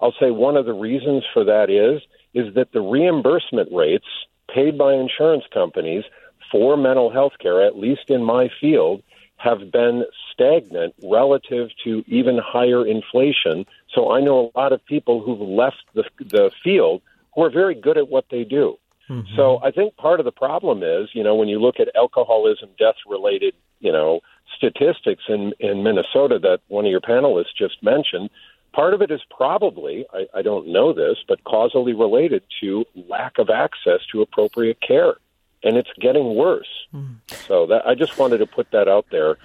I'll 0.00 0.14
say 0.18 0.30
one 0.30 0.56
of 0.56 0.66
the 0.66 0.72
reasons 0.72 1.24
for 1.32 1.44
that 1.44 1.70
is 1.70 2.02
is 2.34 2.52
that 2.54 2.72
the 2.72 2.80
reimbursement 2.80 3.68
rates 3.72 4.06
paid 4.52 4.76
by 4.76 4.94
insurance 4.94 5.44
companies 5.52 6.04
for 6.50 6.76
mental 6.76 7.10
health 7.10 7.34
care, 7.40 7.64
at 7.64 7.78
least 7.78 8.08
in 8.10 8.22
my 8.22 8.50
field, 8.60 9.02
have 9.36 9.70
been 9.70 10.04
stagnant 10.32 10.94
relative 11.02 11.70
to 11.84 12.04
even 12.06 12.38
higher 12.38 12.86
inflation. 12.86 13.66
So 13.94 14.12
I 14.12 14.20
know 14.20 14.50
a 14.54 14.58
lot 14.58 14.72
of 14.72 14.84
people 14.84 15.20
who've 15.20 15.40
left 15.40 15.84
the, 15.94 16.04
the 16.18 16.50
field 16.62 17.02
who 17.34 17.42
are 17.42 17.50
very 17.50 17.74
good 17.74 17.98
at 17.98 18.08
what 18.08 18.26
they 18.30 18.44
do. 18.44 18.76
Mm-hmm. 19.08 19.36
So 19.36 19.60
I 19.62 19.70
think 19.70 19.96
part 19.96 20.20
of 20.20 20.24
the 20.24 20.32
problem 20.32 20.82
is, 20.82 21.10
you 21.12 21.22
know, 21.22 21.34
when 21.34 21.48
you 21.48 21.60
look 21.60 21.78
at 21.78 21.88
alcoholism 21.94 22.70
death 22.78 22.94
related, 23.06 23.54
you 23.80 23.92
know, 23.92 24.20
statistics 24.56 25.24
in, 25.28 25.52
in 25.60 25.82
Minnesota 25.82 26.38
that 26.38 26.60
one 26.68 26.86
of 26.86 26.90
your 26.90 27.00
panelists 27.00 27.54
just 27.56 27.82
mentioned, 27.82 28.30
part 28.72 28.94
of 28.94 29.02
it 29.02 29.10
is 29.10 29.20
probably, 29.30 30.06
I, 30.12 30.26
I 30.38 30.42
don't 30.42 30.68
know 30.68 30.92
this, 30.92 31.18
but 31.28 31.44
causally 31.44 31.92
related 31.92 32.42
to 32.60 32.84
lack 33.08 33.38
of 33.38 33.50
access 33.50 34.00
to 34.12 34.22
appropriate 34.22 34.80
care. 34.80 35.14
And 35.62 35.76
it's 35.76 35.90
getting 35.98 36.34
worse. 36.34 36.68
Mm. 36.94 37.16
So 37.46 37.66
that 37.66 37.86
I 37.86 37.94
just 37.94 38.18
wanted 38.18 38.38
to 38.38 38.46
put 38.46 38.70
that 38.72 38.88
out 38.88 39.06
there 39.10 39.38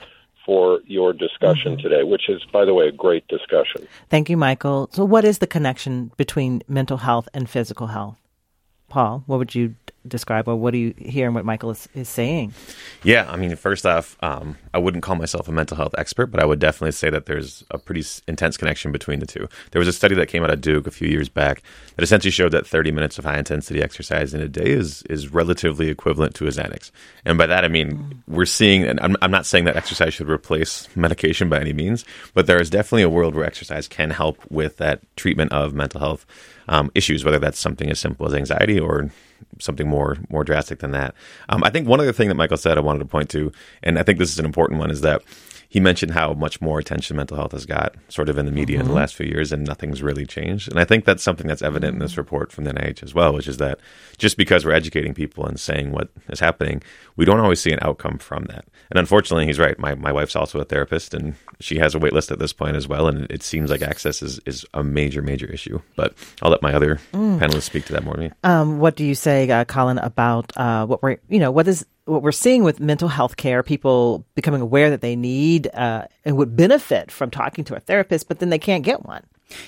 for 0.45 0.80
your 0.86 1.13
discussion 1.13 1.73
mm-hmm. 1.73 1.88
today, 1.88 2.04
which 2.04 2.30
is, 2.30 2.43
by 2.52 2.65
the 2.65 2.73
way, 2.73 2.88
a 2.88 2.91
great 2.91 3.28
discussion. 3.28 3.88
Thank 4.10 4.30
you, 4.30 4.38
Michael. 4.38 4.89
So, 4.91 5.06
what 5.06 5.25
is 5.25 5.39
the 5.39 5.47
connection 5.47 6.12
between 6.17 6.63
mental 6.67 6.97
health 6.97 7.30
and 7.34 7.49
physical 7.49 7.88
health? 7.88 8.17
Paul, 8.89 9.23
what 9.28 9.38
would 9.38 9.54
you 9.54 9.75
describe 10.08 10.48
or 10.48 10.56
what 10.56 10.72
do 10.72 10.78
you 10.78 10.94
hear 10.98 11.28
in 11.28 11.34
what 11.34 11.46
Michael 11.46 11.72
is, 11.72 11.88
is 11.94 12.10
saying? 12.10 12.54
Yeah, 13.04 13.30
I 13.30 13.36
mean, 13.36 13.56
first 13.56 13.86
off, 13.86 14.18
um, 14.22 14.58
I 14.74 14.78
wouldn't 14.78 15.04
call 15.04 15.16
myself 15.16 15.48
a 15.48 15.52
mental 15.52 15.78
health 15.78 15.96
expert, 15.98 16.28
but 16.28 16.42
I 16.42 16.46
would 16.46 16.60
definitely 16.60 16.92
say 16.92 17.10
that 17.10 17.26
there's 17.26 17.64
a 17.72 17.78
pretty 17.78 18.04
intense 18.28 18.58
connection 18.58 18.92
between 18.92 19.20
the 19.20 19.26
two. 19.26 19.48
There 19.72 19.80
was 19.80 19.88
a 19.88 19.94
study 19.94 20.16
that 20.16 20.28
came 20.28 20.44
out 20.44 20.52
of 20.52 20.62
Duke 20.62 20.88
a 20.88 20.92
few 20.92 21.08
years 21.08 21.30
back 21.30 21.62
that 21.96 22.04
essentially 22.04 22.32
showed 22.32 22.52
that 22.52 22.68
30 22.68 22.92
minutes 22.92 23.18
of 23.18 23.26
high 23.26 23.38
intensity 23.38 23.82
exercise 23.82 24.34
in 24.34 24.42
a 24.42 24.48
day 24.48 24.72
is 24.72 25.04
is 25.04 25.34
relatively 25.34 25.90
equivalent 25.90 26.36
to 26.36 26.48
a 26.48 26.50
Xanax. 26.50 26.92
And 27.26 27.38
by 27.38 27.46
that, 27.48 27.64
I 27.64 27.68
mean, 27.68 27.92
mm. 27.92 28.18
we're 28.28 28.46
seeing, 28.46 28.84
and 28.84 29.00
I'm, 29.02 29.16
I'm 29.22 29.32
not 29.32 29.46
saying 29.46 29.66
that 29.66 29.76
exercise 29.76 30.14
should 30.14 30.30
replace 30.30 30.88
medication 30.96 31.50
by 31.50 31.60
any 31.60 31.74
means, 31.74 32.06
but 32.34 32.48
there 32.48 32.62
is 32.62 32.70
definitely 32.70 33.04
a 33.04 33.10
world 33.10 33.36
where 33.36 33.46
exercise 33.46 33.88
can 33.88 34.10
help 34.10 34.40
with 34.50 34.78
that 34.78 35.02
treatment 35.16 35.52
of 35.52 35.74
mental 35.74 36.00
health 36.00 36.26
um, 36.68 36.92
issues, 36.96 37.26
whether 37.26 37.40
that's 37.40 37.60
something 37.60 37.90
as 37.90 38.00
simple 38.00 38.26
as 38.28 38.34
anxiety 38.34 38.80
or 38.80 39.12
something 39.60 39.88
more 39.88 40.17
more 40.30 40.43
drastic 40.43 40.80
than 40.80 40.91
that. 40.91 41.15
Um, 41.49 41.63
I 41.63 41.69
think 41.69 41.88
one 41.88 41.99
other 41.99 42.13
thing 42.13 42.30
that 42.30 42.36
Michael 42.36 42.58
said 42.58 42.78
I 42.78 42.82
wanted 42.82 42.99
to 42.99 43.06
point 43.06 43.30
to, 43.32 43.52
and 43.84 43.99
I 43.99 44.04
think 44.04 44.19
this 44.19 44.32
is 44.32 44.39
an 44.39 44.45
important 44.45 44.80
one, 44.80 44.91
is 44.91 45.02
that 45.02 45.21
he 45.70 45.80
mentioned 45.80 46.12
how 46.12 46.34
much 46.34 46.60
more 46.62 46.80
attention 46.80 47.16
mental 47.16 47.38
health 47.38 47.52
has 47.52 47.68
got 47.68 47.96
sort 48.08 48.28
of 48.28 48.40
in 48.40 48.48
the 48.48 48.52
media 48.52 48.78
mm-hmm. 48.78 48.82
in 48.82 48.88
the 48.88 48.90
mm-hmm. 48.90 48.98
last 48.98 49.16
few 49.16 49.28
years 49.28 49.52
and 49.52 49.66
nothing's 49.66 50.02
really 50.02 50.26
changed. 50.26 50.68
And 50.68 50.80
I 50.80 50.84
think 50.84 51.06
that's 51.06 51.22
something 51.22 51.46
that's 51.46 51.62
evident 51.62 51.94
in 51.94 52.00
this 52.00 52.18
report 52.18 52.52
from 52.52 52.64
the 52.64 52.74
NIH 52.74 53.04
as 53.04 53.14
well, 53.14 53.34
which 53.34 53.48
is 53.48 53.58
that 53.58 53.80
just 54.18 54.36
because 54.36 54.66
we're 54.66 54.72
educating 54.72 55.14
people 55.14 55.46
and 55.46 55.60
saying 55.60 55.92
what 55.92 56.10
is 56.28 56.40
happening, 56.40 56.82
we 57.18 57.24
don't 57.24 57.40
always 57.40 57.62
see 57.62 57.72
an 57.72 57.78
outcome 57.84 58.18
from 58.18 58.46
that. 58.46 58.66
And 58.90 58.98
unfortunately, 58.98 59.46
he's 59.46 59.60
right. 59.60 59.78
My, 59.78 59.94
my 59.94 60.12
wife's 60.12 60.36
also 60.36 60.60
a 60.60 60.66
therapist 60.66 61.14
and 61.14 61.36
she 61.60 61.78
has 61.78 61.94
a 61.94 62.00
wait 62.00 62.14
list 62.14 62.32
at 62.32 62.40
this 62.40 62.52
point 62.52 62.76
as 62.76 62.88
well. 62.88 63.08
And 63.08 63.30
it 63.30 63.44
seems 63.44 63.70
like 63.70 63.84
access 63.84 64.24
is, 64.24 64.40
is 64.48 64.66
a 64.74 64.84
major, 64.84 65.22
major 65.22 65.46
issue. 65.46 65.80
But 65.96 66.16
I'll 66.42 66.50
let 66.50 66.64
my 66.64 66.74
other 66.74 67.00
mm. 67.14 67.38
panelists 67.38 67.64
speak 67.64 67.86
to 67.86 67.94
that 67.94 68.04
more. 68.04 68.32
Um, 68.44 68.80
what 68.80 68.96
do 68.96 69.06
you 69.06 69.14
say, 69.14 69.48
uh, 69.50 69.66
Colin, 69.66 70.00
about 70.00 70.52
uh, 70.58 70.88
what 70.88 71.04
we're, 71.04 71.18
you 71.30 71.40
know, 71.40 71.52
what 71.52 71.68
is 71.68 71.86
what 72.10 72.22
we're 72.22 72.32
seeing 72.32 72.63
with 72.63 72.80
mental 72.80 73.08
health 73.08 73.38
care, 73.38 73.63
people 73.63 74.26
becoming 74.36 74.62
aware 74.62 74.89
that 74.89 75.02
they 75.02 75.15
need 75.15 75.67
uh, 75.74 76.06
and 76.26 76.38
would 76.38 76.56
benefit 76.56 77.12
from 77.12 77.30
talking 77.30 77.63
to 77.65 77.76
a 77.76 77.80
therapist, 77.80 78.28
but 78.28 78.39
then 78.39 78.50
they 78.50 78.60
can't 78.60 78.84
get 78.84 79.06
one. 79.06 79.24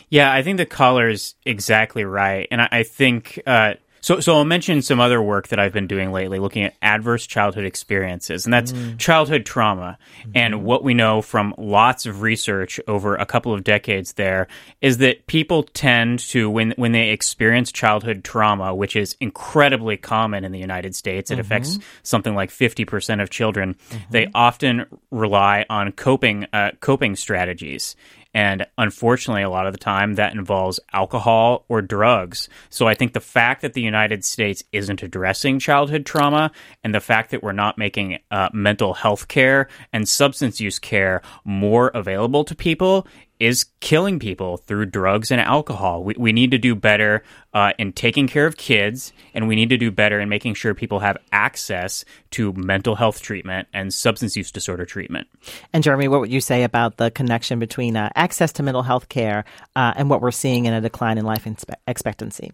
Yeah, 0.09 0.31
I 0.31 0.43
think 0.43 0.57
the 0.57 0.65
caller 0.65 1.09
is 1.09 1.35
exactly 1.45 2.03
right, 2.03 2.47
and 2.51 2.61
I, 2.61 2.69
I 2.71 2.83
think 2.83 3.41
uh, 3.47 3.75
so, 4.01 4.19
so 4.19 4.35
I'll 4.35 4.45
mention 4.45 4.81
some 4.81 4.99
other 4.99 5.21
work 5.21 5.47
that 5.49 5.59
I've 5.59 5.73
been 5.73 5.87
doing 5.87 6.11
lately, 6.11 6.39
looking 6.39 6.63
at 6.63 6.75
adverse 6.81 7.25
childhood 7.25 7.65
experiences, 7.65 8.45
and 8.45 8.53
that's 8.53 8.71
mm. 8.71 8.97
childhood 8.97 9.45
trauma. 9.45 9.97
Mm-hmm. 10.21 10.31
And 10.35 10.63
what 10.63 10.83
we 10.83 10.93
know 10.93 11.21
from 11.21 11.53
lots 11.57 12.05
of 12.05 12.21
research 12.21 12.79
over 12.87 13.15
a 13.15 13.25
couple 13.25 13.53
of 13.53 13.63
decades 13.63 14.13
there 14.13 14.47
is 14.81 14.97
that 14.97 15.27
people 15.27 15.63
tend 15.63 16.19
to, 16.19 16.49
when 16.49 16.71
when 16.77 16.91
they 16.91 17.09
experience 17.09 17.71
childhood 17.71 18.23
trauma, 18.23 18.73
which 18.75 18.95
is 18.95 19.15
incredibly 19.19 19.97
common 19.97 20.43
in 20.43 20.51
the 20.51 20.59
United 20.59 20.95
States, 20.95 21.29
it 21.29 21.35
mm-hmm. 21.35 21.41
affects 21.41 21.79
something 22.03 22.35
like 22.35 22.51
fifty 22.51 22.85
percent 22.85 23.21
of 23.21 23.29
children. 23.29 23.75
Mm-hmm. 23.89 24.11
They 24.11 24.27
often 24.33 24.85
rely 25.11 25.65
on 25.69 25.91
coping 25.91 26.47
uh, 26.51 26.71
coping 26.79 27.15
strategies. 27.15 27.95
And 28.33 28.65
unfortunately, 28.77 29.43
a 29.43 29.49
lot 29.49 29.67
of 29.67 29.73
the 29.73 29.79
time 29.79 30.15
that 30.15 30.33
involves 30.33 30.79
alcohol 30.93 31.65
or 31.67 31.81
drugs. 31.81 32.47
So 32.69 32.87
I 32.87 32.93
think 32.93 33.13
the 33.13 33.19
fact 33.19 33.61
that 33.61 33.73
the 33.73 33.81
United 33.81 34.23
States 34.23 34.63
isn't 34.71 35.03
addressing 35.03 35.59
childhood 35.59 36.05
trauma 36.05 36.51
and 36.83 36.95
the 36.95 37.01
fact 37.01 37.31
that 37.31 37.43
we're 37.43 37.51
not 37.51 37.77
making 37.77 38.19
uh, 38.31 38.49
mental 38.53 38.93
health 38.93 39.27
care 39.27 39.67
and 39.91 40.07
substance 40.07 40.61
use 40.61 40.79
care 40.79 41.21
more 41.43 41.89
available 41.89 42.43
to 42.45 42.55
people 42.55 43.05
is 43.41 43.65
killing 43.79 44.19
people 44.19 44.57
through 44.57 44.85
drugs 44.85 45.31
and 45.31 45.41
alcohol. 45.41 46.03
We, 46.03 46.13
we 46.15 46.31
need 46.31 46.51
to 46.51 46.59
do 46.59 46.75
better 46.75 47.23
uh, 47.55 47.73
in 47.79 47.91
taking 47.91 48.27
care 48.27 48.45
of 48.45 48.55
kids, 48.55 49.13
and 49.33 49.47
we 49.47 49.55
need 49.55 49.69
to 49.69 49.77
do 49.77 49.89
better 49.89 50.19
in 50.19 50.29
making 50.29 50.53
sure 50.53 50.75
people 50.75 50.99
have 50.99 51.17
access 51.31 52.05
to 52.31 52.53
mental 52.53 52.95
health 52.95 53.19
treatment 53.19 53.67
and 53.73 53.91
substance 53.91 54.37
use 54.37 54.51
disorder 54.51 54.85
treatment. 54.85 55.27
And 55.73 55.83
Jeremy, 55.83 56.07
what 56.07 56.19
would 56.19 56.31
you 56.31 56.39
say 56.39 56.63
about 56.63 56.97
the 56.97 57.09
connection 57.09 57.57
between 57.57 57.97
uh, 57.97 58.11
access 58.15 58.51
to 58.53 58.63
mental 58.63 58.83
health 58.83 59.09
care 59.09 59.43
uh, 59.75 59.93
and 59.95 60.07
what 60.07 60.21
we're 60.21 60.29
seeing 60.29 60.65
in 60.65 60.73
a 60.73 60.79
decline 60.79 61.17
in 61.17 61.25
life 61.25 61.45
inspe- 61.45 61.73
expectancy? 61.87 62.51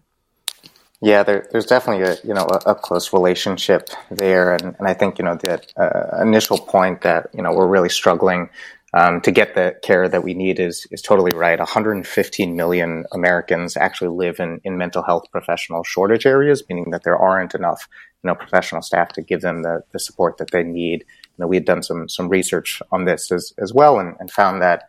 Yeah, 1.00 1.22
there, 1.22 1.46
there's 1.52 1.66
definitely 1.66 2.04
a 2.04 2.16
you 2.24 2.34
know 2.34 2.44
a, 2.44 2.70
a 2.70 2.74
close 2.74 3.12
relationship 3.12 3.88
there, 4.10 4.54
and, 4.54 4.74
and 4.78 4.88
I 4.88 4.94
think 4.94 5.18
you 5.18 5.24
know 5.24 5.36
the 5.36 5.62
uh, 5.76 6.22
initial 6.22 6.58
point 6.58 7.02
that 7.02 7.28
you 7.32 7.42
know 7.42 7.52
we're 7.52 7.68
really 7.68 7.88
struggling 7.88 8.50
um, 8.94 9.20
to 9.20 9.30
get 9.30 9.54
the 9.54 9.76
care 9.82 10.08
that 10.08 10.24
we 10.24 10.34
need 10.34 10.58
is 10.58 10.86
is 10.90 11.02
totally 11.02 11.32
right. 11.34 11.58
115 11.58 12.56
million 12.56 13.04
Americans 13.12 13.76
actually 13.76 14.16
live 14.16 14.40
in, 14.40 14.60
in 14.64 14.78
mental 14.78 15.02
health 15.02 15.24
professional 15.30 15.84
shortage 15.84 16.24
areas, 16.24 16.62
meaning 16.68 16.90
that 16.90 17.04
there 17.04 17.18
aren't 17.18 17.54
enough 17.54 17.86
you 18.22 18.28
know 18.28 18.34
professional 18.34 18.82
staff 18.82 19.08
to 19.10 19.22
give 19.22 19.42
them 19.42 19.62
the, 19.62 19.82
the 19.92 19.98
support 19.98 20.38
that 20.38 20.50
they 20.52 20.62
need. 20.62 21.04
You 21.22 21.44
know, 21.44 21.46
we 21.46 21.56
had 21.56 21.66
done 21.66 21.82
some 21.82 22.08
some 22.08 22.28
research 22.28 22.80
on 22.90 23.04
this 23.04 23.30
as 23.30 23.52
as 23.58 23.74
well, 23.74 23.98
and, 23.98 24.16
and 24.20 24.30
found 24.30 24.62
that 24.62 24.84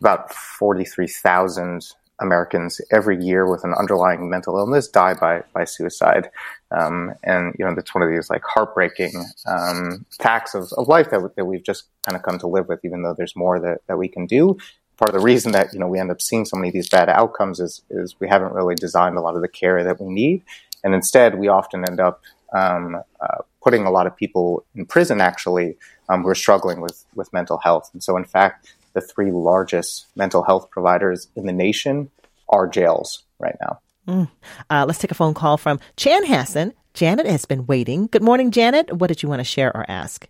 about 0.00 0.32
43,000 0.34 1.86
Americans 2.20 2.80
every 2.90 3.22
year 3.22 3.50
with 3.50 3.64
an 3.64 3.74
underlying 3.74 4.28
mental 4.30 4.56
illness 4.56 4.88
die 4.88 5.14
by 5.14 5.42
by 5.52 5.64
suicide, 5.64 6.30
um, 6.76 7.14
and 7.22 7.54
you 7.58 7.64
know 7.64 7.74
that's 7.74 7.94
one 7.94 8.02
of 8.02 8.10
these 8.10 8.30
like 8.30 8.42
heartbreaking 8.44 9.12
um, 9.46 10.04
facts 10.20 10.54
of, 10.54 10.72
of 10.76 10.88
life 10.88 11.10
that, 11.10 11.36
that 11.36 11.44
we've 11.44 11.62
just 11.62 11.84
kind 12.02 12.16
of 12.16 12.22
come 12.22 12.38
to 12.38 12.46
live 12.46 12.68
with, 12.68 12.80
even 12.84 13.02
though 13.02 13.14
there's 13.16 13.36
more 13.36 13.60
that, 13.60 13.78
that 13.86 13.98
we 13.98 14.08
can 14.08 14.26
do. 14.26 14.56
Part 14.96 15.10
of 15.10 15.14
the 15.14 15.24
reason 15.24 15.52
that 15.52 15.72
you 15.72 15.78
know 15.78 15.88
we 15.88 15.98
end 15.98 16.10
up 16.10 16.20
seeing 16.20 16.44
so 16.44 16.56
many 16.56 16.68
of 16.68 16.74
these 16.74 16.88
bad 16.88 17.08
outcomes 17.08 17.60
is 17.60 17.82
is 17.90 18.16
we 18.20 18.28
haven't 18.28 18.52
really 18.52 18.74
designed 18.74 19.16
a 19.16 19.20
lot 19.20 19.36
of 19.36 19.42
the 19.42 19.48
care 19.48 19.82
that 19.84 20.00
we 20.00 20.12
need, 20.12 20.42
and 20.82 20.94
instead 20.94 21.38
we 21.38 21.48
often 21.48 21.84
end 21.88 22.00
up 22.00 22.22
um, 22.52 22.96
uh, 23.20 23.38
putting 23.62 23.86
a 23.86 23.90
lot 23.90 24.06
of 24.06 24.16
people 24.16 24.64
in 24.74 24.86
prison 24.86 25.20
actually 25.20 25.76
um, 26.08 26.22
who 26.22 26.28
are 26.28 26.34
struggling 26.34 26.80
with 26.80 27.04
with 27.14 27.32
mental 27.32 27.58
health, 27.58 27.90
and 27.92 28.02
so 28.02 28.16
in 28.16 28.24
fact 28.24 28.72
the 28.94 29.00
three 29.00 29.32
largest 29.32 30.06
mental 30.14 30.44
health 30.44 30.70
providers 30.70 31.28
in 31.34 31.46
the 31.46 31.52
nation 31.52 32.10
are 32.48 32.68
jails 32.68 33.24
right 33.40 33.56
now. 33.60 33.80
Mm. 34.06 34.28
Uh, 34.70 34.84
let's 34.86 34.98
take 34.98 35.10
a 35.10 35.14
phone 35.14 35.34
call 35.34 35.56
from 35.56 35.80
Chanhassen. 35.96 36.72
Janet 36.92 37.26
has 37.26 37.44
been 37.44 37.66
waiting. 37.66 38.06
Good 38.06 38.22
morning, 38.22 38.50
Janet. 38.50 38.92
What 38.92 39.08
did 39.08 39.22
you 39.22 39.28
want 39.28 39.40
to 39.40 39.44
share 39.44 39.74
or 39.76 39.84
ask? 39.88 40.28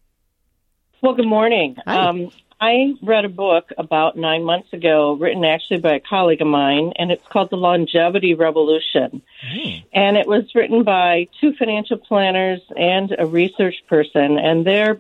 Well, 1.03 1.15
good 1.15 1.27
morning. 1.27 1.77
Um, 1.87 2.31
I 2.61 2.95
read 3.03 3.27
a 3.27 3.29
book 3.29 3.71
about 3.77 4.17
nine 4.17 4.43
months 4.45 4.73
ago, 4.73 5.15
written 5.15 5.45
actually 5.45 5.81
by 5.81 5.97
a 5.97 6.01
colleague 6.01 6.41
of 6.41 6.47
mine, 6.47 6.93
and 6.97 7.11
it's 7.11 7.27
called 7.31 7.51
The 7.51 7.57
Longevity 7.57 8.33
Revolution. 8.33 9.21
Mm. 9.55 9.85
And 9.93 10.17
it 10.17 10.27
was 10.27 10.45
written 10.55 10.83
by 10.83 11.29
two 11.41 11.53
financial 11.59 11.99
planners 11.99 12.61
and 12.75 13.15
a 13.19 13.27
research 13.27 13.75
person, 13.87 14.39
and 14.39 14.67
they're 14.67 14.99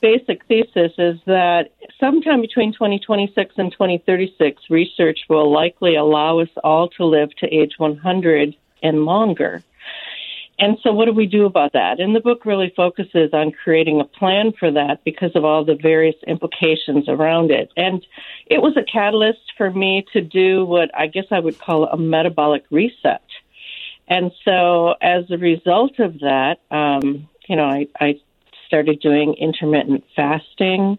basic 0.00 0.44
thesis 0.46 0.92
is 0.98 1.18
that 1.26 1.70
sometime 1.98 2.40
between 2.40 2.72
2026 2.72 3.54
and 3.56 3.72
2036, 3.72 4.62
research 4.70 5.20
will 5.28 5.52
likely 5.52 5.96
allow 5.96 6.40
us 6.40 6.48
all 6.64 6.88
to 6.90 7.04
live 7.04 7.34
to 7.36 7.46
age 7.46 7.74
100 7.78 8.54
and 8.82 9.04
longer. 9.04 9.62
And 10.58 10.76
so, 10.82 10.92
what 10.92 11.06
do 11.06 11.12
we 11.12 11.26
do 11.26 11.46
about 11.46 11.72
that? 11.72 12.00
And 12.00 12.14
the 12.14 12.20
book 12.20 12.44
really 12.44 12.70
focuses 12.76 13.30
on 13.32 13.50
creating 13.50 13.98
a 13.98 14.04
plan 14.04 14.52
for 14.52 14.70
that 14.70 15.02
because 15.04 15.34
of 15.34 15.42
all 15.42 15.64
the 15.64 15.74
various 15.74 16.16
implications 16.26 17.08
around 17.08 17.50
it. 17.50 17.70
And 17.78 18.06
it 18.46 18.60
was 18.60 18.76
a 18.76 18.82
catalyst 18.82 19.52
for 19.56 19.70
me 19.70 20.04
to 20.12 20.20
do 20.20 20.66
what 20.66 20.90
I 20.94 21.06
guess 21.06 21.24
I 21.30 21.40
would 21.40 21.58
call 21.58 21.84
a 21.84 21.96
metabolic 21.96 22.64
reset. 22.70 23.24
And 24.06 24.32
so, 24.44 24.96
as 25.00 25.30
a 25.30 25.38
result 25.38 25.98
of 25.98 26.18
that, 26.20 26.58
um, 26.70 27.26
you 27.48 27.56
know, 27.56 27.64
I, 27.64 27.88
I 27.98 28.20
started 28.70 29.00
doing 29.00 29.34
intermittent 29.34 30.04
fasting, 30.14 30.96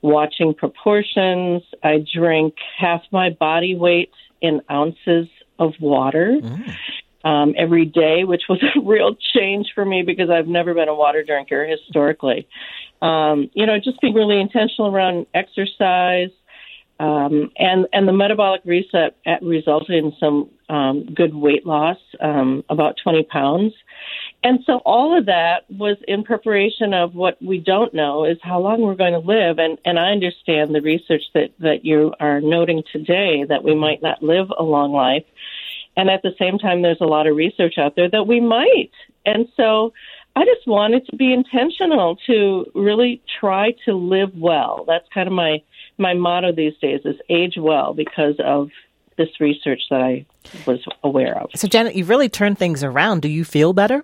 watching 0.00 0.54
proportions. 0.54 1.62
I 1.84 2.02
drink 2.14 2.54
half 2.78 3.02
my 3.12 3.28
body 3.28 3.76
weight 3.76 4.10
in 4.40 4.62
ounces 4.70 5.28
of 5.58 5.74
water. 5.80 6.38
Mm. 6.42 6.74
Um, 7.22 7.54
every 7.58 7.84
day, 7.84 8.24
which 8.24 8.44
was 8.48 8.62
a 8.74 8.80
real 8.80 9.14
change 9.14 9.72
for 9.74 9.84
me 9.84 10.02
because 10.02 10.30
I've 10.30 10.46
never 10.46 10.72
been 10.72 10.88
a 10.88 10.94
water 10.94 11.22
drinker 11.22 11.66
historically. 11.66 12.48
Um, 13.02 13.50
you 13.52 13.66
know, 13.66 13.76
just 13.78 14.00
being 14.00 14.14
really 14.14 14.40
intentional 14.40 14.90
around 14.90 15.26
exercise, 15.34 16.30
um, 16.98 17.50
and 17.58 17.86
and 17.92 18.08
the 18.08 18.14
metabolic 18.14 18.62
reset 18.64 19.16
resulted 19.42 20.02
in 20.02 20.14
some 20.18 20.48
um, 20.70 21.12
good 21.12 21.34
weight 21.34 21.66
loss, 21.66 21.98
um, 22.20 22.64
about 22.70 22.96
20 23.02 23.24
pounds. 23.24 23.74
And 24.42 24.60
so 24.64 24.78
all 24.86 25.18
of 25.18 25.26
that 25.26 25.70
was 25.70 25.98
in 26.08 26.22
preparation 26.22 26.94
of 26.94 27.14
what 27.14 27.40
we 27.42 27.58
don't 27.58 27.92
know 27.92 28.24
is 28.24 28.38
how 28.42 28.58
long 28.60 28.80
we're 28.80 28.94
going 28.94 29.12
to 29.12 29.18
live. 29.18 29.58
And, 29.58 29.78
and 29.84 29.98
I 29.98 30.12
understand 30.12 30.74
the 30.74 30.80
research 30.80 31.22
that, 31.34 31.50
that 31.58 31.84
you 31.84 32.14
are 32.20 32.40
noting 32.40 32.82
today 32.90 33.44
that 33.46 33.62
we 33.62 33.74
might 33.74 34.02
not 34.02 34.22
live 34.22 34.48
a 34.56 34.62
long 34.62 34.92
life. 34.92 35.24
And 35.96 36.08
at 36.08 36.22
the 36.22 36.34
same 36.38 36.58
time, 36.58 36.80
there's 36.80 37.00
a 37.02 37.06
lot 37.06 37.26
of 37.26 37.36
research 37.36 37.74
out 37.76 37.96
there 37.96 38.08
that 38.08 38.26
we 38.26 38.40
might. 38.40 38.92
And 39.26 39.46
so 39.56 39.92
I 40.34 40.44
just 40.46 40.66
wanted 40.66 41.06
to 41.06 41.16
be 41.16 41.34
intentional 41.34 42.16
to 42.26 42.64
really 42.74 43.20
try 43.40 43.74
to 43.84 43.94
live 43.94 44.34
well. 44.34 44.84
That's 44.86 45.06
kind 45.12 45.26
of 45.26 45.34
my, 45.34 45.62
my 45.98 46.14
motto 46.14 46.52
these 46.52 46.76
days 46.80 47.00
is 47.04 47.16
age 47.28 47.56
well 47.58 47.92
because 47.92 48.36
of 48.42 48.70
this 49.18 49.38
research 49.38 49.82
that 49.90 50.00
I 50.00 50.24
was 50.66 50.80
aware 51.04 51.36
of. 51.36 51.50
So, 51.54 51.68
Janet, 51.68 51.94
you've 51.94 52.08
really 52.08 52.30
turned 52.30 52.56
things 52.56 52.82
around. 52.82 53.20
Do 53.20 53.28
you 53.28 53.44
feel 53.44 53.74
better? 53.74 54.02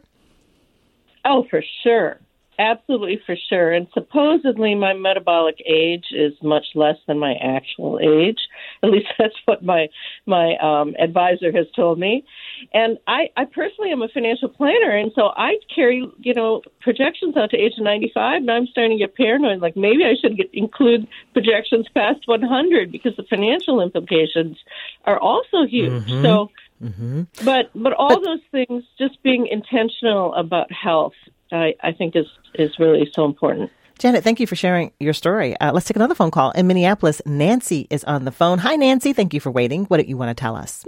Oh, 1.27 1.45
for 1.51 1.63
sure. 1.83 2.21
Absolutely, 2.59 3.21
for 3.27 3.37
sure. 3.51 3.73
And 3.73 3.87
supposedly, 3.93 4.75
my 4.75 4.95
metabolic 4.95 5.57
age 5.67 6.07
is 6.11 6.33
much 6.43 6.65
less 6.75 6.97
than 7.07 7.19
my 7.19 7.35
actual 7.35 7.99
age. 8.01 8.39
At 8.83 8.91
least 8.91 9.09
that's 9.19 9.35
what 9.45 9.63
my 9.63 9.89
my 10.25 10.57
um, 10.63 10.95
advisor 10.99 11.53
has 11.53 11.67
told 11.75 11.99
me. 11.99 12.25
And 12.73 12.99
I, 13.07 13.29
I 13.37 13.45
personally 13.45 13.93
am 13.93 14.01
a 14.01 14.09
financial 14.09 14.49
planner, 14.49 14.97
and 14.97 15.13
so 15.15 15.33
I 15.37 15.57
carry 15.75 16.11
you 16.21 16.33
know 16.33 16.63
projections 16.81 17.37
out 17.37 17.51
to 17.51 17.59
age 17.59 17.75
95. 17.79 18.41
And 18.41 18.51
I'm 18.51 18.67
starting 18.69 18.97
to 18.99 19.05
get 19.05 19.15
paranoid. 19.15 19.61
Like 19.61 19.77
maybe 19.77 20.05
I 20.05 20.15
should 20.19 20.39
get, 20.39 20.49
include 20.55 21.07
projections 21.35 21.87
past 21.93 22.21
100 22.27 22.91
because 22.91 23.17
the 23.17 23.25
financial 23.25 23.83
implications 23.83 24.57
are 25.05 25.19
also 25.19 25.67
huge. 25.67 26.05
Mm-hmm. 26.07 26.23
So. 26.23 26.51
Mm-hmm. 26.83 27.23
But 27.45 27.71
but 27.75 27.93
all 27.93 28.21
but, 28.21 28.25
those 28.25 28.41
things, 28.53 28.85
just 28.99 29.23
being 29.23 29.47
intentional 29.47 30.35
about 30.35 30.71
health 30.73 31.15
I, 31.53 31.75
I 31.83 31.93
think 31.93 32.17
is 32.17 32.27
is 32.55 32.79
really 32.79 33.09
so 33.13 33.25
important. 33.25 33.71
Janet, 33.99 34.25
thank 34.25 34.41
you 34.41 34.47
for 34.47 34.57
sharing 34.57 34.93
your 35.01 35.15
story. 35.15 35.59
Uh, 35.59 35.73
let's 35.73 35.87
take 35.87 35.97
another 35.97 36.15
phone 36.15 36.31
call. 36.31 36.51
In 36.51 36.67
Minneapolis, 36.67 37.23
Nancy 37.25 37.87
is 37.89 38.05
on 38.05 38.27
the 38.27 38.33
phone. 38.33 38.59
Hi, 38.59 38.77
Nancy. 38.77 39.15
Thank 39.15 39.33
you 39.33 39.41
for 39.41 39.51
waiting. 39.51 39.85
What 39.87 39.99
do 39.99 40.07
you 40.07 40.19
want 40.19 40.37
to 40.37 40.41
tell 40.41 40.55
us? 40.55 40.85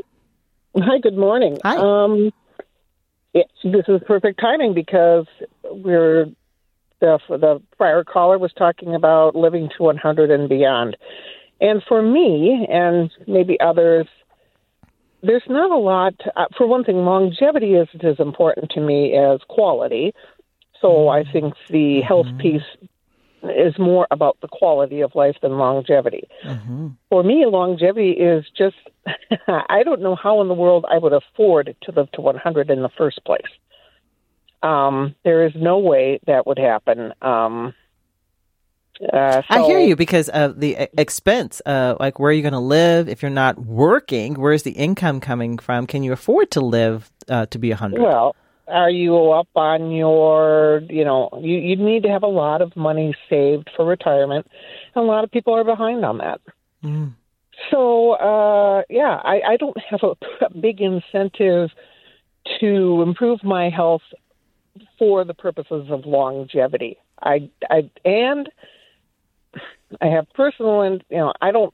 Hi, 0.76 0.98
good 0.98 1.16
morning. 1.16 1.58
Hi. 1.64 1.76
Um, 1.76 2.32
it, 3.32 3.46
this 3.64 3.84
is 3.88 4.00
perfect 4.06 4.40
timing 4.40 4.74
because 4.74 5.26
we're 5.64 6.26
the 7.00 7.18
the 7.28 7.62
prior 7.76 8.04
caller 8.04 8.38
was 8.38 8.52
talking 8.52 8.94
about 8.94 9.34
living 9.34 9.70
to 9.76 9.84
100 9.84 10.30
and 10.30 10.48
beyond, 10.48 10.96
and 11.60 11.82
for 11.88 12.02
me 12.02 12.66
and 12.68 13.10
maybe 13.26 13.58
others, 13.60 14.06
there's 15.22 15.42
not 15.48 15.70
a 15.70 15.76
lot. 15.76 16.14
Uh, 16.36 16.46
for 16.56 16.66
one 16.66 16.84
thing, 16.84 17.04
longevity 17.04 17.74
isn't 17.74 18.04
as 18.04 18.18
important 18.18 18.70
to 18.72 18.80
me 18.80 19.16
as 19.16 19.40
quality. 19.48 20.12
So 20.80 21.08
I 21.08 21.24
think 21.24 21.54
the 21.68 22.00
health 22.02 22.26
mm-hmm. 22.26 22.38
piece 22.38 22.88
is 23.42 23.78
more 23.78 24.06
about 24.10 24.36
the 24.40 24.48
quality 24.48 25.00
of 25.00 25.14
life 25.14 25.36
than 25.42 25.58
longevity. 25.58 26.28
Mm-hmm. 26.44 26.88
For 27.08 27.22
me, 27.22 27.46
longevity 27.46 28.10
is 28.10 28.44
just, 28.56 28.76
I 29.48 29.82
don't 29.84 30.02
know 30.02 30.16
how 30.16 30.40
in 30.40 30.48
the 30.48 30.54
world 30.54 30.84
I 30.88 30.98
would 30.98 31.12
afford 31.12 31.76
to 31.82 31.92
live 31.92 32.10
to 32.12 32.20
100 32.20 32.70
in 32.70 32.82
the 32.82 32.90
first 32.96 33.24
place. 33.24 33.42
Um, 34.62 35.14
there 35.24 35.46
is 35.46 35.52
no 35.54 35.78
way 35.78 36.20
that 36.26 36.46
would 36.46 36.58
happen. 36.58 37.12
Um, 37.22 37.74
uh, 39.12 39.42
so, 39.42 39.46
I 39.48 39.66
hear 39.66 39.78
you 39.78 39.96
because 39.96 40.28
of 40.28 40.60
the 40.60 40.88
expense. 40.98 41.62
Uh, 41.64 41.96
like, 42.00 42.18
where 42.18 42.30
are 42.30 42.32
you 42.32 42.42
going 42.42 42.52
to 42.52 42.58
live 42.58 43.08
if 43.08 43.22
you're 43.22 43.30
not 43.30 43.58
working? 43.58 44.34
Where's 44.34 44.64
the 44.64 44.72
income 44.72 45.20
coming 45.20 45.58
from? 45.58 45.86
Can 45.86 46.02
you 46.02 46.12
afford 46.12 46.50
to 46.52 46.60
live 46.60 47.10
uh, 47.28 47.46
to 47.46 47.58
be 47.58 47.70
a 47.70 47.76
hundred? 47.76 48.02
Well, 48.02 48.34
are 48.66 48.90
you 48.90 49.30
up 49.30 49.48
on 49.54 49.92
your, 49.92 50.82
you 50.88 51.04
know, 51.04 51.30
you, 51.40 51.58
you 51.58 51.76
need 51.76 52.02
to 52.02 52.08
have 52.08 52.22
a 52.22 52.28
lot 52.28 52.60
of 52.60 52.76
money 52.76 53.14
saved 53.30 53.70
for 53.76 53.84
retirement. 53.84 54.46
And 54.94 55.04
a 55.04 55.06
lot 55.06 55.24
of 55.24 55.30
people 55.30 55.54
are 55.54 55.64
behind 55.64 56.04
on 56.04 56.18
that. 56.18 56.40
Mm. 56.82 57.14
So, 57.70 58.12
uh, 58.12 58.82
yeah, 58.88 59.20
I, 59.22 59.40
I 59.46 59.56
don't 59.56 59.76
have 59.90 60.00
a, 60.02 60.16
a 60.44 60.50
big 60.50 60.80
incentive 60.80 61.70
to 62.60 63.02
improve 63.02 63.42
my 63.44 63.70
health 63.70 64.02
for 64.98 65.24
the 65.24 65.34
purposes 65.34 65.86
of 65.90 66.04
longevity. 66.06 66.98
I, 67.22 67.50
I, 67.68 67.90
and 68.04 68.48
I 70.00 70.06
have 70.06 70.26
personal, 70.34 70.82
and 70.82 71.02
you 71.10 71.18
know, 71.18 71.32
I 71.40 71.50
don't 71.50 71.72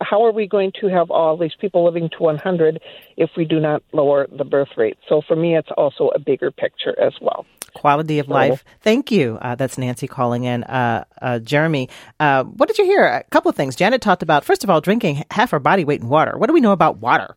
how 0.00 0.24
are 0.24 0.32
we 0.32 0.46
going 0.46 0.72
to 0.80 0.88
have 0.88 1.10
all 1.10 1.36
these 1.36 1.54
people 1.60 1.84
living 1.84 2.10
to 2.10 2.22
100 2.22 2.80
if 3.16 3.30
we 3.36 3.44
do 3.44 3.60
not 3.60 3.82
lower 3.92 4.26
the 4.30 4.44
birth 4.44 4.70
rate? 4.76 4.98
So 5.08 5.22
for 5.26 5.36
me, 5.36 5.56
it's 5.56 5.70
also 5.76 6.08
a 6.08 6.18
bigger 6.18 6.50
picture 6.50 6.98
as 7.00 7.14
well. 7.20 7.46
Quality 7.74 8.18
of 8.18 8.26
so, 8.26 8.32
life. 8.32 8.64
Thank 8.80 9.10
you. 9.10 9.38
Uh, 9.40 9.54
that's 9.54 9.78
Nancy 9.78 10.08
calling 10.08 10.44
in. 10.44 10.64
Uh, 10.64 11.04
uh, 11.22 11.38
Jeremy, 11.38 11.88
uh, 12.18 12.44
what 12.44 12.68
did 12.68 12.78
you 12.78 12.84
hear? 12.84 13.04
A 13.04 13.24
couple 13.30 13.48
of 13.48 13.56
things. 13.56 13.76
Janet 13.76 14.00
talked 14.00 14.22
about, 14.22 14.44
first 14.44 14.64
of 14.64 14.70
all, 14.70 14.80
drinking 14.80 15.24
half 15.30 15.52
our 15.52 15.60
body 15.60 15.84
weight 15.84 16.00
in 16.00 16.08
water. 16.08 16.36
What 16.36 16.48
do 16.48 16.52
we 16.52 16.60
know 16.60 16.72
about 16.72 16.98
water? 16.98 17.36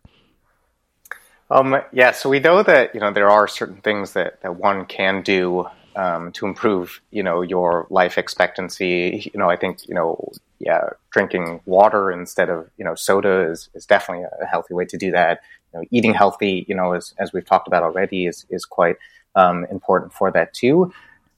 Um, 1.52 1.82
yeah, 1.92 2.12
so 2.12 2.30
we 2.30 2.40
know 2.40 2.64
that 2.64 2.96
you 2.96 3.00
know 3.00 3.12
there 3.12 3.30
are 3.30 3.48
certain 3.48 3.78
things 3.78 4.14
that, 4.14 4.42
that 4.42 4.56
one 4.56 4.86
can 4.86 5.22
do 5.22 5.68
um, 5.96 6.32
to 6.34 6.46
improve, 6.46 7.02
you 7.12 7.24
know, 7.24 7.42
your 7.42 7.88
life 7.90 8.18
expectancy. 8.18 9.32
You 9.34 9.40
know, 9.40 9.50
I 9.50 9.56
think 9.56 9.88
you 9.88 9.96
know 9.96 10.32
yeah, 10.60 10.90
drinking 11.12 11.62
water 11.66 12.12
instead 12.12 12.50
of 12.50 12.70
you 12.78 12.86
know 12.86 12.96
soda 12.96 13.50
is, 13.52 13.70
is 13.74 13.86
definitely 13.86 14.26
a 14.42 14.46
healthy 14.46 14.74
way 14.74 14.86
to 14.86 14.98
do 14.98 15.12
that. 15.12 15.42
You 15.74 15.80
know, 15.80 15.86
eating 15.92 16.14
healthy, 16.14 16.66
you 16.68 16.76
know, 16.76 16.94
as, 16.94 17.14
as 17.20 17.34
we've 17.34 17.46
talked 17.46 17.68
about 17.68 17.84
already, 17.84 18.26
is 18.26 18.46
is 18.50 18.66
quite 18.66 18.96
um, 19.36 19.66
important 19.70 20.14
for 20.14 20.32
that 20.32 20.54
too. 20.54 20.94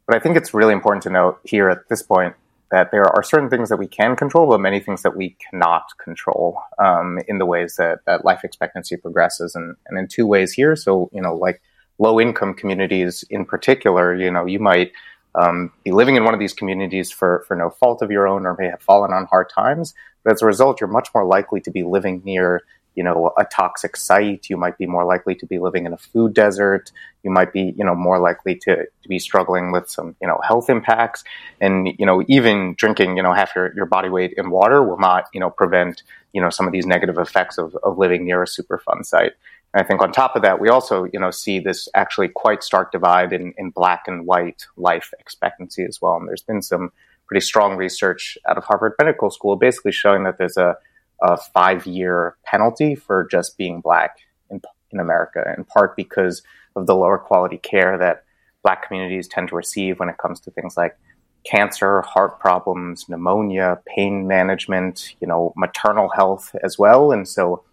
But 0.06 0.16
I 0.16 0.20
think 0.20 0.38
it's 0.38 0.54
really 0.54 0.74
important 0.74 1.04
to 1.04 1.10
note 1.10 1.40
here 1.44 1.70
at 1.70 1.90
this 1.90 2.04
point 2.04 2.36
that 2.72 2.92
there 2.92 3.06
are 3.06 3.24
certain 3.24 3.50
things 3.50 3.70
that 3.70 3.78
we 3.78 3.88
can 3.88 4.16
control, 4.16 4.48
but 4.48 4.60
many 4.60 4.80
things 4.80 5.02
that 5.04 5.16
we 5.16 5.36
cannot 5.50 5.98
control 5.98 6.62
um, 6.78 7.20
in 7.28 7.38
the 7.38 7.46
ways 7.46 7.76
that, 7.78 8.00
that 8.06 8.26
life 8.26 8.44
expectancy 8.44 8.98
progresses, 8.98 9.56
and, 9.56 9.76
and 9.88 9.98
in 9.98 10.08
two 10.08 10.28
ways 10.28 10.54
here. 10.54 10.76
So 10.76 11.10
you 11.14 11.22
know, 11.22 11.36
like 11.36 11.62
low 11.98 12.20
income 12.20 12.54
communities 12.54 13.24
in 13.30 13.46
particular, 13.46 14.14
you 14.16 14.32
know, 14.32 14.46
you 14.46 14.60
might 14.60 14.92
um, 15.36 15.72
be 15.84 15.92
living 15.92 16.16
in 16.16 16.24
one 16.24 16.34
of 16.34 16.40
these 16.40 16.54
communities 16.54 17.12
for, 17.12 17.44
for 17.48 17.56
no 17.56 17.70
fault 17.70 18.02
of 18.02 18.12
your 18.12 18.28
own 18.28 18.46
or 18.46 18.56
may 18.58 18.68
have 18.68 18.82
fallen 18.82 19.12
on 19.12 19.26
hard 19.26 19.50
times. 19.50 19.94
But 20.24 20.34
as 20.34 20.42
a 20.42 20.46
result, 20.46 20.80
you're 20.80 20.90
much 20.90 21.10
more 21.14 21.26
likely 21.26 21.62
to 21.62 21.72
be 21.72 21.84
living 21.84 22.22
near, 22.26 22.62
you 22.96 23.04
know, 23.04 23.32
a 23.38 23.46
toxic 23.46 23.98
site. 23.98 24.50
You 24.50 24.58
might 24.58 24.78
be 24.78 24.88
more 24.88 25.06
likely 25.06 25.36
to 25.36 25.46
be 25.46 25.60
living 25.60 25.86
in 25.86 25.94
a 25.94 25.98
food 25.98 26.34
desert. 26.34 26.92
You 27.24 27.32
might 27.32 27.52
be, 27.52 27.74
you 27.78 27.84
know, 27.84 27.96
more 27.96 28.20
likely 28.20 28.56
to, 28.56 28.76
to 28.76 29.10
be 29.10 29.20
struggling 29.20 29.72
with 29.72 29.90
some, 29.90 30.16
you 30.22 30.28
know, 30.28 30.40
health 30.44 30.70
impacts. 30.70 31.24
And, 31.60 31.90
you 32.00 32.06
know, 32.06 32.24
even 32.28 32.74
drinking, 32.78 33.18
you 33.18 33.24
know, 33.24 33.34
half 33.34 33.56
your, 33.56 33.74
your 33.76 33.86
body 33.86 34.10
weight 34.10 34.34
in 34.38 34.50
water 34.50 34.82
will 34.82 35.00
not, 35.00 35.26
you 35.34 35.40
know, 35.40 35.50
prevent, 35.50 36.04
you 36.32 36.42
know, 36.42 36.50
some 36.50 36.66
of 36.66 36.72
these 36.72 36.86
negative 36.86 37.18
effects 37.18 37.58
of, 37.58 37.76
of 37.84 37.98
living 37.98 38.26
near 38.26 38.42
a 38.42 38.48
Superfund 38.48 39.06
site. 39.06 39.34
And 39.76 39.84
I 39.84 39.86
think 39.86 40.02
on 40.02 40.14
top 40.14 40.38
of 40.38 40.42
that, 40.44 40.62
we 40.62 40.70
also, 40.70 41.04
you 41.12 41.20
know, 41.20 41.32
see 41.32 41.60
this 41.60 41.90
actually 41.94 42.30
quite 42.30 42.64
stark 42.64 42.94
divide 42.94 43.34
in, 43.34 43.54
in 43.58 43.72
black 43.72 44.04
and 44.08 44.26
white 44.26 44.66
life 44.78 45.14
expectancy 45.20 45.84
as 45.84 46.02
well. 46.02 46.16
And 46.16 46.30
there's 46.30 46.44
been 46.44 46.62
some 46.62 46.94
pretty 47.28 47.46
strong 47.46 47.76
research 47.76 48.38
out 48.48 48.58
of 48.58 48.64
Harvard 48.64 48.94
Medical 48.98 49.30
School 49.30 49.58
basically 49.58 49.92
showing 49.92 50.24
that 50.24 50.38
there's 50.38 50.56
a, 50.56 50.78
a 51.22 51.36
five 51.36 51.86
year 51.86 52.38
penalty 52.46 52.96
for 52.96 53.28
just 53.30 53.58
being 53.58 53.82
black 53.82 54.20
in, 54.50 54.62
in 54.92 55.02
America, 55.02 55.54
in 55.58 55.66
part 55.66 55.98
because 55.98 56.42
of 56.78 56.88
the 56.88 56.96
lower 56.96 57.18
quality 57.18 57.58
care 57.58 57.98
that 57.98 58.24
black 58.64 58.88
communities 58.88 59.28
tend 59.28 59.50
to 59.50 59.56
receive 59.56 60.00
when 60.00 60.08
it 60.08 60.18
comes 60.18 60.40
to 60.40 60.52
things 60.52 60.78
like 60.78 60.98
cancer, 61.44 62.02
heart 62.04 62.40
problems, 62.40 63.10
pneumonia, 63.10 63.82
pain 63.94 64.26
management, 64.26 65.16
you 65.20 65.28
know, 65.28 65.52
maternal 65.58 66.08
health 66.16 66.56
as 66.64 66.80
well. 66.80 67.12
And 67.12 67.28
so 67.28 67.66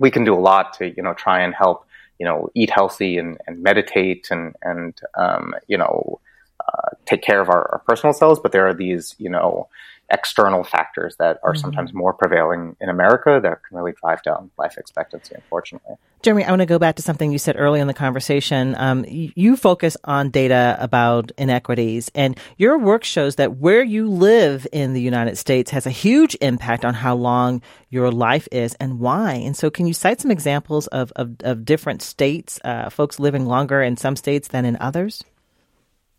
we 0.00 0.10
can 0.10 0.24
do 0.24 0.34
a 0.34 0.40
lot 0.40 0.74
to 0.74 0.88
you 0.96 1.02
know 1.02 1.14
try 1.14 1.40
and 1.40 1.54
help 1.54 1.86
you 2.18 2.26
know 2.26 2.48
eat 2.54 2.70
healthy 2.70 3.18
and, 3.18 3.38
and 3.46 3.62
meditate 3.62 4.28
and 4.30 4.54
and 4.62 5.00
um, 5.16 5.54
you 5.68 5.76
know 5.76 6.20
uh, 6.60 6.90
take 7.06 7.22
care 7.22 7.40
of 7.40 7.48
our, 7.48 7.68
our, 7.72 7.82
personal 7.86 8.12
selves 8.12 8.40
but 8.40 8.52
there 8.52 8.66
are 8.66 8.74
these 8.74 9.14
you 9.18 9.28
know 9.28 9.68
external 10.12 10.62
factors 10.62 11.16
that 11.18 11.38
are 11.42 11.52
mm-hmm. 11.52 11.60
sometimes 11.60 11.94
more 11.94 12.12
prevailing 12.12 12.76
in 12.80 12.88
America 12.88 13.40
that 13.42 13.60
can 13.66 13.76
really 13.76 13.92
drive 14.00 14.22
down 14.22 14.50
life 14.58 14.76
expectancy, 14.76 15.34
unfortunately. 15.34 15.96
Jeremy, 16.20 16.44
I 16.44 16.50
want 16.50 16.60
to 16.60 16.66
go 16.66 16.78
back 16.78 16.96
to 16.96 17.02
something 17.02 17.32
you 17.32 17.38
said 17.38 17.56
early 17.58 17.80
in 17.80 17.88
the 17.88 17.94
conversation. 17.94 18.76
Um, 18.76 19.04
you 19.08 19.56
focus 19.56 19.96
on 20.04 20.30
data 20.30 20.76
about 20.78 21.32
inequities, 21.36 22.10
and 22.14 22.38
your 22.58 22.78
work 22.78 23.02
shows 23.02 23.36
that 23.36 23.56
where 23.56 23.82
you 23.82 24.08
live 24.08 24.66
in 24.70 24.92
the 24.92 25.00
United 25.00 25.36
States 25.36 25.70
has 25.72 25.86
a 25.86 25.90
huge 25.90 26.36
impact 26.40 26.84
on 26.84 26.94
how 26.94 27.16
long 27.16 27.62
your 27.88 28.12
life 28.12 28.46
is 28.52 28.74
and 28.74 29.00
why. 29.00 29.32
And 29.32 29.56
so, 29.56 29.70
can 29.70 29.86
you 29.86 29.94
cite 29.94 30.20
some 30.20 30.30
examples 30.30 30.86
of, 30.88 31.12
of, 31.16 31.36
of 31.40 31.64
different 31.64 32.02
states, 32.02 32.60
uh, 32.64 32.88
folks 32.90 33.18
living 33.18 33.46
longer 33.46 33.82
in 33.82 33.96
some 33.96 34.14
states 34.14 34.48
than 34.48 34.64
in 34.64 34.76
others? 34.76 35.24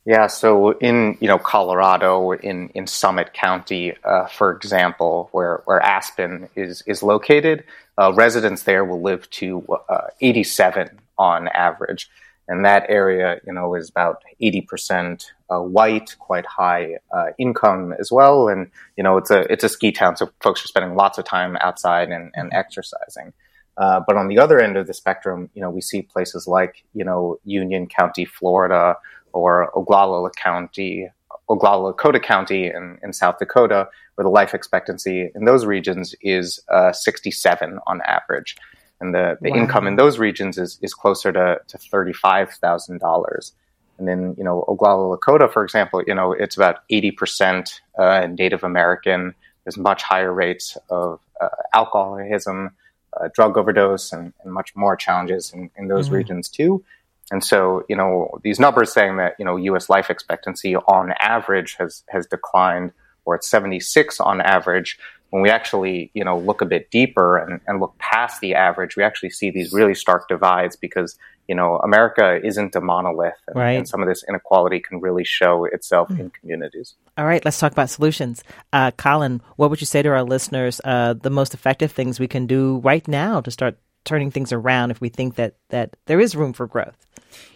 Yeah, 0.06 0.28
so 0.28 0.72
in 0.80 1.18
you 1.22 1.30
know 1.30 1.38
Colorado, 1.38 2.32
in 2.32 2.70
in 2.70 2.88
Summit 2.88 3.34
County, 3.34 3.94
uh, 4.04 4.28
for 4.28 4.52
example, 4.52 5.30
where 5.32 5.62
where 5.66 5.80
Aspen 5.80 6.50
is 6.56 6.84
is 6.86 7.02
located, 7.02 7.64
uh, 7.98 8.12
residents 8.14 8.64
there 8.64 8.84
will 8.84 9.02
live 9.02 9.30
to 9.32 9.66
uh, 9.88 10.08
87 10.20 11.00
on 11.18 11.48
average, 11.50 12.10
and 12.48 12.66
that 12.66 12.86
area, 12.90 13.40
you 13.46 13.54
know, 13.54 13.76
is 13.76 13.90
about 13.90 14.22
80% 14.42 15.26
uh, 15.50 15.60
white, 15.60 16.16
quite 16.20 16.46
high 16.46 16.98
uh, 17.12 17.28
income 17.38 17.94
as 18.00 18.12
well. 18.12 18.50
And, 18.50 18.70
you 18.98 19.04
know, 19.04 19.18
it's 19.18 19.32
a, 19.32 19.52
it's 19.52 19.64
a 19.64 19.70
ski 19.70 19.92
town, 19.92 20.18
so 20.18 20.30
folks 20.42 20.64
are 20.64 20.68
spending 20.68 20.96
lots 20.96 21.18
of 21.18 21.26
time 21.26 21.58
outside 21.62 22.10
and, 22.10 22.32
and 22.36 22.52
exercising. 22.54 23.34
Uh, 23.78 24.02
but 24.06 24.18
on 24.18 24.28
the 24.28 24.38
other 24.38 24.60
end 24.60 24.78
of 24.78 24.88
the 24.88 24.94
spectrum, 24.94 25.50
you 25.54 25.62
know, 25.62 25.70
we 25.70 25.82
see 25.82 26.02
places 26.02 26.48
like, 26.48 26.84
you 26.94 27.04
know, 27.04 27.40
Union 27.44 27.88
County, 27.88 28.26
Florida, 28.26 28.98
or 29.34 29.72
Oglala 29.76 30.34
County, 30.36 31.10
Oglala 31.50 31.94
Lakota 31.94 32.22
County 32.22 32.68
in, 32.68 33.00
in 33.04 33.14
South 33.14 33.40
Dakota, 33.40 33.90
where 34.16 34.24
the 34.24 34.30
life 34.30 34.54
expectancy 34.54 35.30
in 35.36 35.46
those 35.46 35.66
regions 35.66 36.16
is 36.22 36.60
uh, 36.70 36.94
67 36.94 37.80
on 37.88 38.02
average 38.02 38.56
and 39.04 39.14
the, 39.14 39.38
the 39.42 39.52
wow. 39.52 39.58
income 39.58 39.86
in 39.86 39.98
those 39.98 40.18
regions 40.18 40.58
is, 40.58 40.80
is 40.82 40.94
closer 40.94 41.32
to, 41.34 41.60
to 41.68 41.78
$35,000. 41.78 43.52
And 44.00 44.08
then, 44.08 44.34
you 44.38 44.46
know, 44.46 44.64
Oglala 44.70 45.18
Lakota, 45.18 45.52
for 45.52 45.64
example, 45.64 46.02
you 46.08 46.16
know, 46.16 46.32
it's 46.32 46.56
about 46.56 46.88
80% 46.90 47.82
uh, 48.00 48.28
Native 48.28 48.64
American. 48.64 49.36
There's 49.66 49.78
much 49.78 50.04
higher 50.04 50.34
rates 50.34 50.78
of 50.90 51.20
uh, 51.42 51.50
alcoholism, 51.74 52.72
uh, 53.20 53.28
drug 53.34 53.58
overdose, 53.58 54.14
and, 54.14 54.32
and, 54.42 54.54
much 54.54 54.74
more 54.74 54.96
challenges 54.96 55.52
in, 55.54 55.70
in 55.78 55.90
those 55.90 56.06
mm-hmm. 56.06 56.16
regions 56.16 56.48
too. 56.48 56.84
And 57.32 57.44
so, 57.44 57.84
you 57.90 57.96
know, 57.96 58.30
these 58.44 58.60
numbers 58.60 58.94
saying 58.94 59.18
that, 59.18 59.36
you 59.40 59.46
know, 59.46 59.56
U.S. 59.56 59.90
life 59.90 60.10
expectancy 60.10 60.76
on 60.76 61.14
average 61.20 61.76
has, 61.80 62.04
has 62.10 62.28
declined, 62.28 62.92
or 63.26 63.36
it's 63.36 63.50
76 63.50 64.20
on 64.20 64.42
average, 64.42 64.98
when 65.34 65.42
we 65.42 65.50
actually, 65.50 66.12
you 66.14 66.24
know, 66.24 66.38
look 66.38 66.62
a 66.62 66.66
bit 66.66 66.92
deeper 66.92 67.38
and, 67.38 67.60
and 67.66 67.80
look 67.80 67.98
past 67.98 68.40
the 68.40 68.54
average, 68.54 68.96
we 68.96 69.04
actually 69.04 69.32
see 69.32 69.50
these 69.50 69.74
really 69.74 69.96
stark 69.96 70.28
divides 70.28 70.76
because, 70.76 71.18
you 71.48 71.56
know, 71.56 71.78
America 71.78 72.40
isn't 72.44 72.76
a 72.76 72.82
monolith. 72.82 73.34
And, 73.48 73.56
right. 73.56 73.72
and 73.72 73.90
some 73.90 74.04
of 74.04 74.08
this 74.08 74.24
inequality 74.30 74.80
can 74.80 75.02
really 75.02 75.24
show 75.24 75.66
itself 75.66 76.10
mm. 76.10 76.20
in 76.20 76.30
communities. 76.30 76.94
All 77.18 77.26
right, 77.26 77.44
let's 77.44 77.58
talk 77.58 77.72
about 77.72 77.90
solutions. 77.90 78.44
Uh, 78.72 78.92
Colin, 78.92 79.42
what 79.56 79.72
would 79.72 79.82
you 79.82 79.88
say 79.88 80.04
to 80.04 80.10
our 80.10 80.22
listeners, 80.22 80.80
uh, 80.84 81.14
the 81.14 81.32
most 81.32 81.56
effective 81.56 81.92
things 81.92 82.20
we 82.20 82.28
can 82.28 82.46
do 82.46 82.78
right 82.84 83.08
now 83.08 83.42
to 83.42 83.50
start 83.50 83.80
turning 84.06 84.32
things 84.32 84.52
around 84.52 84.92
if 84.92 85.02
we 85.02 85.10
think 85.10 85.36
that, 85.36 85.56
that 85.70 85.96
there 86.06 86.20
is 86.20 86.36
room 86.36 86.54
for 86.54 86.68
growth? 86.68 87.06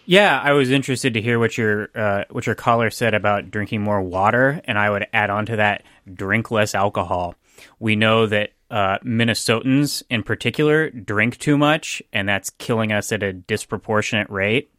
Yeah, 0.06 0.40
I 0.42 0.54
was 0.54 0.72
interested 0.72 1.14
to 1.16 1.22
hear 1.22 1.38
what 1.38 1.58
your 1.58 1.90
uh, 1.94 2.24
what 2.30 2.46
your 2.46 2.56
caller 2.56 2.90
said 2.90 3.14
about 3.14 3.52
drinking 3.52 3.82
more 3.82 4.02
water, 4.02 4.62
and 4.64 4.80
I 4.80 4.90
would 4.90 5.06
add 5.12 5.30
on 5.30 5.46
to 5.48 5.58
that: 5.58 5.84
drink 6.12 6.50
less 6.50 6.74
alcohol. 6.74 7.36
We 7.78 7.98
know 7.98 8.26
that 8.28 8.54
uh, 8.72 9.00
Minnesotans 9.00 10.04
in 10.10 10.24
particular 10.24 10.90
drink 10.90 11.38
too 11.38 11.58
much, 11.58 12.02
and 12.14 12.28
that's 12.28 12.50
killing 12.52 12.92
us 12.92 13.12
at 13.12 13.22
a 13.22 13.34
disproportionate 13.34 14.30
rate. 14.30 14.72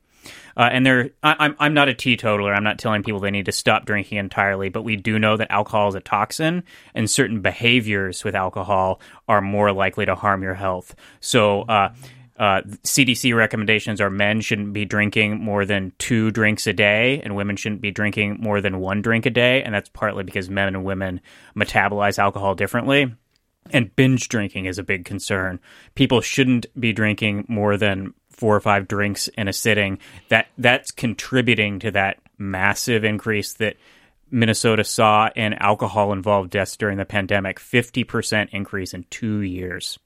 Uh, 0.58 0.68
and 0.72 0.84
there, 0.84 1.10
I'm 1.22 1.54
I'm 1.60 1.72
not 1.72 1.88
a 1.88 1.94
teetotaler. 1.94 2.52
I'm 2.52 2.64
not 2.64 2.80
telling 2.80 3.04
people 3.04 3.20
they 3.20 3.30
need 3.30 3.46
to 3.46 3.52
stop 3.52 3.86
drinking 3.86 4.18
entirely, 4.18 4.68
but 4.68 4.82
we 4.82 4.96
do 4.96 5.16
know 5.16 5.36
that 5.36 5.52
alcohol 5.52 5.88
is 5.88 5.94
a 5.94 6.00
toxin, 6.00 6.64
and 6.94 7.08
certain 7.08 7.40
behaviors 7.40 8.24
with 8.24 8.34
alcohol 8.34 9.00
are 9.28 9.40
more 9.40 9.70
likely 9.70 10.04
to 10.06 10.16
harm 10.16 10.42
your 10.42 10.54
health. 10.54 10.94
So. 11.20 11.62
Uh, 11.62 11.94
uh, 12.38 12.62
CDC 12.84 13.34
recommendations 13.36 14.00
are 14.00 14.10
men 14.10 14.40
shouldn't 14.40 14.72
be 14.72 14.84
drinking 14.84 15.40
more 15.40 15.64
than 15.64 15.92
two 15.98 16.30
drinks 16.30 16.68
a 16.68 16.72
day, 16.72 17.20
and 17.24 17.34
women 17.34 17.56
shouldn't 17.56 17.80
be 17.80 17.90
drinking 17.90 18.36
more 18.38 18.60
than 18.60 18.78
one 18.78 19.02
drink 19.02 19.26
a 19.26 19.30
day. 19.30 19.60
And 19.64 19.74
that's 19.74 19.88
partly 19.88 20.22
because 20.22 20.48
men 20.48 20.68
and 20.68 20.84
women 20.84 21.20
metabolize 21.56 22.16
alcohol 22.16 22.54
differently. 22.54 23.12
And 23.72 23.94
binge 23.96 24.28
drinking 24.28 24.66
is 24.66 24.78
a 24.78 24.84
big 24.84 25.04
concern. 25.04 25.58
People 25.96 26.20
shouldn't 26.20 26.66
be 26.78 26.92
drinking 26.92 27.46
more 27.48 27.76
than 27.76 28.14
four 28.38 28.54
or 28.56 28.60
five 28.60 28.86
drinks 28.88 29.28
in 29.28 29.48
a 29.48 29.52
sitting. 29.52 29.98
That 30.28 30.46
that's 30.56 30.90
contributing 30.90 31.80
to 31.80 31.90
that 31.90 32.18
massive 32.38 33.04
increase 33.04 33.54
that 33.54 33.76
Minnesota 34.30 34.84
saw 34.84 35.28
in 35.34 35.54
alcohol 35.54 36.12
involved 36.12 36.50
deaths 36.50 36.76
during 36.76 36.98
the 36.98 37.04
pandemic. 37.04 37.58
Fifty 37.58 38.04
percent 38.04 38.50
increase 38.52 38.94
in 38.94 39.04
two 39.10 39.40
years. 39.40 39.98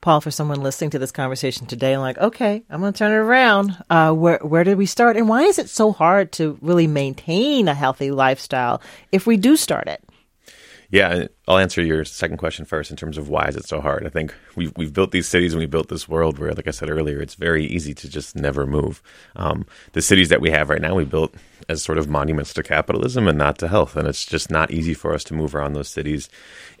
Paul, 0.00 0.20
for 0.20 0.30
someone 0.30 0.62
listening 0.62 0.90
to 0.90 0.98
this 0.98 1.12
conversation 1.12 1.66
today, 1.66 1.94
I'm 1.94 2.00
like, 2.00 2.18
okay, 2.18 2.62
I'm 2.68 2.80
going 2.80 2.92
to 2.92 2.98
turn 2.98 3.12
it 3.12 3.14
around. 3.14 3.74
Uh, 3.88 4.12
where 4.12 4.38
where 4.38 4.62
did 4.62 4.76
we 4.76 4.86
start, 4.86 5.16
and 5.16 5.28
why 5.28 5.44
is 5.44 5.58
it 5.58 5.70
so 5.70 5.92
hard 5.92 6.30
to 6.32 6.58
really 6.60 6.86
maintain 6.86 7.68
a 7.68 7.74
healthy 7.74 8.10
lifestyle 8.10 8.82
if 9.12 9.26
we 9.26 9.38
do 9.38 9.56
start 9.56 9.88
it? 9.88 10.04
Yeah, 10.94 11.26
I'll 11.48 11.58
answer 11.58 11.82
your 11.82 12.04
second 12.04 12.36
question 12.36 12.64
first 12.64 12.92
in 12.92 12.96
terms 12.96 13.18
of 13.18 13.28
why 13.28 13.46
is 13.46 13.56
it 13.56 13.66
so 13.66 13.80
hard. 13.80 14.06
I 14.06 14.10
think 14.10 14.32
we've 14.54 14.72
we've 14.76 14.92
built 14.92 15.10
these 15.10 15.26
cities 15.26 15.52
and 15.52 15.58
we 15.58 15.66
built 15.66 15.88
this 15.88 16.08
world 16.08 16.38
where, 16.38 16.52
like 16.52 16.68
I 16.68 16.70
said 16.70 16.88
earlier, 16.88 17.20
it's 17.20 17.34
very 17.34 17.64
easy 17.64 17.94
to 17.94 18.08
just 18.08 18.36
never 18.36 18.64
move. 18.64 19.02
Um, 19.34 19.66
the 19.90 20.00
cities 20.00 20.28
that 20.28 20.40
we 20.40 20.50
have 20.50 20.70
right 20.70 20.80
now, 20.80 20.94
we 20.94 21.04
built 21.04 21.34
as 21.68 21.82
sort 21.82 21.98
of 21.98 22.08
monuments 22.08 22.54
to 22.54 22.62
capitalism 22.62 23.26
and 23.26 23.36
not 23.36 23.58
to 23.58 23.66
health, 23.66 23.96
and 23.96 24.06
it's 24.06 24.24
just 24.24 24.52
not 24.52 24.70
easy 24.70 24.94
for 24.94 25.12
us 25.12 25.24
to 25.24 25.34
move 25.34 25.56
around 25.56 25.72
those 25.72 25.88
cities 25.88 26.28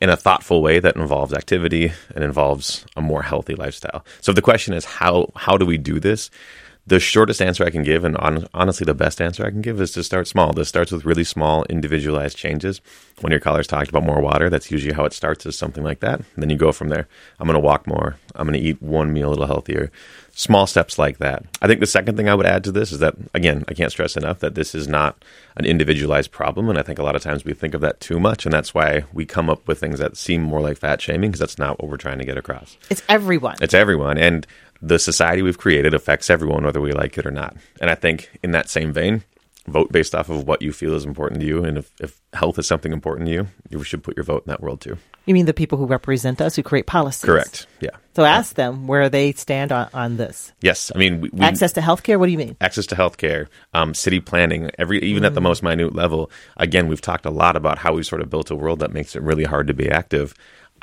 in 0.00 0.10
a 0.10 0.16
thoughtful 0.16 0.62
way 0.62 0.78
that 0.78 0.94
involves 0.94 1.34
activity 1.34 1.92
and 2.14 2.22
involves 2.22 2.86
a 2.94 3.02
more 3.02 3.22
healthy 3.22 3.56
lifestyle. 3.56 4.04
So 4.20 4.32
the 4.32 4.42
question 4.42 4.74
is 4.74 4.84
how 4.84 5.32
how 5.34 5.56
do 5.56 5.66
we 5.66 5.76
do 5.76 5.98
this? 5.98 6.30
The 6.86 7.00
shortest 7.00 7.40
answer 7.40 7.64
I 7.64 7.70
can 7.70 7.82
give, 7.82 8.04
and 8.04 8.16
on, 8.18 8.46
honestly, 8.52 8.84
the 8.84 8.94
best 8.94 9.20
answer 9.20 9.46
I 9.46 9.50
can 9.50 9.62
give, 9.62 9.80
is 9.80 9.92
to 9.92 10.04
start 10.04 10.28
small. 10.28 10.52
This 10.52 10.68
starts 10.68 10.92
with 10.92 11.04
really 11.04 11.24
small, 11.24 11.64
individualized 11.70 12.36
changes. 12.36 12.80
When 13.20 13.30
your 13.30 13.40
callers 13.40 13.66
talked 13.66 13.88
about 13.88 14.04
more 14.04 14.20
water, 14.20 14.50
that's 14.50 14.70
usually 14.70 14.92
how 14.92 15.04
it 15.04 15.14
starts, 15.14 15.46
is 15.46 15.56
something 15.56 15.82
like 15.84 16.00
that. 16.00 16.18
And 16.18 16.42
then 16.42 16.50
you 16.50 16.56
go 16.56 16.72
from 16.72 16.88
there. 16.88 17.08
I'm 17.38 17.46
going 17.46 17.54
to 17.54 17.60
walk 17.60 17.86
more. 17.86 18.16
I'm 18.34 18.46
going 18.46 18.60
to 18.60 18.66
eat 18.66 18.82
one 18.82 19.12
meal 19.12 19.28
a 19.28 19.30
little 19.30 19.46
healthier. 19.46 19.90
Small 20.36 20.66
steps 20.66 20.98
like 20.98 21.18
that. 21.18 21.44
I 21.62 21.68
think 21.68 21.78
the 21.78 21.86
second 21.86 22.16
thing 22.16 22.28
I 22.28 22.34
would 22.34 22.44
add 22.44 22.64
to 22.64 22.72
this 22.72 22.90
is 22.90 22.98
that, 22.98 23.14
again, 23.34 23.64
I 23.68 23.74
can't 23.74 23.92
stress 23.92 24.16
enough 24.16 24.40
that 24.40 24.56
this 24.56 24.74
is 24.74 24.88
not 24.88 25.24
an 25.56 25.64
individualized 25.64 26.32
problem. 26.32 26.68
And 26.68 26.76
I 26.76 26.82
think 26.82 26.98
a 26.98 27.04
lot 27.04 27.14
of 27.14 27.22
times 27.22 27.44
we 27.44 27.54
think 27.54 27.72
of 27.72 27.80
that 27.82 28.00
too 28.00 28.18
much. 28.18 28.44
And 28.44 28.52
that's 28.52 28.74
why 28.74 29.04
we 29.12 29.24
come 29.24 29.48
up 29.48 29.66
with 29.68 29.78
things 29.78 30.00
that 30.00 30.16
seem 30.16 30.42
more 30.42 30.60
like 30.60 30.76
fat 30.76 31.00
shaming, 31.00 31.30
because 31.30 31.38
that's 31.38 31.58
not 31.58 31.80
what 31.80 31.88
we're 31.88 31.96
trying 31.96 32.18
to 32.18 32.24
get 32.24 32.36
across. 32.36 32.76
It's 32.90 33.02
everyone. 33.08 33.56
It's 33.62 33.74
everyone. 33.74 34.18
And 34.18 34.44
the 34.86 34.98
society 34.98 35.42
we've 35.42 35.58
created 35.58 35.94
affects 35.94 36.30
everyone, 36.30 36.64
whether 36.64 36.80
we 36.80 36.92
like 36.92 37.16
it 37.18 37.26
or 37.26 37.30
not. 37.30 37.56
And 37.80 37.90
I 37.90 37.94
think 37.94 38.30
in 38.42 38.50
that 38.52 38.68
same 38.68 38.92
vein, 38.92 39.24
vote 39.66 39.90
based 39.90 40.14
off 40.14 40.28
of 40.28 40.46
what 40.46 40.60
you 40.60 40.72
feel 40.72 40.94
is 40.94 41.04
important 41.04 41.40
to 41.40 41.46
you. 41.46 41.64
And 41.64 41.78
if, 41.78 41.90
if 42.00 42.20
health 42.34 42.58
is 42.58 42.66
something 42.66 42.92
important 42.92 43.26
to 43.28 43.32
you, 43.32 43.48
you 43.70 43.82
should 43.82 44.02
put 44.02 44.16
your 44.16 44.24
vote 44.24 44.44
in 44.46 44.50
that 44.50 44.60
world 44.60 44.80
too. 44.80 44.98
You 45.24 45.32
mean 45.32 45.46
the 45.46 45.54
people 45.54 45.78
who 45.78 45.86
represent 45.86 46.42
us, 46.42 46.56
who 46.56 46.62
create 46.62 46.86
policies? 46.86 47.24
Correct. 47.24 47.66
Yeah. 47.80 47.96
So 48.14 48.24
ask 48.24 48.54
them 48.54 48.86
where 48.86 49.08
they 49.08 49.32
stand 49.32 49.72
on, 49.72 49.88
on 49.94 50.18
this. 50.18 50.52
Yes. 50.60 50.92
I 50.94 50.98
mean, 50.98 51.22
we, 51.22 51.30
we, 51.30 51.40
access 51.40 51.72
to 51.72 51.80
healthcare. 51.80 52.18
What 52.18 52.26
do 52.26 52.32
you 52.32 52.38
mean? 52.38 52.56
Access 52.60 52.86
to 52.88 52.94
healthcare, 52.94 53.48
um, 53.72 53.94
city 53.94 54.20
planning, 54.20 54.70
every 54.78 55.00
even 55.02 55.22
mm. 55.22 55.26
at 55.26 55.34
the 55.34 55.40
mm. 55.40 55.44
most 55.44 55.62
minute 55.62 55.94
level. 55.94 56.30
Again, 56.58 56.88
we've 56.88 57.00
talked 57.00 57.24
a 57.24 57.30
lot 57.30 57.56
about 57.56 57.78
how 57.78 57.94
we've 57.94 58.06
sort 58.06 58.20
of 58.20 58.28
built 58.28 58.50
a 58.50 58.54
world 58.54 58.80
that 58.80 58.92
makes 58.92 59.16
it 59.16 59.22
really 59.22 59.44
hard 59.44 59.66
to 59.68 59.74
be 59.74 59.90
active. 59.90 60.34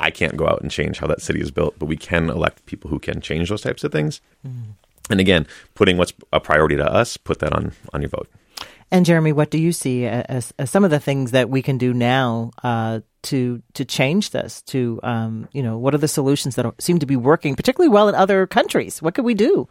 I 0.01 0.11
can't 0.11 0.35
go 0.35 0.47
out 0.47 0.61
and 0.61 0.69
change 0.71 0.99
how 0.99 1.07
that 1.07 1.21
city 1.21 1.39
is 1.39 1.51
built, 1.51 1.75
but 1.79 1.85
we 1.85 1.95
can 1.95 2.29
elect 2.29 2.65
people 2.65 2.89
who 2.89 2.99
can 2.99 3.21
change 3.21 3.49
those 3.49 3.61
types 3.61 3.83
of 3.83 3.91
things. 3.91 4.21
Mm. 4.45 4.75
And 5.09 5.19
again, 5.19 5.47
putting 5.75 5.97
what's 5.97 6.13
a 6.33 6.39
priority 6.39 6.75
to 6.77 6.85
us, 6.85 7.17
put 7.17 7.39
that 7.39 7.53
on 7.53 7.73
on 7.93 8.01
your 8.01 8.09
vote. 8.09 8.29
And 8.93 9.05
Jeremy, 9.05 9.31
what 9.31 9.49
do 9.49 9.57
you 9.57 9.71
see 9.71 10.05
as, 10.05 10.53
as 10.59 10.69
some 10.69 10.83
of 10.83 10.91
the 10.91 10.99
things 10.99 11.31
that 11.31 11.49
we 11.49 11.61
can 11.61 11.77
do 11.77 11.93
now 11.93 12.51
uh, 12.61 12.99
to 13.23 13.61
to 13.73 13.85
change 13.85 14.31
this? 14.31 14.61
To 14.63 14.99
um, 15.03 15.47
you 15.53 15.63
know, 15.63 15.77
what 15.77 15.93
are 15.93 15.99
the 15.99 16.07
solutions 16.07 16.55
that 16.55 16.65
seem 16.79 16.99
to 16.99 17.05
be 17.05 17.15
working 17.15 17.55
particularly 17.55 17.89
well 17.89 18.09
in 18.09 18.15
other 18.15 18.47
countries? 18.47 19.01
What 19.01 19.13
could 19.13 19.25
we 19.25 19.33
do? 19.33 19.67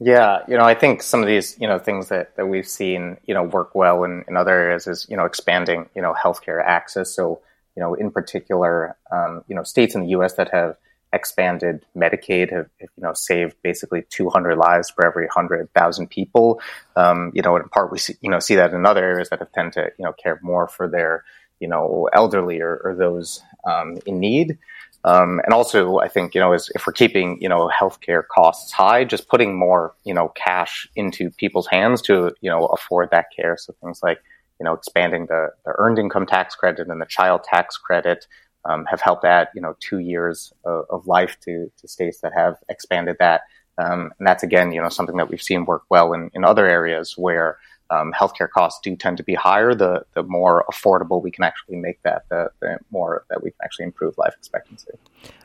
Yeah, 0.00 0.42
you 0.48 0.56
know, 0.56 0.64
I 0.64 0.74
think 0.74 1.02
some 1.02 1.20
of 1.20 1.28
these, 1.28 1.56
you 1.60 1.68
know, 1.68 1.78
things 1.78 2.08
that, 2.08 2.36
that 2.36 2.46
we've 2.46 2.66
seen, 2.66 3.16
you 3.26 3.34
know, 3.34 3.44
work 3.44 3.74
well 3.74 4.02
in, 4.02 4.24
in 4.26 4.36
other 4.36 4.50
areas 4.50 4.88
is, 4.88 5.06
you 5.08 5.16
know, 5.16 5.24
expanding, 5.24 5.88
you 5.94 6.02
know, 6.02 6.14
healthcare 6.14 6.62
access. 6.62 7.14
So, 7.14 7.40
you 7.76 7.82
know, 7.82 7.94
in 7.94 8.10
particular, 8.10 8.96
um, 9.10 9.44
you 9.48 9.54
know, 9.54 9.62
states 9.62 9.94
in 9.94 10.02
the 10.02 10.08
U.S. 10.08 10.34
that 10.34 10.50
have 10.52 10.76
expanded 11.14 11.84
Medicaid 11.96 12.52
have, 12.52 12.66
you 12.80 12.88
know, 12.98 13.12
saved 13.14 13.54
basically 13.62 14.04
200 14.10 14.56
lives 14.56 14.90
for 14.90 15.06
every 15.06 15.26
100,000 15.26 16.08
people. 16.08 16.60
Um, 16.96 17.30
you 17.34 17.42
know, 17.42 17.56
in 17.56 17.68
part 17.68 17.92
we 17.92 17.98
see, 17.98 18.14
you 18.20 18.30
know, 18.30 18.40
see 18.40 18.56
that 18.56 18.74
in 18.74 18.84
other 18.84 19.04
areas 19.04 19.30
that 19.30 19.38
have 19.38 19.52
tend 19.52 19.74
to, 19.74 19.90
you 19.98 20.04
know, 20.04 20.12
care 20.12 20.38
more 20.42 20.68
for 20.68 20.88
their, 20.88 21.24
you 21.60 21.68
know, 21.68 22.08
elderly 22.12 22.60
or, 22.60 22.80
or 22.84 22.94
those 22.96 23.42
um, 23.64 23.98
in 24.06 24.18
need. 24.18 24.58
Um, 25.04 25.40
and 25.44 25.52
also, 25.52 25.98
I 25.98 26.08
think, 26.08 26.34
you 26.34 26.40
know, 26.40 26.52
if 26.54 26.86
we're 26.86 26.94
keeping, 26.94 27.38
you 27.40 27.48
know, 27.48 27.68
healthcare 27.68 28.22
costs 28.26 28.72
high, 28.72 29.04
just 29.04 29.28
putting 29.28 29.56
more, 29.56 29.94
you 30.02 30.14
know, 30.14 30.28
cash 30.28 30.88
into 30.96 31.30
people's 31.30 31.66
hands 31.66 32.00
to, 32.02 32.32
you 32.40 32.50
know, 32.50 32.66
afford 32.66 33.10
that 33.10 33.26
care. 33.34 33.56
So 33.58 33.74
things 33.82 34.00
like, 34.02 34.18
you 34.60 34.64
know, 34.64 34.72
expanding 34.72 35.26
the, 35.26 35.48
the 35.64 35.74
earned 35.78 35.98
income 35.98 36.26
tax 36.26 36.54
credit 36.54 36.88
and 36.88 37.00
the 37.00 37.06
child 37.06 37.44
tax 37.44 37.76
credit 37.76 38.26
um, 38.64 38.84
have 38.86 39.00
helped 39.00 39.24
add, 39.24 39.48
you 39.54 39.60
know, 39.60 39.76
two 39.80 39.98
years 39.98 40.52
of, 40.64 40.84
of, 40.90 41.06
life 41.06 41.36
to, 41.44 41.70
to 41.78 41.88
states 41.88 42.20
that 42.20 42.32
have 42.34 42.56
expanded 42.68 43.16
that. 43.18 43.42
Um, 43.76 44.12
and 44.18 44.26
that's 44.26 44.42
again, 44.42 44.72
you 44.72 44.80
know, 44.80 44.88
something 44.88 45.16
that 45.16 45.28
we've 45.28 45.42
seen 45.42 45.64
work 45.64 45.82
well 45.90 46.12
in, 46.12 46.30
in 46.34 46.44
other 46.44 46.66
areas 46.66 47.14
where, 47.18 47.58
um, 47.90 48.12
healthcare 48.12 48.48
costs 48.48 48.80
do 48.82 48.96
tend 48.96 49.18
to 49.18 49.22
be 49.22 49.34
higher, 49.34 49.74
the 49.74 50.04
the 50.14 50.22
more 50.22 50.64
affordable 50.70 51.22
we 51.22 51.30
can 51.30 51.44
actually 51.44 51.76
make 51.76 52.02
that, 52.02 52.24
the, 52.30 52.50
the 52.60 52.78
more 52.90 53.24
that 53.28 53.42
we 53.42 53.50
can 53.50 53.58
actually 53.62 53.84
improve 53.84 54.16
life 54.16 54.34
expectancy. 54.38 54.90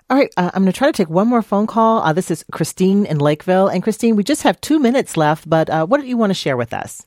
All 0.10 0.18
right, 0.18 0.34
uh, 0.38 0.50
I'm 0.54 0.64
going 0.64 0.72
to 0.72 0.78
try 0.78 0.88
to 0.88 0.94
take 0.94 1.10
one 1.10 1.28
more 1.28 1.42
phone 1.42 1.68
call. 1.68 2.02
Uh, 2.02 2.14
this 2.14 2.32
is 2.32 2.46
Christine 2.52 3.06
in 3.06 3.20
Lakeville, 3.20 3.68
and 3.68 3.84
Christine, 3.84 4.16
we 4.16 4.24
just 4.24 4.44
have 4.44 4.60
two 4.62 4.80
minutes 4.80 5.18
left, 5.18 5.50
but 5.50 5.70
uh, 5.70 5.86
what 5.86 6.02
do 6.02 6.08
you 6.08 6.18
want 6.18 6.30
to 6.30 6.36
share 6.36 6.58
with 6.58 6.74
us? 6.74 7.06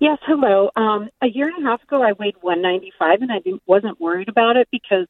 Yes, 0.00 0.18
hello. 0.26 0.70
Um, 0.76 1.08
a 1.22 1.26
year 1.26 1.48
and 1.48 1.66
a 1.66 1.68
half 1.68 1.82
ago, 1.82 2.02
I 2.02 2.12
weighed 2.12 2.36
195, 2.40 3.22
and 3.22 3.32
I 3.32 3.40
didn't, 3.40 3.62
wasn't 3.66 4.00
worried 4.00 4.28
about 4.28 4.56
it 4.56 4.68
because 4.70 5.06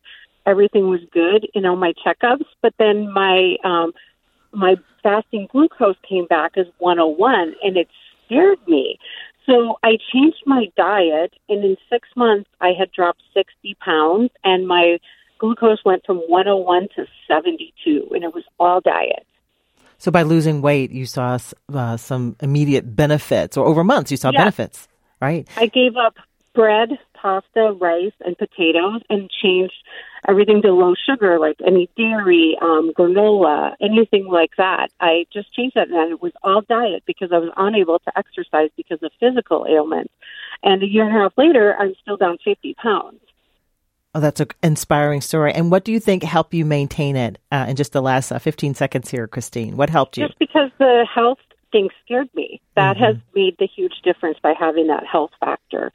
everything 0.46 0.88
was 0.88 1.00
good 1.12 1.46
in 1.54 1.66
all 1.66 1.76
my 1.76 1.92
checkups. 2.04 2.46
But 2.62 2.74
then 2.78 3.12
my 3.12 3.56
um, 3.64 3.92
my 4.52 4.76
fasting 5.02 5.48
glucose 5.52 5.96
came 6.08 6.26
back 6.26 6.52
as 6.56 6.66
101, 6.78 7.54
and 7.62 7.76
it 7.76 7.88
scared 8.24 8.58
me. 8.66 8.98
So 9.46 9.78
I 9.82 9.98
changed 10.12 10.42
my 10.46 10.66
diet, 10.76 11.34
and 11.48 11.64
in 11.64 11.76
six 11.90 12.08
months, 12.16 12.48
I 12.60 12.72
had 12.78 12.90
dropped 12.92 13.22
60 13.34 13.76
pounds, 13.84 14.30
and 14.44 14.66
my 14.66 14.98
glucose 15.38 15.84
went 15.84 16.04
from 16.04 16.18
101 16.28 16.88
to 16.96 17.06
72, 17.26 18.08
and 18.12 18.24
it 18.24 18.34
was 18.34 18.44
all 18.58 18.80
diet. 18.80 19.26
So 19.98 20.10
by 20.10 20.22
losing 20.22 20.62
weight, 20.62 20.92
you 20.92 21.06
saw 21.06 21.38
uh, 21.72 21.96
some 21.96 22.36
immediate 22.40 22.94
benefits, 22.94 23.56
or 23.56 23.66
over 23.66 23.82
months, 23.82 24.10
you 24.10 24.16
saw 24.16 24.30
yeah. 24.30 24.40
benefits, 24.40 24.86
right? 25.20 25.46
I 25.56 25.66
gave 25.66 25.96
up 25.96 26.14
bread, 26.54 26.90
pasta, 27.14 27.76
rice, 27.80 28.12
and 28.24 28.38
potatoes, 28.38 29.02
and 29.10 29.30
changed 29.42 29.74
everything 30.28 30.62
to 30.62 30.72
low 30.72 30.94
sugar, 31.08 31.38
like 31.38 31.56
any 31.66 31.88
dairy, 31.96 32.56
um, 32.60 32.92
granola, 32.96 33.74
anything 33.80 34.26
like 34.26 34.50
that. 34.56 34.88
I 35.00 35.26
just 35.32 35.52
changed 35.52 35.76
that, 35.76 35.88
and 35.88 36.12
it 36.12 36.22
was 36.22 36.32
all 36.42 36.62
diet 36.62 37.02
because 37.06 37.30
I 37.32 37.38
was 37.38 37.52
unable 37.56 37.98
to 38.00 38.18
exercise 38.18 38.70
because 38.76 39.02
of 39.02 39.10
physical 39.20 39.66
ailments. 39.68 40.12
And 40.62 40.82
a 40.82 40.86
year 40.86 41.06
and 41.06 41.16
a 41.16 41.20
half 41.20 41.32
later, 41.36 41.76
I'm 41.78 41.94
still 42.02 42.16
down 42.16 42.38
50 42.44 42.74
pounds. 42.74 43.20
Oh, 44.18 44.20
that's 44.20 44.40
an 44.40 44.48
inspiring 44.64 45.20
story. 45.20 45.52
And 45.52 45.70
what 45.70 45.84
do 45.84 45.92
you 45.92 46.00
think 46.00 46.24
helped 46.24 46.52
you 46.52 46.64
maintain 46.64 47.14
it 47.14 47.38
uh, 47.52 47.66
in 47.68 47.76
just 47.76 47.92
the 47.92 48.02
last 48.02 48.32
uh, 48.32 48.40
15 48.40 48.74
seconds 48.74 49.08
here, 49.08 49.28
Christine? 49.28 49.76
What 49.76 49.90
helped 49.90 50.16
you? 50.16 50.26
Just 50.26 50.40
because 50.40 50.72
the 50.78 51.06
health 51.14 51.38
thing 51.70 51.88
scared 52.04 52.28
me. 52.34 52.60
That 52.74 52.96
mm-hmm. 52.96 53.04
has 53.04 53.16
made 53.36 53.54
the 53.60 53.68
huge 53.68 53.92
difference 54.02 54.36
by 54.42 54.54
having 54.58 54.88
that 54.88 55.06
health 55.06 55.30
factor 55.38 55.92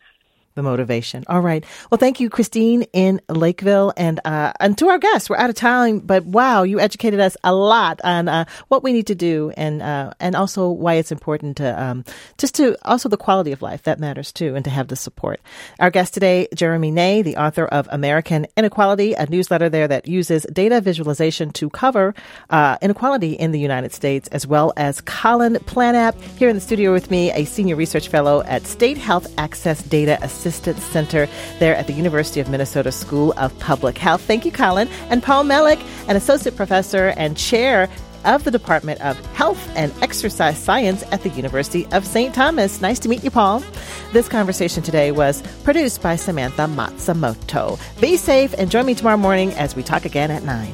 the 0.55 0.63
motivation. 0.63 1.23
All 1.27 1.41
right. 1.41 1.65
Well, 1.89 1.97
thank 1.97 2.19
you, 2.19 2.29
Christine 2.29 2.83
in 2.93 3.21
Lakeville, 3.29 3.93
and 3.97 4.19
uh, 4.25 4.53
and 4.59 4.77
to 4.77 4.87
our 4.87 4.99
guests. 4.99 5.29
We're 5.29 5.37
out 5.37 5.49
of 5.49 5.55
time, 5.55 5.99
but 5.99 6.25
wow, 6.25 6.63
you 6.63 6.79
educated 6.79 7.19
us 7.19 7.35
a 7.43 7.53
lot 7.53 7.99
on 8.03 8.27
uh, 8.27 8.45
what 8.67 8.83
we 8.83 8.93
need 8.93 9.07
to 9.07 9.15
do, 9.15 9.51
and 9.57 9.81
uh, 9.81 10.13
and 10.19 10.35
also 10.35 10.69
why 10.69 10.95
it's 10.95 11.11
important 11.11 11.57
to 11.57 11.81
um, 11.81 12.05
just 12.37 12.55
to 12.55 12.77
also 12.87 13.09
the 13.09 13.17
quality 13.17 13.51
of 13.51 13.61
life 13.61 13.83
that 13.83 13.99
matters 13.99 14.31
too, 14.31 14.55
and 14.55 14.63
to 14.65 14.71
have 14.71 14.87
the 14.87 14.95
support. 14.95 15.41
Our 15.79 15.89
guest 15.89 16.13
today, 16.13 16.47
Jeremy 16.55 16.91
Ney, 16.91 17.21
the 17.21 17.37
author 17.37 17.65
of 17.65 17.87
American 17.91 18.45
Inequality, 18.55 19.13
a 19.13 19.25
newsletter 19.25 19.69
there 19.69 19.87
that 19.87 20.07
uses 20.07 20.45
data 20.53 20.81
visualization 20.81 21.51
to 21.53 21.69
cover 21.69 22.13
uh, 22.49 22.77
inequality 22.81 23.33
in 23.33 23.51
the 23.51 23.59
United 23.59 23.93
States, 23.93 24.27
as 24.29 24.45
well 24.45 24.73
as 24.77 25.01
Colin 25.01 25.55
Planalp 25.55 26.19
here 26.37 26.49
in 26.49 26.55
the 26.55 26.61
studio 26.61 26.93
with 26.93 27.09
me, 27.09 27.31
a 27.31 27.45
senior 27.45 27.75
research 27.75 28.07
fellow 28.07 28.43
at 28.43 28.67
State 28.67 28.97
Health 28.97 29.27
Access 29.37 29.81
Data 29.83 30.19
Assistance 30.21 30.42
Center 30.51 31.27
there 31.59 31.75
at 31.75 31.87
the 31.87 31.93
University 31.93 32.39
of 32.39 32.49
Minnesota 32.49 32.91
School 32.91 33.33
of 33.37 33.57
Public 33.59 33.97
Health. 33.97 34.21
Thank 34.21 34.45
you, 34.45 34.51
Colin. 34.51 34.87
And 35.09 35.21
Paul 35.23 35.43
Mellick, 35.43 35.83
an 36.07 36.15
associate 36.15 36.55
professor 36.55 37.13
and 37.17 37.37
chair 37.37 37.89
of 38.25 38.43
the 38.43 38.51
Department 38.51 39.01
of 39.01 39.19
Health 39.35 39.69
and 39.75 39.93
Exercise 40.01 40.57
Science 40.57 41.03
at 41.11 41.23
the 41.23 41.29
University 41.29 41.85
of 41.91 42.05
St. 42.05 42.33
Thomas. 42.33 42.81
Nice 42.81 42.99
to 42.99 43.09
meet 43.09 43.23
you, 43.23 43.31
Paul. 43.31 43.63
This 44.11 44.29
conversation 44.29 44.83
today 44.83 45.11
was 45.11 45.41
produced 45.63 46.01
by 46.01 46.15
Samantha 46.15 46.63
Matsumoto. 46.63 47.79
Be 47.99 48.17
safe 48.17 48.53
and 48.57 48.71
join 48.71 48.85
me 48.85 48.95
tomorrow 48.95 49.17
morning 49.17 49.51
as 49.53 49.75
we 49.75 49.83
talk 49.83 50.05
again 50.05 50.31
at 50.31 50.43
9. 50.43 50.73